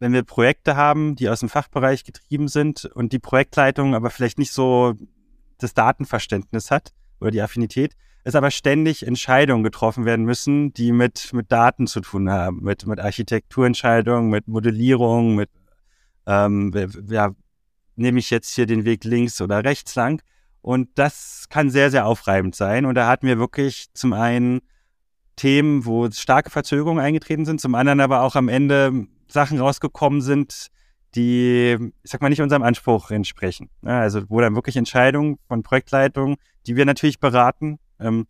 wenn 0.00 0.12
wir 0.12 0.22
Projekte 0.22 0.76
haben, 0.76 1.16
die 1.16 1.30
aus 1.30 1.40
dem 1.40 1.48
Fachbereich 1.48 2.04
getrieben 2.04 2.48
sind 2.48 2.84
und 2.84 3.14
die 3.14 3.20
Projektleitung 3.20 3.94
aber 3.94 4.10
vielleicht 4.10 4.38
nicht 4.38 4.52
so 4.52 4.92
das 5.56 5.72
Datenverständnis 5.72 6.70
hat 6.70 6.92
oder 7.22 7.30
die 7.30 7.40
Affinität, 7.40 7.96
es 8.24 8.34
aber 8.34 8.50
ständig 8.50 9.06
Entscheidungen 9.06 9.64
getroffen 9.64 10.04
werden 10.04 10.24
müssen, 10.24 10.72
die 10.72 10.92
mit, 10.92 11.32
mit 11.32 11.50
Daten 11.50 11.86
zu 11.86 12.00
tun 12.00 12.30
haben, 12.30 12.62
mit, 12.62 12.86
mit 12.86 13.00
Architekturentscheidungen, 13.00 14.30
mit 14.30 14.46
Modellierung, 14.46 15.34
mit, 15.34 15.50
ähm, 16.26 16.72
ja, 17.08 17.32
nehme 17.96 18.18
ich 18.18 18.30
jetzt 18.30 18.54
hier 18.54 18.66
den 18.66 18.84
Weg 18.84 19.04
links 19.04 19.40
oder 19.40 19.64
rechts 19.64 19.94
lang. 19.94 20.22
Und 20.60 20.90
das 20.94 21.46
kann 21.48 21.70
sehr, 21.70 21.90
sehr 21.90 22.06
aufreibend 22.06 22.54
sein. 22.54 22.86
Und 22.86 22.94
da 22.94 23.08
hatten 23.08 23.26
wir 23.26 23.38
wirklich 23.38 23.86
zum 23.94 24.12
einen 24.12 24.60
Themen, 25.34 25.84
wo 25.84 26.08
starke 26.10 26.50
Verzögerungen 26.50 27.04
eingetreten 27.04 27.44
sind, 27.44 27.60
zum 27.60 27.74
anderen 27.74 28.00
aber 28.00 28.22
auch 28.22 28.36
am 28.36 28.48
Ende 28.48 29.06
Sachen 29.26 29.58
rausgekommen 29.58 30.20
sind, 30.20 30.68
die, 31.16 31.76
ich 32.02 32.10
sag 32.10 32.22
mal, 32.22 32.28
nicht 32.28 32.40
unserem 32.40 32.62
Anspruch 32.62 33.10
entsprechen. 33.10 33.68
Also 33.82 34.22
wo 34.28 34.40
dann 34.40 34.54
wirklich 34.54 34.76
Entscheidungen 34.76 35.38
von 35.48 35.62
Projektleitungen, 35.62 36.36
die 36.66 36.76
wir 36.76 36.84
natürlich 36.84 37.18
beraten, 37.18 37.78
ähm, 38.02 38.26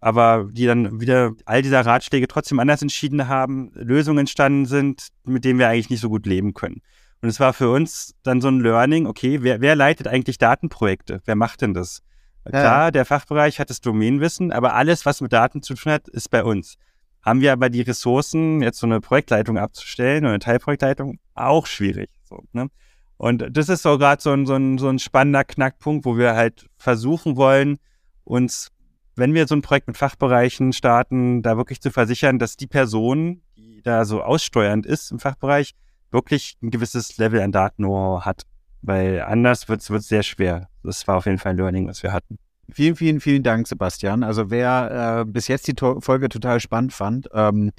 aber 0.00 0.48
die 0.52 0.66
dann 0.66 1.00
wieder 1.00 1.32
all 1.46 1.62
dieser 1.62 1.86
Ratschläge 1.86 2.28
trotzdem 2.28 2.58
anders 2.58 2.82
entschieden 2.82 3.26
haben, 3.26 3.72
Lösungen 3.74 4.18
entstanden 4.18 4.66
sind, 4.66 5.08
mit 5.24 5.44
denen 5.44 5.58
wir 5.58 5.68
eigentlich 5.68 5.88
nicht 5.88 6.02
so 6.02 6.10
gut 6.10 6.26
leben 6.26 6.52
können. 6.52 6.82
Und 7.22 7.30
es 7.30 7.40
war 7.40 7.54
für 7.54 7.70
uns 7.70 8.14
dann 8.22 8.42
so 8.42 8.48
ein 8.48 8.60
Learning, 8.60 9.06
okay, 9.06 9.38
wer, 9.40 9.62
wer 9.62 9.74
leitet 9.74 10.06
eigentlich 10.06 10.36
Datenprojekte? 10.36 11.22
Wer 11.24 11.36
macht 11.36 11.62
denn 11.62 11.72
das? 11.72 12.02
Ja. 12.44 12.50
Klar, 12.50 12.92
der 12.92 13.06
Fachbereich 13.06 13.58
hat 13.58 13.70
das 13.70 13.80
Domänenwissen, 13.80 14.52
aber 14.52 14.74
alles, 14.74 15.06
was 15.06 15.22
mit 15.22 15.32
Daten 15.32 15.62
zu 15.62 15.72
tun 15.72 15.92
hat, 15.92 16.06
ist 16.08 16.30
bei 16.30 16.44
uns. 16.44 16.76
Haben 17.22 17.40
wir 17.40 17.54
aber 17.54 17.70
die 17.70 17.80
Ressourcen, 17.80 18.60
jetzt 18.60 18.80
so 18.80 18.86
eine 18.86 19.00
Projektleitung 19.00 19.56
abzustellen 19.56 20.24
oder 20.24 20.34
eine 20.34 20.40
Teilprojektleitung, 20.40 21.18
auch 21.34 21.66
schwierig. 21.66 22.10
So, 22.24 22.42
ne? 22.52 22.68
Und 23.16 23.56
das 23.56 23.70
ist 23.70 23.82
so 23.82 23.96
gerade 23.96 24.20
so 24.20 24.32
ein, 24.32 24.44
so, 24.44 24.54
ein, 24.54 24.76
so 24.76 24.88
ein 24.88 24.98
spannender 24.98 25.44
Knackpunkt, 25.44 26.04
wo 26.04 26.18
wir 26.18 26.34
halt 26.34 26.66
versuchen 26.76 27.36
wollen, 27.36 27.78
uns 28.24 28.70
wenn 29.16 29.34
wir 29.34 29.46
so 29.46 29.54
ein 29.54 29.62
Projekt 29.62 29.86
mit 29.86 29.96
Fachbereichen 29.96 30.72
starten, 30.72 31.42
da 31.42 31.56
wirklich 31.56 31.80
zu 31.80 31.90
versichern, 31.90 32.38
dass 32.38 32.56
die 32.56 32.66
Person, 32.66 33.42
die 33.56 33.82
da 33.82 34.04
so 34.04 34.22
aussteuernd 34.22 34.86
ist 34.86 35.10
im 35.12 35.18
Fachbereich, 35.18 35.74
wirklich 36.10 36.56
ein 36.62 36.70
gewisses 36.70 37.16
Level 37.18 37.40
an 37.40 37.52
Daten-Know-how 37.52 38.24
hat. 38.24 38.42
Weil 38.82 39.22
anders 39.22 39.68
wird 39.68 39.88
es 39.88 40.08
sehr 40.08 40.22
schwer. 40.22 40.68
Das 40.82 41.06
war 41.08 41.16
auf 41.16 41.26
jeden 41.26 41.38
Fall 41.38 41.52
ein 41.52 41.56
Learning, 41.56 41.88
was 41.88 42.02
wir 42.02 42.12
hatten. 42.12 42.38
Vielen, 42.70 42.96
vielen, 42.96 43.20
vielen 43.20 43.42
Dank, 43.42 43.66
Sebastian. 43.66 44.22
Also 44.22 44.50
wer 44.50 45.20
äh, 45.20 45.24
bis 45.24 45.48
jetzt 45.48 45.66
die 45.68 45.74
to 45.74 46.00
Folge 46.00 46.28
total 46.28 46.60
spannend 46.60 46.92
fand, 46.92 47.28
ähm, 47.32 47.72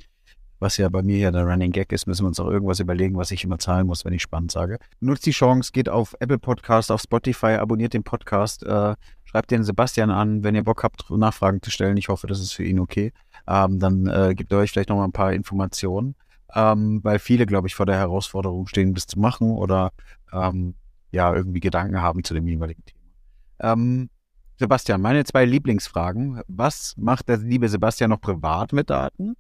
was 0.60 0.78
ja 0.78 0.90
bei 0.90 1.02
mir 1.02 1.18
ja 1.18 1.32
der 1.32 1.46
Running 1.46 1.72
Gag 1.72 1.92
ist, 1.92 2.08
müssen 2.08 2.24
wir 2.24 2.28
uns 2.28 2.40
auch 2.40 2.50
irgendwas 2.50 2.80
überlegen, 2.80 3.18
was 3.18 3.32
ich 3.32 3.44
immer 3.44 3.60
zahlen 3.60 3.88
muss, 3.88 4.06
wenn 4.06 4.14
ich 4.14 4.22
spannend 4.22 4.52
sage. 4.52 4.80
Nutzt 5.00 5.26
die 5.26 5.32
Chance, 5.32 5.72
geht 5.74 5.90
auf 5.90 6.16
Apple 6.20 6.40
Podcast, 6.40 6.92
auf 6.92 7.02
Spotify, 7.02 7.56
abonniert 7.56 7.94
den 7.94 8.04
Podcast, 8.04 8.64
äh, 8.64 8.96
schreibt 9.26 9.52
den 9.52 9.64
Sebastian 9.64 10.10
an, 10.10 10.44
wenn 10.44 10.56
ihr 10.56 10.64
Bock 10.64 10.84
habt, 10.84 11.10
Nachfragen 11.10 11.62
zu 11.62 11.72
stellen. 11.72 11.98
Ich 11.98 12.08
hoffe, 12.08 12.28
das 12.28 12.40
ist 12.40 12.54
für 12.54 12.64
ihn 12.64 12.80
okay. 12.80 13.12
Ähm, 13.48 13.80
dann 13.80 14.08
äh, 14.08 14.34
gibt 14.36 14.52
er 14.52 14.60
euch 14.60 14.72
vielleicht 14.72 14.90
noch 14.90 14.98
mal 14.98 15.06
ein 15.06 15.12
paar 15.12 15.34
Informationen, 15.34 16.16
ähm, 16.54 17.04
weil 17.04 17.20
viele, 17.20 17.46
glaube 17.46 17.68
ich, 17.68 17.76
vor 17.76 17.86
der 17.86 17.98
Herausforderung 17.98 18.68
stehen, 18.68 18.94
das 18.94 19.08
zu 19.08 19.20
machen 19.20 19.52
oder 19.52 19.92
ähm, 20.32 20.76
ja, 21.12 21.34
irgendwie 21.34 21.60
Gedanken 21.60 22.02
haben 22.02 22.24
zu 22.24 22.34
dem 22.34 22.48
jeweiligen 22.48 22.84
Thema. 22.86 23.74
Ähm, 23.74 24.10
Sebastian, 24.58 25.02
meine 25.02 25.26
zwei 25.26 25.44
Lieblingsfragen. 25.44 26.42
Was 26.48 26.96
macht 26.98 27.28
der 27.28 27.38
liebe 27.38 27.68
Sebastian 27.68 28.10
noch 28.10 28.22
privat 28.22 28.72
mit 28.72 28.90
Daten? 28.90 29.36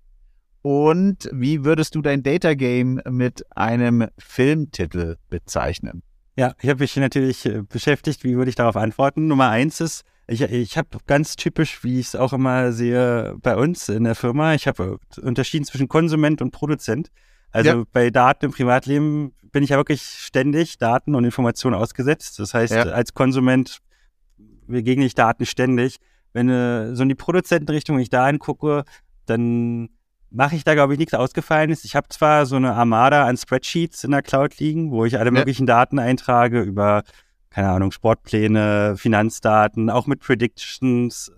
Und 0.61 1.29
wie 1.31 1.63
würdest 1.63 1.95
du 1.95 2.01
dein 2.01 2.23
Data 2.23 2.53
Game 2.53 2.99
mit 3.09 3.45
einem 3.55 4.07
Filmtitel 4.17 5.17
bezeichnen? 5.29 6.01
Ja, 6.37 6.53
ich 6.61 6.69
habe 6.69 6.81
mich 6.81 6.95
natürlich 6.97 7.45
äh, 7.45 7.61
beschäftigt, 7.61 8.23
wie 8.23 8.35
würde 8.35 8.49
ich 8.49 8.55
darauf 8.55 8.75
antworten. 8.75 9.27
Nummer 9.27 9.49
eins 9.49 9.79
ist, 9.79 10.03
ich, 10.27 10.41
ich 10.41 10.77
habe 10.77 10.97
ganz 11.05 11.35
typisch, 11.35 11.83
wie 11.83 11.99
ich 11.99 12.07
es 12.07 12.15
auch 12.15 12.33
immer 12.33 12.71
sehe 12.71 13.35
bei 13.41 13.55
uns 13.55 13.89
in 13.89 14.03
der 14.03 14.15
Firma, 14.15 14.53
ich 14.53 14.67
habe 14.67 14.99
äh, 15.17 15.21
unterschieden 15.21 15.65
zwischen 15.65 15.87
Konsument 15.87 16.41
und 16.41 16.51
Produzent. 16.51 17.09
Also 17.51 17.69
ja. 17.69 17.83
bei 17.93 18.09
Daten 18.09 18.45
im 18.45 18.51
Privatleben 18.51 19.33
bin 19.51 19.63
ich 19.63 19.69
ja 19.69 19.77
wirklich 19.77 20.01
ständig 20.01 20.77
Daten 20.77 21.15
und 21.15 21.23
Informationen 21.23 21.75
ausgesetzt. 21.75 22.39
Das 22.39 22.53
heißt, 22.53 22.73
ja. 22.73 22.83
als 22.83 23.13
Konsument 23.13 23.79
begegne 24.67 25.05
ich 25.05 25.15
Daten 25.15 25.45
ständig. 25.45 25.97
Wenn 26.33 26.49
äh, 26.49 26.93
so 26.95 27.03
in 27.03 27.09
die 27.09 27.15
Produzentenrichtung 27.15 27.97
ich 27.99 28.09
da 28.09 28.25
angucke, 28.25 28.83
dann 29.25 29.89
mache 30.29 30.55
ich 30.55 30.63
da, 30.63 30.73
glaube 30.73 30.93
ich, 30.93 30.99
nichts 30.99 31.13
ausgefallen 31.13 31.69
ist. 31.69 31.85
Ich 31.85 31.95
habe 31.95 32.09
zwar 32.09 32.45
so 32.45 32.55
eine 32.55 32.73
Armada 32.73 33.25
an 33.25 33.37
Spreadsheets 33.37 34.03
in 34.03 34.11
der 34.11 34.21
Cloud 34.21 34.57
liegen, 34.59 34.91
wo 34.91 35.05
ich 35.05 35.17
alle 35.17 35.31
ja. 35.31 35.31
möglichen 35.31 35.65
Daten 35.65 35.99
eintrage 35.99 36.61
über, 36.61 37.03
keine 37.49 37.69
Ahnung, 37.69 37.91
Sportpläne, 37.91 38.95
Finanzdaten, 38.97 39.89
auch 39.89 40.07
mit 40.07 40.19
Predictions, 40.19 41.31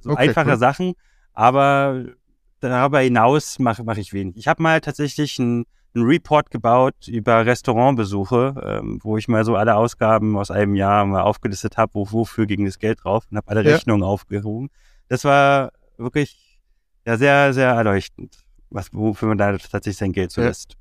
so 0.00 0.10
okay, 0.10 0.28
einfache 0.28 0.50
cool. 0.50 0.56
Sachen. 0.58 0.92
Aber 1.32 2.04
darüber 2.60 3.00
hinaus 3.00 3.58
mache 3.58 3.82
mach 3.84 3.96
ich 3.96 4.12
wenig. 4.12 4.36
Ich 4.36 4.48
habe 4.48 4.62
mal 4.62 4.80
tatsächlich 4.80 5.38
einen 5.40 5.66
Report 5.96 6.50
gebaut 6.50 7.08
über 7.08 7.46
Restaurantbesuche, 7.46 8.80
ähm, 8.82 8.98
wo 9.02 9.16
ich 9.16 9.28
mal 9.28 9.44
so 9.44 9.56
alle 9.56 9.76
Ausgaben 9.76 10.36
aus 10.36 10.50
einem 10.50 10.74
Jahr 10.74 11.04
mal 11.06 11.22
aufgelistet 11.22 11.76
habe, 11.76 11.94
wo, 11.94 12.10
wofür 12.10 12.46
ging 12.46 12.64
das 12.64 12.78
Geld 12.78 13.04
drauf 13.04 13.24
und 13.30 13.36
habe 13.36 13.48
alle 13.48 13.62
ja. 13.62 13.74
Rechnungen 13.74 14.02
aufgehoben. 14.02 14.70
Das 15.08 15.24
war 15.24 15.70
wirklich 15.96 16.43
ja 17.06 17.16
sehr, 17.16 17.52
sehr 17.52 17.70
erleuchtend 17.70 18.44
was, 18.74 18.92
wofür 18.92 19.28
man 19.28 19.38
da 19.38 19.56
tatsächlich 19.56 19.96
sein 19.96 20.12
Geld 20.12 20.32
zulässt. 20.32 20.72
Ja. 20.72 20.78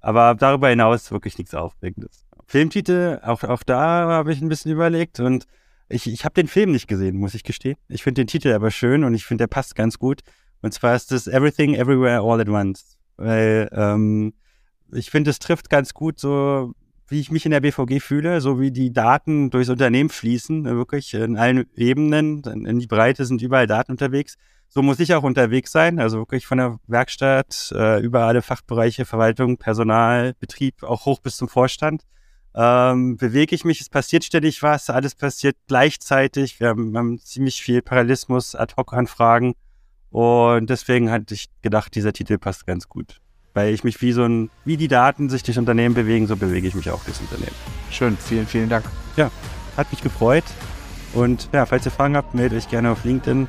Aber 0.00 0.34
darüber 0.34 0.68
hinaus 0.68 1.10
wirklich 1.10 1.36
nichts 1.38 1.54
Aufregendes. 1.54 2.26
Filmtitel, 2.46 3.20
auch, 3.22 3.42
auch 3.44 3.62
da 3.62 4.08
habe 4.08 4.32
ich 4.32 4.40
ein 4.40 4.48
bisschen 4.48 4.72
überlegt 4.72 5.20
und 5.20 5.46
ich, 5.88 6.06
ich 6.06 6.24
habe 6.24 6.34
den 6.34 6.48
Film 6.48 6.72
nicht 6.72 6.88
gesehen, 6.88 7.16
muss 7.16 7.34
ich 7.34 7.44
gestehen. 7.44 7.76
Ich 7.88 8.02
finde 8.02 8.22
den 8.22 8.26
Titel 8.26 8.52
aber 8.52 8.70
schön 8.70 9.04
und 9.04 9.14
ich 9.14 9.26
finde, 9.26 9.42
der 9.42 9.48
passt 9.48 9.74
ganz 9.74 9.98
gut. 9.98 10.20
Und 10.62 10.72
zwar 10.72 10.94
ist 10.94 11.10
das 11.10 11.26
Everything 11.26 11.74
Everywhere 11.74 12.20
All 12.20 12.40
at 12.40 12.48
Once. 12.48 12.96
Weil 13.16 13.68
ähm, 13.72 14.32
ich 14.92 15.10
finde, 15.10 15.30
es 15.30 15.38
trifft 15.38 15.70
ganz 15.70 15.92
gut 15.92 16.18
so, 16.18 16.72
wie 17.08 17.20
ich 17.20 17.30
mich 17.30 17.44
in 17.44 17.50
der 17.50 17.60
BVG 17.60 18.00
fühle, 18.00 18.40
so 18.40 18.58
wie 18.58 18.70
die 18.70 18.92
Daten 18.92 19.50
durchs 19.50 19.68
Unternehmen 19.68 20.08
fließen, 20.08 20.64
wirklich 20.64 21.12
in 21.14 21.36
allen 21.36 21.66
Ebenen, 21.76 22.42
in 22.42 22.78
die 22.78 22.86
Breite 22.86 23.26
sind 23.26 23.42
überall 23.42 23.66
Daten 23.66 23.92
unterwegs 23.92 24.36
so 24.74 24.80
muss 24.80 25.00
ich 25.00 25.12
auch 25.12 25.22
unterwegs 25.22 25.70
sein, 25.70 25.98
also 25.98 26.18
wirklich 26.18 26.46
von 26.46 26.56
der 26.56 26.78
Werkstatt 26.86 27.72
äh, 27.76 28.00
über 28.00 28.24
alle 28.24 28.40
Fachbereiche, 28.40 29.04
Verwaltung, 29.04 29.58
Personal, 29.58 30.32
Betrieb, 30.40 30.82
auch 30.82 31.04
hoch 31.04 31.20
bis 31.20 31.36
zum 31.36 31.48
Vorstand. 31.48 32.04
Ähm, 32.54 33.18
bewege 33.18 33.54
ich 33.54 33.66
mich, 33.66 33.82
es 33.82 33.90
passiert 33.90 34.24
ständig 34.24 34.62
was, 34.62 34.88
alles 34.88 35.14
passiert 35.14 35.56
gleichzeitig. 35.66 36.58
Wir 36.58 36.68
haben, 36.68 36.92
wir 36.92 37.00
haben 37.00 37.18
ziemlich 37.18 37.60
viel 37.60 37.82
Parallelismus, 37.82 38.54
Ad-Hoc-Anfragen 38.54 39.52
und 40.08 40.70
deswegen 40.70 41.10
hatte 41.10 41.34
ich 41.34 41.50
gedacht, 41.60 41.94
dieser 41.94 42.14
Titel 42.14 42.38
passt 42.38 42.66
ganz 42.66 42.88
gut. 42.88 43.20
Weil 43.52 43.74
ich 43.74 43.84
mich 43.84 44.00
wie 44.00 44.12
so 44.12 44.24
ein, 44.24 44.48
wie 44.64 44.78
die 44.78 44.88
Daten 44.88 45.28
sich 45.28 45.42
durch 45.42 45.58
Unternehmen 45.58 45.94
bewegen, 45.94 46.26
so 46.26 46.36
bewege 46.36 46.66
ich 46.66 46.74
mich 46.74 46.90
auch 46.90 47.04
durchs 47.04 47.20
Unternehmen. 47.20 47.54
Schön, 47.90 48.16
vielen, 48.16 48.46
vielen 48.46 48.70
Dank. 48.70 48.86
Ja, 49.16 49.30
hat 49.76 49.92
mich 49.92 50.02
gefreut. 50.02 50.44
Und 51.12 51.50
ja, 51.52 51.66
falls 51.66 51.84
ihr 51.84 51.92
Fragen 51.92 52.16
habt, 52.16 52.34
meldet 52.34 52.56
euch 52.56 52.70
gerne 52.70 52.90
auf 52.90 53.04
LinkedIn. 53.04 53.48